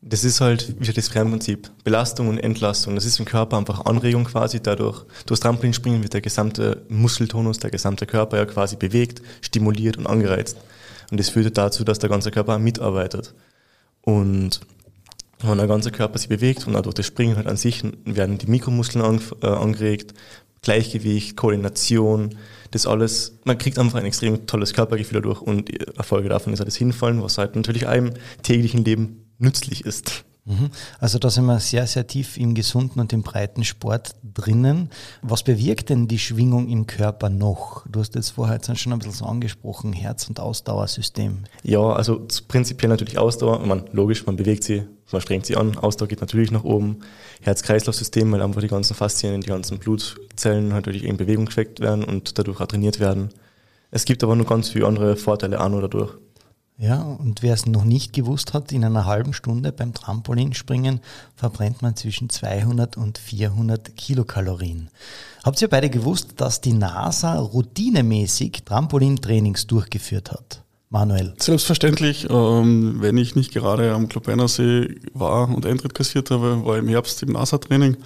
Das 0.00 0.24
ist 0.24 0.40
halt 0.40 0.74
wie 0.80 0.92
das 0.92 1.12
Kernprinzip. 1.12 1.70
Belastung 1.84 2.28
und 2.28 2.38
Entlastung. 2.38 2.96
Das 2.96 3.04
ist 3.04 3.20
im 3.20 3.24
Körper 3.24 3.58
einfach 3.58 3.84
Anregung 3.84 4.24
quasi. 4.24 4.60
Dadurch, 4.60 5.04
durch 5.26 5.38
Trampolinspringen 5.38 6.02
wird 6.02 6.14
der 6.14 6.20
gesamte 6.20 6.84
Muskeltonus, 6.88 7.58
der 7.58 7.70
gesamte 7.70 8.06
Körper 8.06 8.38
ja 8.38 8.44
quasi 8.44 8.74
bewegt, 8.74 9.22
stimuliert 9.40 9.98
und 9.98 10.08
angereizt. 10.08 10.56
Und 11.12 11.20
das 11.20 11.28
führt 11.28 11.56
dazu, 11.56 11.84
dass 11.84 12.00
der 12.00 12.10
ganze 12.10 12.32
Körper 12.32 12.58
mitarbeitet. 12.58 13.34
Und 14.00 14.58
wenn 15.42 15.58
der 15.58 15.66
ganze 15.66 15.90
Körper 15.90 16.18
sich 16.18 16.28
bewegt 16.28 16.66
und 16.66 16.76
auch 16.76 16.82
durch 16.82 16.94
das 16.94 17.06
Springen 17.06 17.36
halt 17.36 17.46
an 17.46 17.56
sich 17.56 17.82
werden 18.04 18.38
die 18.38 18.46
Mikromuskeln 18.46 19.04
an, 19.04 19.20
äh, 19.42 19.46
angeregt, 19.46 20.14
Gleichgewicht, 20.62 21.36
Koordination, 21.36 22.36
das 22.70 22.86
alles, 22.86 23.38
man 23.44 23.58
kriegt 23.58 23.78
einfach 23.78 23.98
ein 23.98 24.06
extrem 24.06 24.46
tolles 24.46 24.72
Körpergefühl 24.72 25.20
dadurch 25.20 25.40
und 25.40 25.70
Erfolge 25.96 26.28
davon 26.28 26.52
ist 26.52 26.60
halt 26.60 26.68
das 26.68 26.76
Hinfallen, 26.76 27.22
was 27.22 27.38
halt 27.38 27.56
natürlich 27.56 27.86
einem 27.88 28.12
täglichen 28.42 28.84
Leben 28.84 29.26
nützlich 29.38 29.84
ist. 29.84 30.24
Mhm. 30.44 30.70
Also 30.98 31.18
da 31.18 31.30
sind 31.30 31.46
wir 31.46 31.60
sehr, 31.60 31.86
sehr 31.86 32.06
tief 32.06 32.36
im 32.36 32.54
gesunden 32.54 33.00
und 33.00 33.12
im 33.12 33.22
breiten 33.22 33.62
Sport 33.62 34.16
drinnen. 34.22 34.90
Was 35.22 35.44
bewirkt 35.44 35.90
denn 35.90 36.08
die 36.08 36.18
Schwingung 36.18 36.68
im 36.68 36.86
Körper 36.86 37.28
noch? 37.28 37.86
Du 37.88 38.00
hast 38.00 38.16
jetzt 38.16 38.30
vorher 38.30 38.56
jetzt 38.56 38.78
schon 38.78 38.92
ein 38.92 38.98
bisschen 38.98 39.14
so 39.14 39.24
angesprochen, 39.24 39.92
Herz- 39.92 40.28
und 40.28 40.40
Ausdauersystem. 40.40 41.44
Ja, 41.62 41.80
also 41.92 42.26
prinzipiell 42.48 42.88
natürlich 42.88 43.18
Ausdauer. 43.18 43.64
Man, 43.64 43.84
logisch, 43.92 44.26
man 44.26 44.34
bewegt 44.34 44.64
sie, 44.64 44.82
man 45.12 45.20
strengt 45.20 45.46
sie 45.46 45.56
an. 45.56 45.78
Ausdauer 45.78 46.08
geht 46.08 46.20
natürlich 46.20 46.50
nach 46.50 46.64
oben. 46.64 46.98
Herz-Kreislauf-System, 47.42 48.32
weil 48.32 48.42
einfach 48.42 48.62
die 48.62 48.68
ganzen 48.68 48.94
Faszien, 48.94 49.40
die 49.40 49.48
ganzen 49.48 49.78
Blutzellen 49.78 50.68
natürlich 50.68 51.04
in 51.04 51.16
Bewegung 51.16 51.46
gesteckt 51.46 51.78
werden 51.78 52.02
und 52.02 52.38
dadurch 52.38 52.58
trainiert 52.66 52.98
werden. 52.98 53.28
Es 53.92 54.04
gibt 54.06 54.24
aber 54.24 54.34
nur 54.34 54.46
ganz 54.46 54.70
viele 54.70 54.86
andere 54.86 55.16
Vorteile 55.16 55.60
an 55.60 55.74
oder 55.74 55.88
durch. 55.88 56.14
Ja, 56.82 57.00
und 57.00 57.44
wer 57.44 57.54
es 57.54 57.66
noch 57.66 57.84
nicht 57.84 58.12
gewusst 58.12 58.54
hat, 58.54 58.72
in 58.72 58.84
einer 58.84 59.06
halben 59.06 59.34
Stunde 59.34 59.70
beim 59.70 59.94
Trampolinspringen 59.94 61.00
verbrennt 61.36 61.80
man 61.80 61.94
zwischen 61.94 62.28
200 62.28 62.96
und 62.96 63.18
400 63.18 63.96
Kilokalorien. 63.96 64.90
Habt 65.44 65.62
ihr 65.62 65.68
beide 65.68 65.90
gewusst, 65.90 66.40
dass 66.40 66.60
die 66.60 66.72
NASA 66.72 67.38
routinemäßig 67.38 68.64
Trampolintrainings 68.64 69.68
durchgeführt 69.68 70.32
hat? 70.32 70.61
Manuel. 70.92 71.32
Selbstverständlich, 71.38 72.28
ähm, 72.28 72.96
wenn 73.00 73.16
ich 73.16 73.34
nicht 73.34 73.52
gerade 73.52 73.92
am 73.92 74.08
See 74.46 74.96
war 75.14 75.48
und 75.48 75.64
Eintritt 75.64 75.94
kassiert 75.94 76.30
habe, 76.30 76.66
war 76.66 76.76
im 76.76 76.86
Herbst 76.86 77.22
im 77.22 77.32
NASA-Training, 77.32 77.96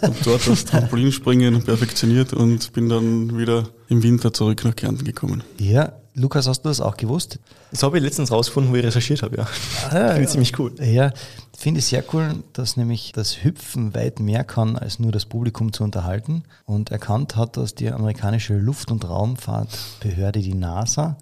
habe 0.00 0.16
dort 0.24 0.48
das 0.48 0.64
Trampolinspringen 0.64 1.62
perfektioniert 1.62 2.32
und 2.32 2.72
bin 2.72 2.88
dann 2.88 3.36
wieder 3.36 3.68
im 3.88 4.02
Winter 4.02 4.32
zurück 4.32 4.64
nach 4.64 4.74
Kärnten 4.74 5.04
gekommen. 5.04 5.44
Ja, 5.58 5.92
Lukas, 6.14 6.46
hast 6.46 6.62
du 6.62 6.70
das 6.70 6.80
auch 6.80 6.96
gewusst? 6.96 7.38
Das 7.72 7.82
habe 7.82 7.98
ich 7.98 8.02
letztens 8.02 8.32
rausgefunden, 8.32 8.72
wo 8.72 8.76
ich 8.76 8.84
recherchiert 8.84 9.22
habe, 9.22 9.36
ja. 9.36 9.46
Ah, 9.90 9.98
ja 9.98 10.08
finde 10.12 10.22
ich 10.22 10.28
ziemlich 10.30 10.58
cool. 10.58 10.74
Ja, 10.82 11.12
finde 11.56 11.80
ich 11.80 11.86
sehr 11.86 12.02
cool, 12.14 12.42
dass 12.54 12.78
nämlich 12.78 13.12
das 13.12 13.44
Hüpfen 13.44 13.94
weit 13.94 14.18
mehr 14.18 14.44
kann, 14.44 14.76
als 14.76 14.98
nur 14.98 15.12
das 15.12 15.26
Publikum 15.26 15.74
zu 15.74 15.84
unterhalten. 15.84 16.44
Und 16.64 16.90
erkannt 16.90 17.36
hat 17.36 17.58
das 17.58 17.74
die 17.74 17.90
amerikanische 17.90 18.54
Luft- 18.54 18.90
und 18.90 19.06
Raumfahrtbehörde, 19.06 20.40
die 20.40 20.54
NASA. 20.54 21.18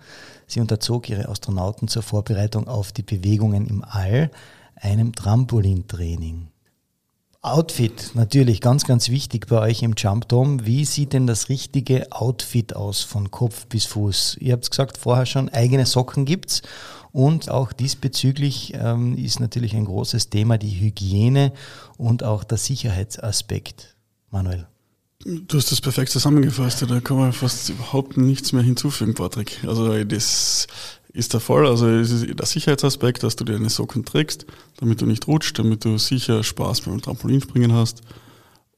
Sie 0.49 0.61
unterzog 0.61 1.09
ihre 1.09 1.29
Astronauten 1.29 1.87
zur 1.87 2.03
Vorbereitung 2.03 2.67
auf 2.67 2.91
die 2.91 3.03
Bewegungen 3.03 3.67
im 3.67 3.85
All 3.85 4.31
einem 4.75 5.15
Trampolintraining. 5.15 6.49
Outfit, 7.41 8.11
natürlich 8.15 8.61
ganz, 8.61 8.85
ganz 8.85 9.11
wichtig 9.11 9.47
bei 9.47 9.61
euch 9.61 9.83
im 9.83 9.95
Jump 9.97 10.27
Dome. 10.29 10.67
Wie 10.67 10.85
sieht 10.85 11.13
denn 11.13 11.29
das 11.29 11.49
richtige 11.49 12.11
Outfit 12.11 12.75
aus 12.75 13.03
von 13.03 13.31
Kopf 13.31 13.67
bis 13.67 13.85
Fuß? 13.85 14.39
Ihr 14.41 14.55
habt 14.55 14.69
gesagt 14.69 14.99
vorher 14.99 15.27
schon, 15.27 15.49
eigene 15.49 15.87
Socken 15.87 16.25
gibt's 16.25 16.63
und 17.13 17.49
auch 17.49 17.73
diesbezüglich 17.73 18.75
ähm, 18.75 19.17
ist 19.17 19.39
natürlich 19.39 19.77
ein 19.77 19.85
großes 19.85 20.31
Thema 20.31 20.59
die 20.59 20.81
Hygiene 20.81 21.53
und 21.97 22.25
auch 22.25 22.43
der 22.43 22.59
Sicherheitsaspekt. 22.59 23.97
Manuel. 24.31 24.67
Du 25.31 25.59
hast 25.59 25.71
das 25.71 25.83
perfekt 25.83 26.11
zusammengefasst, 26.11 26.87
da 26.89 27.01
kann 27.01 27.19
man 27.19 27.35
fast 27.35 27.69
überhaupt 27.69 28.17
nichts 28.17 28.55
mehr 28.55 28.63
hinzufügen, 28.63 29.13
Patrick. 29.13 29.59
Also 29.67 30.03
das 30.03 30.67
ist 31.13 31.35
der 31.35 31.41
Fall. 31.41 31.67
Also 31.67 31.87
es 31.87 32.11
ist 32.11 32.39
der 32.39 32.47
Sicherheitsaspekt, 32.47 33.23
dass 33.23 33.37
du 33.37 33.45
dir 33.45 33.57
eine 33.57 33.69
Socken 33.69 34.07
trägst, 34.07 34.47
damit 34.79 35.03
du 35.03 35.07
nicht 35.07 35.27
rutscht, 35.29 35.59
damit 35.59 35.85
du 35.85 35.99
sicher 35.99 36.43
Spaß 36.43 36.81
beim 36.81 37.03
Trampolinspringen 37.03 37.75
hast. 37.75 38.01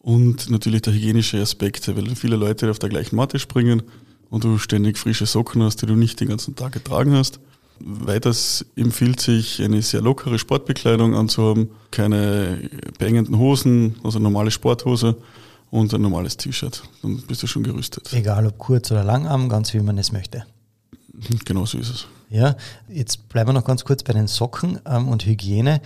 Und 0.00 0.50
natürlich 0.50 0.82
der 0.82 0.92
hygienische 0.92 1.40
Aspekt, 1.40 1.86
weil 1.94 2.16
viele 2.16 2.34
Leute 2.34 2.68
auf 2.68 2.80
der 2.80 2.88
gleichen 2.88 3.14
Matte 3.14 3.38
springen 3.38 3.82
und 4.28 4.42
du 4.42 4.58
ständig 4.58 4.98
frische 4.98 5.26
Socken 5.26 5.62
hast, 5.62 5.82
die 5.82 5.86
du 5.86 5.94
nicht 5.94 6.18
den 6.18 6.30
ganzen 6.30 6.56
Tag 6.56 6.72
getragen 6.72 7.12
hast. 7.12 7.38
Weiters 7.78 8.66
empfiehlt 8.74 9.20
sich, 9.20 9.62
eine 9.62 9.82
sehr 9.82 10.02
lockere 10.02 10.40
Sportbekleidung 10.40 11.14
anzuhaben, 11.14 11.70
keine 11.92 12.68
beengenden 12.98 13.38
Hosen, 13.38 13.94
also 14.02 14.18
normale 14.18 14.50
Sporthose 14.50 15.16
und 15.70 15.92
ein 15.94 16.02
normales 16.02 16.36
T-Shirt. 16.36 16.82
Dann 17.02 17.18
bist 17.22 17.42
du 17.42 17.46
schon 17.46 17.62
gerüstet. 17.62 18.12
Egal 18.12 18.46
ob 18.46 18.58
kurz 18.58 18.90
oder 18.90 19.04
langarm, 19.04 19.48
ganz 19.48 19.72
wie 19.74 19.80
man 19.80 19.98
es 19.98 20.12
möchte. 20.12 20.44
Genau 21.44 21.66
so 21.66 21.78
ist 21.78 21.90
es. 21.90 22.06
Ja, 22.30 22.56
jetzt 22.88 23.28
bleiben 23.28 23.50
wir 23.50 23.52
noch 23.52 23.64
ganz 23.64 23.84
kurz 23.84 24.02
bei 24.02 24.12
den 24.12 24.26
Socken 24.26 24.78
ähm, 24.86 25.08
und 25.08 25.26
Hygiene. 25.26 25.82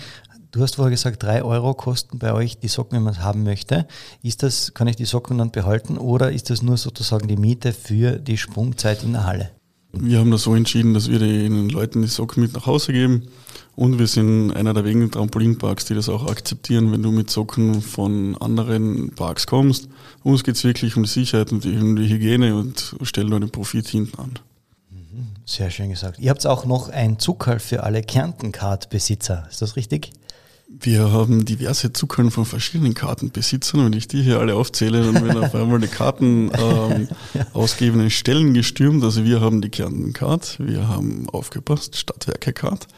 Du 0.52 0.62
hast 0.62 0.76
vorher 0.76 0.90
gesagt, 0.90 1.22
drei 1.22 1.42
Euro 1.42 1.74
kosten 1.74 2.20
bei 2.20 2.32
euch 2.32 2.58
die 2.58 2.68
Socken, 2.68 2.96
wenn 2.96 3.02
man 3.02 3.14
es 3.14 3.20
haben 3.20 3.42
möchte. 3.42 3.88
Ist 4.22 4.44
das, 4.44 4.74
kann 4.74 4.86
ich 4.86 4.94
die 4.94 5.06
Socken 5.06 5.38
dann 5.38 5.50
behalten 5.50 5.98
oder 5.98 6.30
ist 6.30 6.50
das 6.50 6.62
nur 6.62 6.76
sozusagen 6.76 7.26
die 7.26 7.36
Miete 7.36 7.72
für 7.72 8.20
die 8.20 8.36
Sprungzeit 8.36 9.02
in 9.02 9.14
der 9.14 9.24
Halle? 9.24 9.50
Wir 10.00 10.18
haben 10.18 10.30
das 10.30 10.42
so 10.42 10.54
entschieden, 10.54 10.94
dass 10.94 11.10
wir 11.10 11.18
den 11.18 11.68
Leuten 11.68 12.02
die 12.02 12.08
Socken 12.08 12.42
mit 12.42 12.52
nach 12.52 12.66
Hause 12.66 12.92
geben. 12.92 13.28
Und 13.76 13.98
wir 13.98 14.06
sind 14.06 14.52
einer 14.52 14.72
der 14.72 14.84
wenigen 14.84 15.10
Trampolinparks, 15.10 15.86
die 15.86 15.94
das 15.94 16.08
auch 16.08 16.30
akzeptieren, 16.30 16.92
wenn 16.92 17.02
du 17.02 17.10
mit 17.10 17.30
Socken 17.30 17.82
von 17.82 18.36
anderen 18.36 19.10
Parks 19.10 19.46
kommst. 19.46 19.88
Uns 20.22 20.44
geht 20.44 20.54
es 20.54 20.64
wirklich 20.64 20.96
um 20.96 21.02
die 21.02 21.08
Sicherheit 21.08 21.50
und 21.50 21.66
um 21.66 21.96
die 21.96 22.08
Hygiene 22.08 22.54
und 22.54 22.94
stellen 23.02 23.30
nur 23.30 23.40
den 23.40 23.50
Profit 23.50 23.88
hinten 23.88 24.18
an. 24.20 24.38
Sehr 25.44 25.70
schön 25.70 25.90
gesagt. 25.90 26.18
Ihr 26.20 26.30
habt 26.30 26.46
auch 26.46 26.64
noch 26.64 26.88
ein 26.88 27.18
Zuckerl 27.18 27.58
für 27.58 27.82
alle 27.82 28.02
Kärnten-Card-Besitzer. 28.02 29.46
Ist 29.50 29.60
das 29.60 29.76
richtig? 29.76 30.12
Wir 30.68 31.12
haben 31.12 31.44
diverse 31.44 31.92
Zuckern 31.92 32.30
von 32.30 32.44
verschiedenen 32.44 32.94
Kartenbesitzern. 32.94 33.84
Wenn 33.84 33.92
ich 33.92 34.08
die 34.08 34.22
hier 34.22 34.40
alle 34.40 34.54
aufzähle, 34.54 35.04
dann 35.04 35.26
werden 35.26 35.44
auf 35.44 35.54
einmal 35.54 35.78
die 35.78 35.88
Karten 35.88 36.50
ähm, 36.58 37.08
ja. 37.34 37.46
ausgebenden 37.52 38.10
Stellen 38.10 38.54
gestürmt. 38.54 39.04
Also 39.04 39.24
wir 39.24 39.40
haben 39.40 39.60
die 39.60 39.68
Kärnten-Card, 39.68 40.58
wir 40.60 40.88
haben 40.88 41.28
aufgepasst, 41.28 41.96
Stadtwerke-Card, 41.96 42.88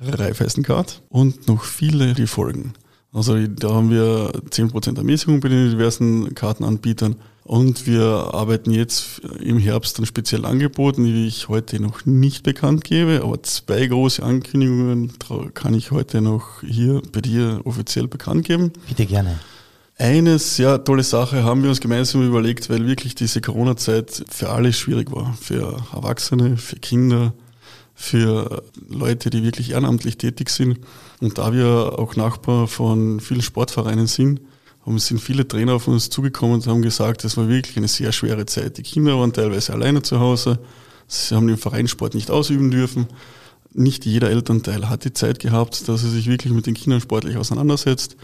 Raiffeisen-Card 0.00 1.02
und 1.08 1.48
noch 1.48 1.64
viele, 1.64 2.14
die 2.14 2.26
folgen. 2.26 2.74
Also 3.12 3.46
da 3.46 3.70
haben 3.70 3.90
wir 3.90 4.32
10% 4.50 4.96
Ermäßigung 4.96 5.40
bei 5.40 5.48
den 5.48 5.70
diversen 5.70 6.34
Kartenanbietern 6.34 7.16
und 7.48 7.86
wir 7.86 8.04
arbeiten 8.34 8.70
jetzt 8.72 9.22
im 9.40 9.58
Herbst 9.58 9.98
an 9.98 10.04
speziellen 10.04 10.44
Angeboten, 10.44 11.04
die 11.04 11.26
ich 11.26 11.48
heute 11.48 11.80
noch 11.80 12.04
nicht 12.04 12.42
bekannt 12.42 12.84
gebe, 12.84 13.22
aber 13.24 13.42
zwei 13.42 13.86
große 13.86 14.22
Ankündigungen 14.22 15.14
kann 15.54 15.72
ich 15.72 15.90
heute 15.90 16.20
noch 16.20 16.60
hier 16.60 17.00
bei 17.10 17.22
dir 17.22 17.62
offiziell 17.64 18.06
bekannt 18.06 18.44
geben. 18.44 18.74
Bitte 18.86 19.06
gerne. 19.06 19.38
Eine 19.96 20.38
sehr 20.38 20.84
tolle 20.84 21.02
Sache 21.02 21.42
haben 21.42 21.62
wir 21.62 21.70
uns 21.70 21.80
gemeinsam 21.80 22.22
überlegt, 22.22 22.68
weil 22.68 22.86
wirklich 22.86 23.14
diese 23.14 23.40
Corona-Zeit 23.40 24.26
für 24.28 24.50
alle 24.50 24.74
schwierig 24.74 25.10
war. 25.10 25.32
Für 25.40 25.82
Erwachsene, 25.94 26.58
für 26.58 26.76
Kinder, 26.76 27.32
für 27.94 28.62
Leute, 28.90 29.30
die 29.30 29.42
wirklich 29.42 29.70
ehrenamtlich 29.70 30.18
tätig 30.18 30.50
sind. 30.50 30.80
Und 31.22 31.38
da 31.38 31.54
wir 31.54 31.98
auch 31.98 32.14
Nachbar 32.14 32.68
von 32.68 33.20
vielen 33.20 33.40
Sportvereinen 33.40 34.06
sind, 34.06 34.42
und 34.88 34.96
es 34.96 35.06
sind 35.06 35.20
viele 35.20 35.46
Trainer 35.46 35.74
auf 35.74 35.86
uns 35.86 36.08
zugekommen 36.08 36.54
und 36.54 36.66
haben 36.66 36.80
gesagt, 36.80 37.22
es 37.22 37.36
war 37.36 37.46
wirklich 37.46 37.76
eine 37.76 37.88
sehr 37.88 38.10
schwere 38.10 38.46
Zeit. 38.46 38.78
Die 38.78 38.82
Kinder 38.82 39.18
waren 39.18 39.34
teilweise 39.34 39.74
alleine 39.74 40.00
zu 40.00 40.18
Hause. 40.18 40.60
Sie 41.06 41.34
haben 41.34 41.46
den 41.46 41.58
Vereinssport 41.58 42.14
nicht 42.14 42.30
ausüben 42.30 42.70
dürfen. 42.70 43.06
Nicht 43.74 44.06
jeder 44.06 44.30
Elternteil 44.30 44.88
hat 44.88 45.04
die 45.04 45.12
Zeit 45.12 45.40
gehabt, 45.40 45.86
dass 45.88 46.04
er 46.04 46.08
sich 46.08 46.26
wirklich 46.26 46.54
mit 46.54 46.64
den 46.64 46.72
Kindern 46.72 47.02
sportlich 47.02 47.36
auseinandersetzt. 47.36 48.16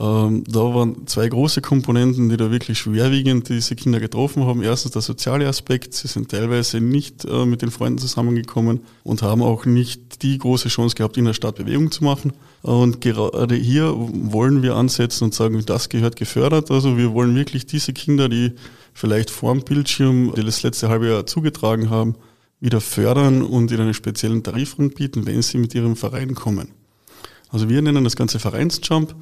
Ähm, 0.00 0.44
da 0.48 0.60
waren 0.60 1.06
zwei 1.06 1.28
große 1.28 1.60
Komponenten, 1.60 2.30
die 2.30 2.38
da 2.38 2.50
wirklich 2.50 2.78
schwerwiegend 2.78 3.50
diese 3.50 3.76
Kinder 3.76 4.00
getroffen 4.00 4.46
haben. 4.46 4.62
Erstens 4.62 4.92
der 4.92 5.02
soziale 5.02 5.46
Aspekt. 5.46 5.92
Sie 5.92 6.08
sind 6.08 6.30
teilweise 6.30 6.80
nicht 6.80 7.26
äh, 7.26 7.44
mit 7.44 7.60
den 7.60 7.70
Freunden 7.70 7.98
zusammengekommen 7.98 8.80
und 9.04 9.20
haben 9.20 9.42
auch 9.42 9.66
nicht 9.66 10.22
die 10.22 10.38
große 10.38 10.70
Chance 10.70 10.94
gehabt, 10.94 11.18
in 11.18 11.26
der 11.26 11.34
Stadt 11.34 11.56
Bewegung 11.56 11.90
zu 11.90 12.02
machen. 12.02 12.32
Und 12.62 13.02
gerade 13.02 13.54
hier 13.54 13.94
wollen 13.94 14.62
wir 14.62 14.74
ansetzen 14.74 15.24
und 15.24 15.34
sagen, 15.34 15.62
das 15.66 15.90
gehört 15.90 16.16
gefördert. 16.16 16.70
Also 16.70 16.96
wir 16.96 17.12
wollen 17.12 17.36
wirklich 17.36 17.66
diese 17.66 17.92
Kinder, 17.92 18.30
die 18.30 18.52
vielleicht 18.94 19.28
vor 19.28 19.52
dem 19.52 19.64
Bildschirm 19.64 20.32
die 20.34 20.44
das 20.44 20.62
letzte 20.62 20.88
halbe 20.88 21.10
Jahr 21.10 21.26
zugetragen 21.26 21.90
haben, 21.90 22.14
wieder 22.58 22.80
fördern 22.80 23.42
und 23.42 23.70
ihnen 23.70 23.82
einen 23.82 23.94
speziellen 23.94 24.42
Tarif 24.42 24.78
anbieten, 24.78 25.26
wenn 25.26 25.42
sie 25.42 25.58
mit 25.58 25.74
ihrem 25.74 25.94
Verein 25.94 26.34
kommen. 26.34 26.68
Also 27.50 27.68
wir 27.68 27.82
nennen 27.82 28.04
das 28.04 28.16
Ganze 28.16 28.38
Vereinsjump. 28.38 29.14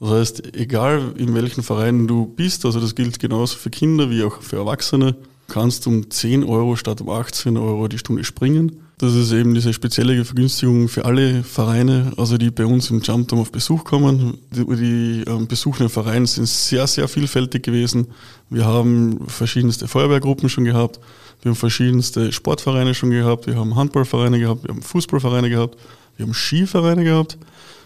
Das 0.00 0.10
heißt, 0.10 0.56
egal 0.56 1.14
in 1.18 1.34
welchen 1.34 1.62
Verein 1.62 2.06
du 2.06 2.26
bist, 2.26 2.64
also 2.64 2.80
das 2.80 2.94
gilt 2.94 3.18
genauso 3.20 3.56
für 3.58 3.70
Kinder 3.70 4.10
wie 4.10 4.24
auch 4.24 4.40
für 4.40 4.56
Erwachsene, 4.56 5.14
kannst 5.46 5.86
um 5.86 6.10
10 6.10 6.44
Euro 6.44 6.76
statt 6.76 7.02
um 7.02 7.10
18 7.10 7.56
Euro 7.58 7.86
die 7.86 7.98
Stunde 7.98 8.24
springen. 8.24 8.80
Das 8.96 9.14
ist 9.14 9.32
eben 9.32 9.54
diese 9.54 9.72
spezielle 9.72 10.24
Vergünstigung 10.24 10.88
für 10.88 11.06
alle 11.06 11.42
Vereine, 11.42 12.12
also 12.16 12.36
die 12.36 12.50
bei 12.50 12.66
uns 12.66 12.90
im 12.90 13.00
Jumpdom 13.00 13.40
auf 13.40 13.50
Besuch 13.50 13.84
kommen. 13.84 14.38
Die, 14.50 14.64
die 14.64 15.24
ähm, 15.26 15.46
besuchenden 15.46 15.88
Vereine 15.88 16.26
sind 16.26 16.46
sehr, 16.46 16.86
sehr 16.86 17.08
vielfältig 17.08 17.62
gewesen. 17.62 18.08
Wir 18.50 18.66
haben 18.66 19.26
verschiedenste 19.26 19.88
Feuerwehrgruppen 19.88 20.48
schon 20.48 20.64
gehabt, 20.64 21.00
wir 21.42 21.50
haben 21.50 21.56
verschiedenste 21.56 22.30
Sportvereine 22.30 22.94
schon 22.94 23.10
gehabt, 23.10 23.46
wir 23.46 23.56
haben 23.56 23.74
Handballvereine 23.74 24.38
gehabt, 24.38 24.64
wir 24.64 24.74
haben 24.74 24.82
Fußballvereine 24.82 25.48
gehabt, 25.48 25.78
wir 26.16 26.26
haben 26.26 26.34
Skivereine 26.34 27.04
gehabt. 27.04 27.38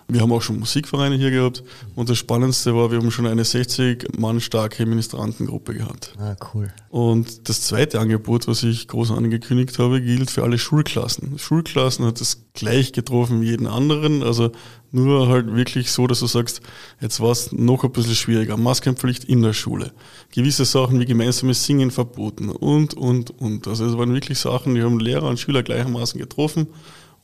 Wir 0.08 0.20
haben 0.20 0.32
auch 0.32 0.42
schon 0.42 0.58
Musikvereine 0.58 1.16
hier 1.16 1.30
gehabt 1.30 1.64
und 1.94 2.10
das 2.10 2.18
Spannendste 2.18 2.74
war, 2.74 2.90
wir 2.90 2.98
haben 2.98 3.10
schon 3.10 3.26
eine 3.26 3.44
60 3.44 4.18
Mann 4.18 4.40
starke 4.40 4.84
Ministrantengruppe 4.84 5.74
gehabt. 5.74 6.12
Ah, 6.18 6.36
cool. 6.52 6.72
Und 6.90 7.48
das 7.48 7.62
zweite 7.62 8.00
Angebot, 8.00 8.46
was 8.46 8.62
ich 8.62 8.86
groß 8.86 9.12
angekündigt 9.12 9.78
habe, 9.78 10.02
gilt 10.02 10.30
für 10.30 10.42
alle 10.42 10.58
Schulklassen. 10.58 11.38
Schulklassen 11.38 12.04
hat 12.04 12.20
es 12.20 12.44
gleich 12.52 12.92
getroffen 12.92 13.40
wie 13.40 13.46
jeden 13.46 13.66
anderen, 13.66 14.22
also 14.22 14.52
nur 14.92 15.28
halt 15.28 15.52
wirklich 15.52 15.90
so, 15.90 16.06
dass 16.06 16.20
du 16.20 16.26
sagst, 16.26 16.60
jetzt 17.00 17.18
war 17.20 17.32
es 17.32 17.50
noch 17.50 17.82
ein 17.82 17.90
bisschen 17.90 18.14
schwieriger. 18.14 18.56
Maskenpflicht 18.56 19.24
in 19.24 19.42
der 19.42 19.52
Schule. 19.52 19.92
Gewisse 20.32 20.64
Sachen 20.64 21.00
wie 21.00 21.04
gemeinsames 21.04 21.64
Singen 21.64 21.90
verboten 21.90 22.48
und, 22.48 22.94
und, 22.94 23.30
und. 23.40 23.66
Also 23.66 23.86
es 23.86 23.98
waren 23.98 24.14
wirklich 24.14 24.38
Sachen, 24.38 24.76
die 24.76 24.82
haben 24.82 25.00
Lehrer 25.00 25.28
und 25.28 25.40
Schüler 25.40 25.64
gleichermaßen 25.64 26.20
getroffen. 26.20 26.68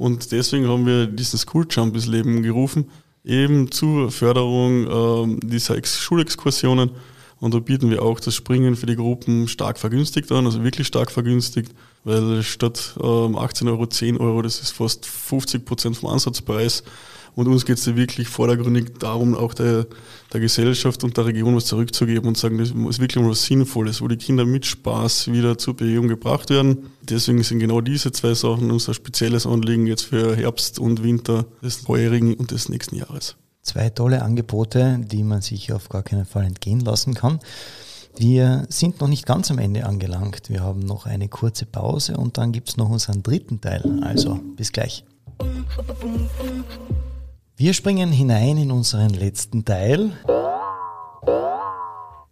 Und 0.00 0.32
deswegen 0.32 0.66
haben 0.66 0.86
wir 0.86 1.06
diesen 1.06 1.38
School 1.38 1.66
Jump 1.68 1.94
ins 1.94 2.06
Leben 2.06 2.42
gerufen, 2.42 2.90
eben 3.22 3.70
zur 3.70 4.10
Förderung 4.10 4.86
äh, 4.86 5.46
dieser 5.46 5.76
Schulexkursionen. 5.84 6.92
Und 7.38 7.52
da 7.52 7.58
bieten 7.58 7.90
wir 7.90 8.00
auch 8.00 8.18
das 8.18 8.34
Springen 8.34 8.76
für 8.76 8.86
die 8.86 8.96
Gruppen 8.96 9.46
stark 9.46 9.78
vergünstigt 9.78 10.32
an, 10.32 10.46
also 10.46 10.64
wirklich 10.64 10.86
stark 10.86 11.10
vergünstigt, 11.10 11.74
weil 12.04 12.42
statt 12.42 12.94
ähm, 12.98 13.36
18 13.36 13.68
Euro 13.68 13.86
10 13.86 14.16
Euro, 14.16 14.40
das 14.40 14.62
ist 14.62 14.70
fast 14.70 15.04
50 15.04 15.66
Prozent 15.66 15.98
vom 15.98 16.08
Ansatzpreis, 16.08 16.82
und 17.34 17.46
uns 17.46 17.66
geht 17.66 17.76
es 17.76 17.94
wirklich 17.94 18.28
vordergründig 18.28 18.98
darum, 18.98 19.34
auch 19.34 19.52
der, 19.52 19.86
der 20.32 20.40
Gesellschaft 20.40 21.02
und 21.04 21.16
der 21.16 21.26
Region 21.26 21.56
was 21.56 21.66
zurückzugeben 21.66 22.28
und 22.28 22.36
sagen, 22.36 22.58
das 22.58 22.68
ist 22.68 23.00
wirklich 23.00 23.24
was 23.24 23.44
Sinnvolles, 23.44 24.00
wo 24.00 24.08
die 24.08 24.16
Kinder 24.16 24.44
mit 24.44 24.64
Spaß 24.66 25.32
wieder 25.32 25.58
zur 25.58 25.74
Bewegung 25.74 26.08
gebracht 26.08 26.50
werden. 26.50 26.90
Deswegen 27.02 27.42
sind 27.42 27.58
genau 27.58 27.80
diese 27.80 28.12
zwei 28.12 28.34
Sachen 28.34 28.70
unser 28.70 28.94
spezielles 28.94 29.46
Anliegen 29.46 29.86
jetzt 29.86 30.02
für 30.02 30.36
Herbst 30.36 30.78
und 30.78 31.02
Winter 31.02 31.46
des 31.62 31.86
heurigen 31.88 32.34
und 32.34 32.50
des 32.50 32.68
nächsten 32.68 32.96
Jahres. 32.96 33.36
Zwei 33.62 33.90
tolle 33.90 34.22
Angebote, 34.22 35.00
die 35.02 35.22
man 35.22 35.42
sich 35.42 35.72
auf 35.72 35.88
gar 35.88 36.02
keinen 36.02 36.24
Fall 36.24 36.44
entgehen 36.44 36.80
lassen 36.80 37.14
kann. 37.14 37.40
Wir 38.16 38.66
sind 38.68 39.00
noch 39.00 39.08
nicht 39.08 39.26
ganz 39.26 39.50
am 39.50 39.58
Ende 39.58 39.86
angelangt. 39.86 40.48
Wir 40.48 40.60
haben 40.62 40.80
noch 40.80 41.06
eine 41.06 41.28
kurze 41.28 41.66
Pause 41.66 42.16
und 42.16 42.38
dann 42.38 42.52
gibt 42.52 42.70
es 42.70 42.76
noch 42.76 42.88
unseren 42.88 43.22
dritten 43.22 43.60
Teil. 43.60 44.00
Also 44.02 44.40
bis 44.56 44.72
gleich. 44.72 45.04
Wir 47.60 47.74
springen 47.74 48.10
hinein 48.10 48.56
in 48.56 48.70
unseren 48.70 49.10
letzten 49.10 49.66
Teil. 49.66 50.12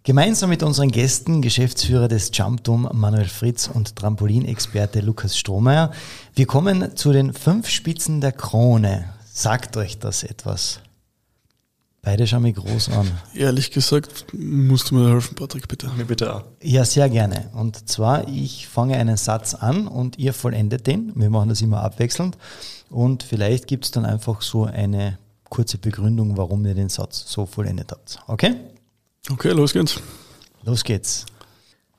Gemeinsam 0.02 0.48
mit 0.48 0.62
unseren 0.62 0.90
Gästen, 0.90 1.42
Geschäftsführer 1.42 2.08
des 2.08 2.30
Jumpdom 2.32 2.88
Manuel 2.94 3.28
Fritz 3.28 3.68
und 3.68 3.94
Trampolinexperte 3.94 5.00
Lukas 5.00 5.36
Strohmeier. 5.36 5.92
Wir 6.34 6.46
kommen 6.46 6.96
zu 6.96 7.12
den 7.12 7.34
fünf 7.34 7.68
Spitzen 7.68 8.22
der 8.22 8.32
Krone. 8.32 9.12
Sagt 9.30 9.76
euch 9.76 9.98
das 9.98 10.22
etwas? 10.22 10.80
Beide 12.00 12.26
schauen 12.26 12.44
mich 12.44 12.54
groß 12.54 12.88
an. 12.92 13.10
Ehrlich 13.34 13.70
gesagt, 13.70 14.24
musst 14.32 14.90
du 14.90 14.94
mir 14.94 15.10
helfen, 15.10 15.34
Patrick, 15.34 15.68
bitte. 15.68 15.90
Mir 15.94 16.06
bitte 16.06 16.34
auch. 16.34 16.44
Ja, 16.62 16.86
sehr 16.86 17.10
gerne. 17.10 17.50
Und 17.52 17.86
zwar, 17.86 18.26
ich 18.28 18.66
fange 18.66 18.96
einen 18.96 19.18
Satz 19.18 19.52
an 19.52 19.88
und 19.88 20.18
ihr 20.18 20.32
vollendet 20.32 20.86
den. 20.86 21.12
Wir 21.16 21.28
machen 21.28 21.50
das 21.50 21.60
immer 21.60 21.82
abwechselnd. 21.82 22.38
Und 22.90 23.22
vielleicht 23.22 23.66
gibt 23.66 23.84
es 23.84 23.90
dann 23.90 24.04
einfach 24.04 24.42
so 24.42 24.64
eine 24.64 25.18
kurze 25.48 25.78
Begründung, 25.78 26.36
warum 26.36 26.64
ihr 26.66 26.74
den 26.74 26.88
Satz 26.88 27.24
so 27.26 27.46
vollendet 27.46 27.92
habt. 27.92 28.18
Okay? 28.26 28.56
Okay, 29.30 29.50
los 29.52 29.72
geht's. 29.72 30.00
Los 30.62 30.84
geht's. 30.84 31.26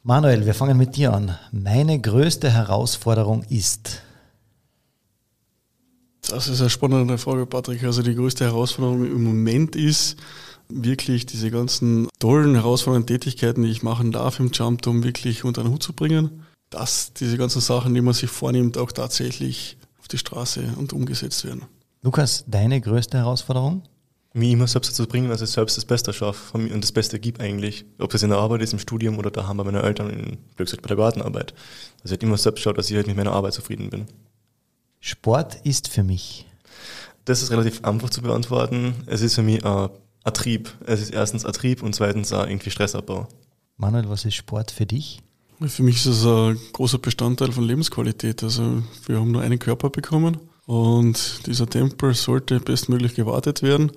Manuel, 0.03 0.45
wir 0.45 0.53
fangen 0.53 0.77
mit 0.77 0.95
dir 0.95 1.13
an. 1.13 1.37
Meine 1.51 1.99
größte 1.99 2.49
Herausforderung 2.49 3.43
ist. 3.49 4.01
Das 6.27 6.47
ist 6.47 6.61
eine 6.61 6.69
spannende 6.69 7.17
Frage, 7.17 7.45
Patrick. 7.45 7.83
Also 7.83 8.01
die 8.01 8.15
größte 8.15 8.45
Herausforderung 8.45 9.05
im 9.05 9.23
Moment 9.23 9.75
ist, 9.75 10.17
wirklich 10.69 11.25
diese 11.25 11.49
ganzen 11.49 12.07
tollen, 12.19 12.55
herausfordernden 12.55 13.07
Tätigkeiten, 13.07 13.63
die 13.63 13.71
ich 13.71 13.83
machen 13.83 14.11
darf 14.11 14.39
im 14.39 14.51
Jump, 14.51 14.85
um 14.87 15.03
wirklich 15.03 15.43
unter 15.43 15.63
den 15.63 15.71
Hut 15.71 15.83
zu 15.83 15.93
bringen, 15.93 16.45
dass 16.69 17.13
diese 17.13 17.37
ganzen 17.37 17.61
Sachen, 17.61 17.93
die 17.95 18.01
man 18.01 18.13
sich 18.13 18.29
vornimmt, 18.29 18.77
auch 18.77 18.91
tatsächlich 18.91 19.77
die 20.11 20.17
Straße 20.17 20.73
und 20.77 20.93
umgesetzt 20.93 21.45
werden. 21.45 21.63
Lukas, 22.01 22.43
deine 22.47 22.79
größte 22.79 23.17
Herausforderung? 23.17 23.83
Mich 24.33 24.51
immer 24.51 24.67
selbst 24.67 24.91
dazu 24.91 25.07
bringen, 25.07 25.29
dass 25.29 25.41
ich 25.41 25.49
selbst 25.49 25.75
das 25.75 25.85
Beste 25.85 26.13
schaffe 26.13 26.57
und 26.57 26.81
das 26.81 26.91
Beste 26.91 27.19
gibt 27.19 27.41
eigentlich. 27.41 27.85
Ob 27.97 28.11
das 28.11 28.21
in 28.21 28.29
der 28.29 28.37
Arbeit 28.37 28.61
ist, 28.61 28.73
im 28.73 28.79
Studium 28.79 29.17
oder 29.17 29.31
daheim 29.31 29.57
bei 29.57 29.63
meinen 29.63 29.83
Eltern, 29.83 30.09
in, 30.11 30.37
bei 30.55 30.63
der 30.65 30.95
Gartenarbeit. 30.95 31.53
Dass 32.01 32.05
ich 32.05 32.11
halt 32.11 32.23
immer 32.23 32.37
selbst 32.37 32.61
schaue, 32.61 32.73
dass 32.73 32.89
ich 32.89 32.95
halt 32.95 33.07
mit 33.07 33.17
meiner 33.17 33.31
Arbeit 33.31 33.53
zufrieden 33.53 33.89
bin. 33.89 34.05
Sport 34.99 35.55
ist 35.63 35.87
für 35.87 36.03
mich. 36.03 36.45
Das 37.25 37.41
ist 37.41 37.51
relativ 37.51 37.83
einfach 37.83 38.09
zu 38.11 38.21
beantworten. 38.21 38.93
Es 39.07 39.21
ist 39.21 39.35
für 39.35 39.41
mich 39.41 39.65
ein, 39.65 39.89
ein 40.23 40.33
Trieb. 40.33 40.69
Es 40.85 41.01
ist 41.01 41.09
erstens 41.09 41.45
ein 41.45 41.53
Trieb 41.53 41.81
und 41.81 41.95
zweitens 41.95 42.31
auch 42.31 42.47
irgendwie 42.47 42.69
Stressabbau. 42.69 43.27
Manuel, 43.77 44.09
was 44.09 44.25
ist 44.25 44.35
Sport 44.35 44.71
für 44.71 44.85
dich? 44.85 45.21
Für 45.67 45.83
mich 45.83 45.97
ist 45.97 46.05
es 46.05 46.25
ein 46.25 46.57
großer 46.71 46.99
Bestandteil 46.99 47.51
von 47.51 47.65
Lebensqualität. 47.65 48.43
Also 48.43 48.81
wir 49.05 49.17
haben 49.17 49.31
nur 49.31 49.41
einen 49.41 49.59
Körper 49.59 49.89
bekommen 49.89 50.37
und 50.65 51.45
dieser 51.47 51.69
Tempel 51.69 52.13
sollte 52.13 52.59
bestmöglich 52.59 53.15
gewartet 53.15 53.61
werden. 53.61 53.91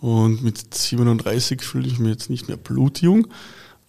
Und 0.00 0.42
mit 0.42 0.74
37 0.74 1.62
fühle 1.62 1.88
ich 1.88 1.98
mich 1.98 2.10
jetzt 2.10 2.30
nicht 2.30 2.48
mehr 2.48 2.58
blutjung. 2.58 3.28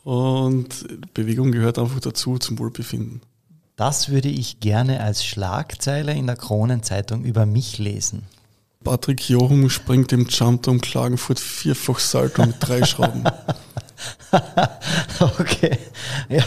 Und 0.05 0.86
Bewegung 1.13 1.51
gehört 1.51 1.78
einfach 1.80 1.99
dazu 1.99 2.38
zum 2.38 2.59
Wohlbefinden. 2.59 3.21
Das 3.75 4.09
würde 4.09 4.30
ich 4.30 4.61
gerne 4.61 5.01
als 5.01 5.25
Schlagzeile 5.25 6.13
in 6.13 6.28
der 6.28 6.38
Kronenzeitung 6.38 7.25
über 7.25 7.45
mich 7.45 7.78
lesen. 7.78 8.23
Patrick 8.84 9.28
Jochum 9.30 9.69
springt 9.69 10.13
im 10.13 10.28
Jump 10.30 10.65
um 10.67 10.80
Klagenfurt 10.80 11.39
vierfach 11.39 11.99
Salto 11.99 12.45
mit 12.45 12.55
drei 12.59 12.86
Schrauben. 12.86 13.23
okay, 15.39 15.78
ja, 16.30 16.43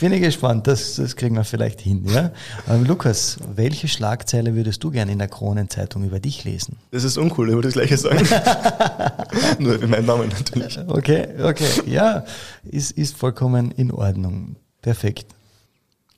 bin 0.00 0.12
ich 0.12 0.20
gespannt. 0.20 0.66
Das, 0.66 0.96
das 0.96 1.16
kriegen 1.16 1.36
wir 1.36 1.44
vielleicht 1.44 1.80
hin. 1.80 2.04
Ja? 2.06 2.32
Ähm, 2.68 2.84
Lukas, 2.84 3.38
welche 3.54 3.88
Schlagzeile 3.88 4.54
würdest 4.54 4.82
du 4.82 4.90
gerne 4.90 5.12
in 5.12 5.18
der 5.18 5.28
Kronenzeitung 5.28 6.04
über 6.04 6.20
dich 6.20 6.44
lesen? 6.44 6.76
Das 6.90 7.04
ist 7.04 7.16
uncool, 7.18 7.48
ich 7.48 7.54
würde 7.54 7.68
das 7.68 7.74
gleiche 7.74 7.96
sagen. 7.96 8.26
Nur 9.58 9.78
mit 9.78 9.88
meinem 9.88 10.06
Namen 10.06 10.28
natürlich. 10.28 10.78
Okay, 10.86 11.28
okay, 11.42 11.68
ja, 11.86 12.24
ist, 12.64 12.92
ist 12.92 13.16
vollkommen 13.16 13.70
in 13.72 13.92
Ordnung. 13.92 14.56
Perfekt. 14.80 15.26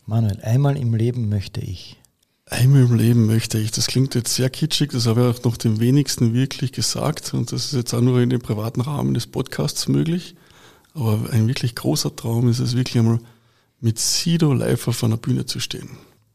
Manuel, 0.06 0.40
einmal 0.42 0.76
im 0.76 0.94
Leben 0.94 1.28
möchte 1.28 1.60
ich. 1.60 1.96
Einmal 2.46 2.82
im 2.82 2.94
Leben 2.94 3.26
möchte 3.26 3.58
ich. 3.58 3.70
Das 3.70 3.86
klingt 3.86 4.14
jetzt 4.14 4.34
sehr 4.34 4.50
kitschig, 4.50 4.92
das 4.92 5.06
habe 5.06 5.22
ich 5.22 5.38
auch 5.38 5.44
noch 5.44 5.56
den 5.56 5.80
wenigsten 5.80 6.34
wirklich 6.34 6.72
gesagt 6.72 7.34
und 7.34 7.52
das 7.52 7.66
ist 7.66 7.72
jetzt 7.72 7.94
auch 7.94 8.02
nur 8.02 8.20
in 8.20 8.30
dem 8.30 8.40
privaten 8.40 8.82
Rahmen 8.82 9.14
des 9.14 9.26
Podcasts 9.26 9.88
möglich. 9.88 10.36
Aber 10.94 11.30
ein 11.30 11.48
wirklich 11.48 11.74
großer 11.74 12.14
Traum 12.14 12.48
ist 12.48 12.60
es 12.60 12.76
wirklich 12.76 12.98
einmal 12.98 13.18
mit 13.80 13.98
Sido 13.98 14.52
live 14.52 14.88
auf 14.88 15.02
einer 15.04 15.16
Bühne 15.16 15.44
zu 15.44 15.60
stehen. 15.60 15.90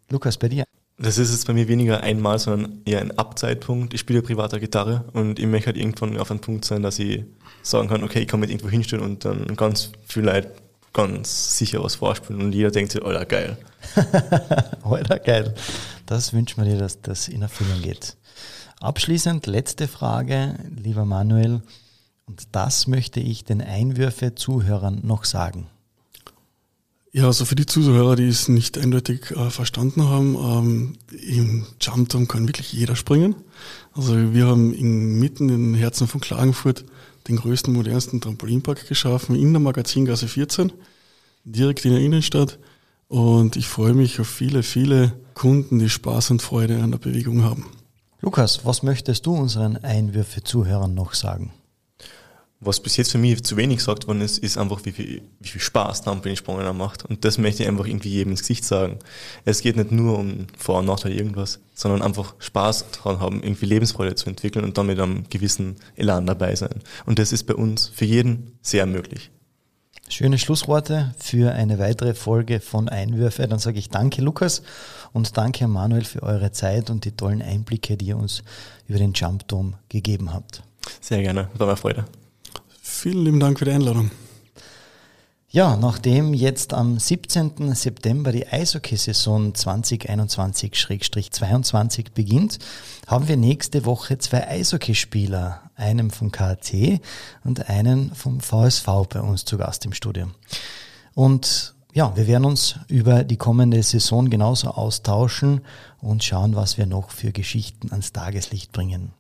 Lukas, 0.10 0.38
bei 0.38 0.50
dir? 0.50 0.66
Das 0.98 1.18
ist 1.18 1.32
jetzt 1.32 1.48
bei 1.48 1.54
mir 1.54 1.70
weniger 1.70 2.04
einmal, 2.04 2.40
sondern 2.40 2.82
eher 2.84 3.00
ein 3.00 3.18
Abzeitpunkt. 3.18 3.94
Ich 3.94 4.02
spiele 4.02 4.22
privater 4.22 4.60
Gitarre 4.60 5.06
und 5.14 5.40
ich 5.40 5.46
möchte 5.46 5.68
halt 5.68 5.78
irgendwann 5.78 6.18
auf 6.18 6.30
einen 6.30 6.42
Punkt 6.42 6.66
sein, 6.66 6.84
dass 6.84 7.00
ich 7.00 7.24
sagen 7.62 7.88
kann, 7.88 8.04
okay, 8.04 8.20
ich 8.20 8.28
kann 8.28 8.42
mit 8.42 8.50
irgendwo 8.50 8.70
hinstellen 8.70 9.04
und 9.04 9.24
dann 9.24 9.56
ganz 9.56 9.92
viel 10.06 10.24
Leute 10.24 10.52
ganz 10.92 11.58
sicher 11.58 11.82
was 11.84 11.96
vorspielen 11.96 12.42
und 12.42 12.52
jeder 12.52 12.72
denkt 12.72 12.92
sich, 12.92 13.04
Alter, 13.04 13.26
geil. 13.26 13.58
Alter, 14.84 15.20
geil. 15.20 15.54
Das 16.06 16.34
wünschen 16.34 16.64
wir 16.64 16.70
dir, 16.70 16.80
dass 16.80 17.02
das 17.02 17.28
in 17.28 17.44
Erfüllung 17.44 17.82
geht. 17.82 18.18
Abschließend 18.82 19.46
letzte 19.46 19.88
Frage, 19.88 20.56
lieber 20.76 21.06
Manuel. 21.06 21.62
Und 22.30 22.48
das 22.52 22.86
möchte 22.86 23.20
ich 23.20 23.44
den 23.44 23.60
Einwürfe-Zuhörern 23.60 25.02
noch 25.04 25.26
sagen. 25.26 25.66
Ja, 27.12 27.26
also 27.26 27.44
für 27.44 27.56
die 27.56 27.66
Zuhörer, 27.66 28.16
die 28.16 28.28
es 28.28 28.48
nicht 28.50 28.78
eindeutig 28.78 29.32
äh, 29.32 29.50
verstanden 29.50 30.04
haben, 30.04 30.36
ähm, 30.36 30.94
im 31.12 31.66
Jumpdown 31.82 32.28
kann 32.28 32.48
wirklich 32.48 32.72
jeder 32.72 32.96
springen. 32.96 33.34
Also 33.94 34.32
wir 34.32 34.46
haben 34.46 34.76
inmitten 34.76 35.50
im 35.50 35.74
Herzen 35.74 36.08
von 36.08 36.22
Klagenfurt 36.22 36.86
den 37.28 37.38
größten, 37.38 37.74
modernsten 37.74 38.22
Trampolinpark 38.22 38.88
geschaffen 38.88 39.36
in 39.36 39.52
der 39.52 39.60
Magazingasse 39.60 40.28
14, 40.28 40.72
direkt 41.46 41.84
in 41.86 41.94
der 41.94 42.02
Innenstadt. 42.02 42.60
Und 43.08 43.56
ich 43.56 43.68
freue 43.68 43.96
mich 43.96 44.20
auf 44.20 44.28
viele, 44.28 44.62
viele 44.62 45.14
Kunden, 45.34 45.80
die 45.80 45.90
Spaß 45.90 46.30
und 46.30 46.44
Freude 46.44 46.84
an 46.84 46.92
der 46.92 47.00
Bewegung 47.00 47.42
haben. 47.42 47.66
Lukas, 48.22 48.66
was 48.66 48.84
möchtest 48.84 49.26
du 49.26 49.34
unseren 49.34 49.78
Einwürfe-Zuhörern 49.78 50.94
noch 50.94 51.16
sagen? 51.16 51.54
Was 52.62 52.82
bis 52.82 52.98
jetzt 52.98 53.12
für 53.14 53.18
mich 53.18 53.42
zu 53.44 53.56
wenig 53.56 53.78
gesagt 53.78 54.06
worden 54.06 54.20
ist, 54.20 54.38
ist 54.38 54.58
einfach, 54.58 54.84
wie 54.84 54.92
viel, 54.92 55.22
wie 55.40 55.48
viel 55.48 55.62
Spaß 55.62 56.02
Trampolinsprungen 56.02 56.76
macht. 56.78 57.06
Und 57.06 57.24
das 57.24 57.38
möchte 57.38 57.64
ich 57.64 57.70
einfach 57.70 57.86
irgendwie 57.86 58.10
jedem 58.10 58.32
ins 58.32 58.42
Gesicht 58.42 58.66
sagen. 58.66 59.00
Es 59.46 59.62
geht 59.62 59.78
nicht 59.78 59.94
nur 59.94 60.20
um 60.20 60.48
Vor- 60.58 60.80
und 60.80 60.86
Nachteile 60.86 61.16
irgendwas, 61.16 61.62
sondern 61.74 62.02
einfach 62.02 62.36
Spaß 62.40 62.86
daran 62.92 63.22
haben, 63.22 63.42
irgendwie 63.44 63.66
Lebensfreude 63.66 64.16
zu 64.16 64.28
entwickeln 64.28 64.66
und 64.66 64.78
dann 64.78 64.88
mit 64.88 65.00
einem 65.00 65.24
gewissen 65.30 65.78
Elan 65.96 66.26
dabei 66.26 66.54
sein. 66.56 66.82
Und 67.06 67.18
das 67.18 67.32
ist 67.32 67.44
bei 67.44 67.56
uns 67.56 67.88
für 67.88 68.04
jeden 68.04 68.58
sehr 68.62 68.86
möglich. 68.86 69.32
schöne 70.10 70.38
Schlussworte 70.38 71.16
für 71.18 71.54
eine 71.54 71.80
weitere 71.80 72.14
Folge 72.14 72.60
von 72.60 72.90
Einwürfe. 72.90 73.48
Dann 73.48 73.60
sage 73.60 73.80
ich 73.80 73.88
danke, 73.90 74.22
Lukas, 74.22 74.64
und 75.14 75.38
danke, 75.38 75.66
Manuel, 75.70 76.04
für 76.04 76.24
eure 76.24 76.52
Zeit 76.52 76.90
und 76.90 77.06
die 77.06 77.12
tollen 77.14 77.42
Einblicke, 77.42 77.96
die 77.96 78.08
ihr 78.08 78.18
uns 78.18 78.44
über 78.90 78.98
den 78.98 79.14
Jump 79.14 79.48
Dome 79.48 79.80
gegeben 79.88 80.34
habt. 80.34 80.62
Sehr 81.00 81.22
gerne, 81.22 81.48
war 81.58 81.68
mir 81.68 81.78
Freude. 81.78 82.04
Vielen 83.02 83.24
lieben 83.24 83.40
Dank 83.40 83.58
für 83.58 83.64
die 83.64 83.72
Einladung. 83.72 84.12
Ja, 85.48 85.78
nachdem 85.78 86.34
jetzt 86.34 86.74
am 86.74 87.00
17. 87.00 87.74
September 87.74 88.34
die 88.34 88.46
Eishockey-Saison 88.46 89.54
2021-22 89.54 92.08
beginnt, 92.14 92.60
haben 93.08 93.30
wir 93.30 93.38
nächste 93.38 93.86
Woche 93.86 94.18
zwei 94.18 94.46
Eishockeyspieler, 94.50 95.72
einen 95.78 96.12
vom 96.12 96.34
KAC 96.34 97.00
und 97.46 97.70
einen 97.70 98.14
vom 98.16 98.42
VSV 98.42 98.86
bei 99.10 99.22
uns 99.22 99.46
zu 99.46 99.58
Gast 99.58 99.86
im 99.86 99.94
Studio. 99.94 100.28
Und 101.16 101.76
ja, 101.94 102.14
wir 102.18 102.28
werden 102.28 102.44
uns 102.44 102.76
über 102.90 103.24
die 103.24 103.38
kommende 103.38 103.82
Saison 103.82 104.30
genauso 104.30 104.72
austauschen 104.72 105.62
und 106.02 106.26
schauen, 106.26 106.58
was 106.58 106.78
wir 106.78 106.86
noch 106.86 107.12
für 107.12 107.32
Geschichten 107.32 107.92
ans 107.92 108.12
Tageslicht 108.12 108.74
bringen. 108.74 109.14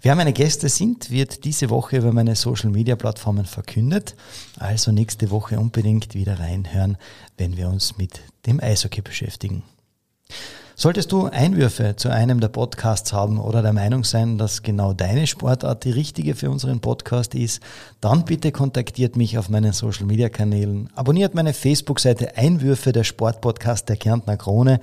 Wer 0.00 0.14
meine 0.14 0.32
Gäste 0.32 0.68
sind, 0.68 1.10
wird 1.10 1.44
diese 1.44 1.70
Woche 1.70 1.98
über 1.98 2.12
meine 2.12 2.36
Social 2.36 2.70
Media 2.70 2.96
Plattformen 2.96 3.44
verkündet. 3.44 4.14
Also 4.58 4.92
nächste 4.92 5.30
Woche 5.30 5.58
unbedingt 5.58 6.14
wieder 6.14 6.38
reinhören, 6.38 6.96
wenn 7.36 7.56
wir 7.56 7.68
uns 7.68 7.98
mit 7.98 8.20
dem 8.46 8.60
Eishockey 8.60 9.02
beschäftigen. 9.02 9.62
Solltest 10.80 11.10
du 11.10 11.26
Einwürfe 11.26 11.96
zu 11.96 12.08
einem 12.08 12.38
der 12.38 12.50
Podcasts 12.50 13.12
haben 13.12 13.40
oder 13.40 13.62
der 13.62 13.72
Meinung 13.72 14.04
sein, 14.04 14.38
dass 14.38 14.62
genau 14.62 14.92
deine 14.92 15.26
Sportart 15.26 15.82
die 15.82 15.90
richtige 15.90 16.36
für 16.36 16.52
unseren 16.52 16.78
Podcast 16.78 17.34
ist, 17.34 17.60
dann 18.00 18.24
bitte 18.24 18.52
kontaktiert 18.52 19.16
mich 19.16 19.38
auf 19.38 19.48
meinen 19.48 19.72
Social 19.72 20.06
Media 20.06 20.28
Kanälen, 20.28 20.88
abonniert 20.94 21.34
meine 21.34 21.52
Facebook-Seite 21.52 22.36
Einwürfe 22.36 22.92
der 22.92 23.02
Sportpodcast 23.02 23.88
der 23.88 23.96
Kärntner 23.96 24.36
Krone 24.36 24.78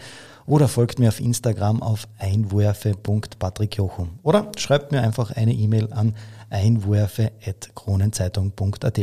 oder 0.46 0.68
folgt 0.68 1.00
mir 1.00 1.10
auf 1.10 1.20
Instagram 1.20 1.82
auf 1.82 2.08
einwürfe.patrickjochum 2.20 4.20
oder 4.24 4.52
schreibt 4.58 4.92
mir 4.92 5.02
einfach 5.02 5.32
eine 5.32 5.54
E-Mail 5.54 5.92
an 5.92 6.14
einwürfe.kronenzeitung.at. 6.50 9.00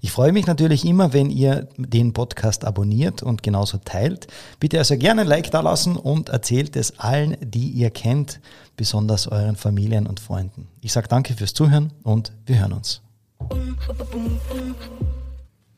Ich 0.00 0.12
freue 0.12 0.32
mich 0.32 0.46
natürlich 0.46 0.84
immer, 0.84 1.12
wenn 1.12 1.30
ihr 1.30 1.68
den 1.76 2.12
Podcast 2.12 2.64
abonniert 2.64 3.22
und 3.22 3.42
genauso 3.42 3.78
teilt. 3.78 4.26
Bitte 4.60 4.78
also 4.78 4.96
gerne 4.96 5.22
ein 5.22 5.26
Like 5.26 5.50
da 5.50 5.60
lassen 5.60 5.96
und 5.96 6.28
erzählt 6.28 6.76
es 6.76 6.98
allen, 6.98 7.36
die 7.40 7.68
ihr 7.68 7.90
kennt, 7.90 8.40
besonders 8.76 9.26
euren 9.28 9.56
Familien 9.56 10.06
und 10.06 10.20
Freunden. 10.20 10.68
Ich 10.80 10.92
sage 10.92 11.08
danke 11.08 11.34
fürs 11.34 11.54
Zuhören 11.54 11.92
und 12.02 12.32
wir 12.46 12.58
hören 12.58 12.72
uns. 12.72 13.00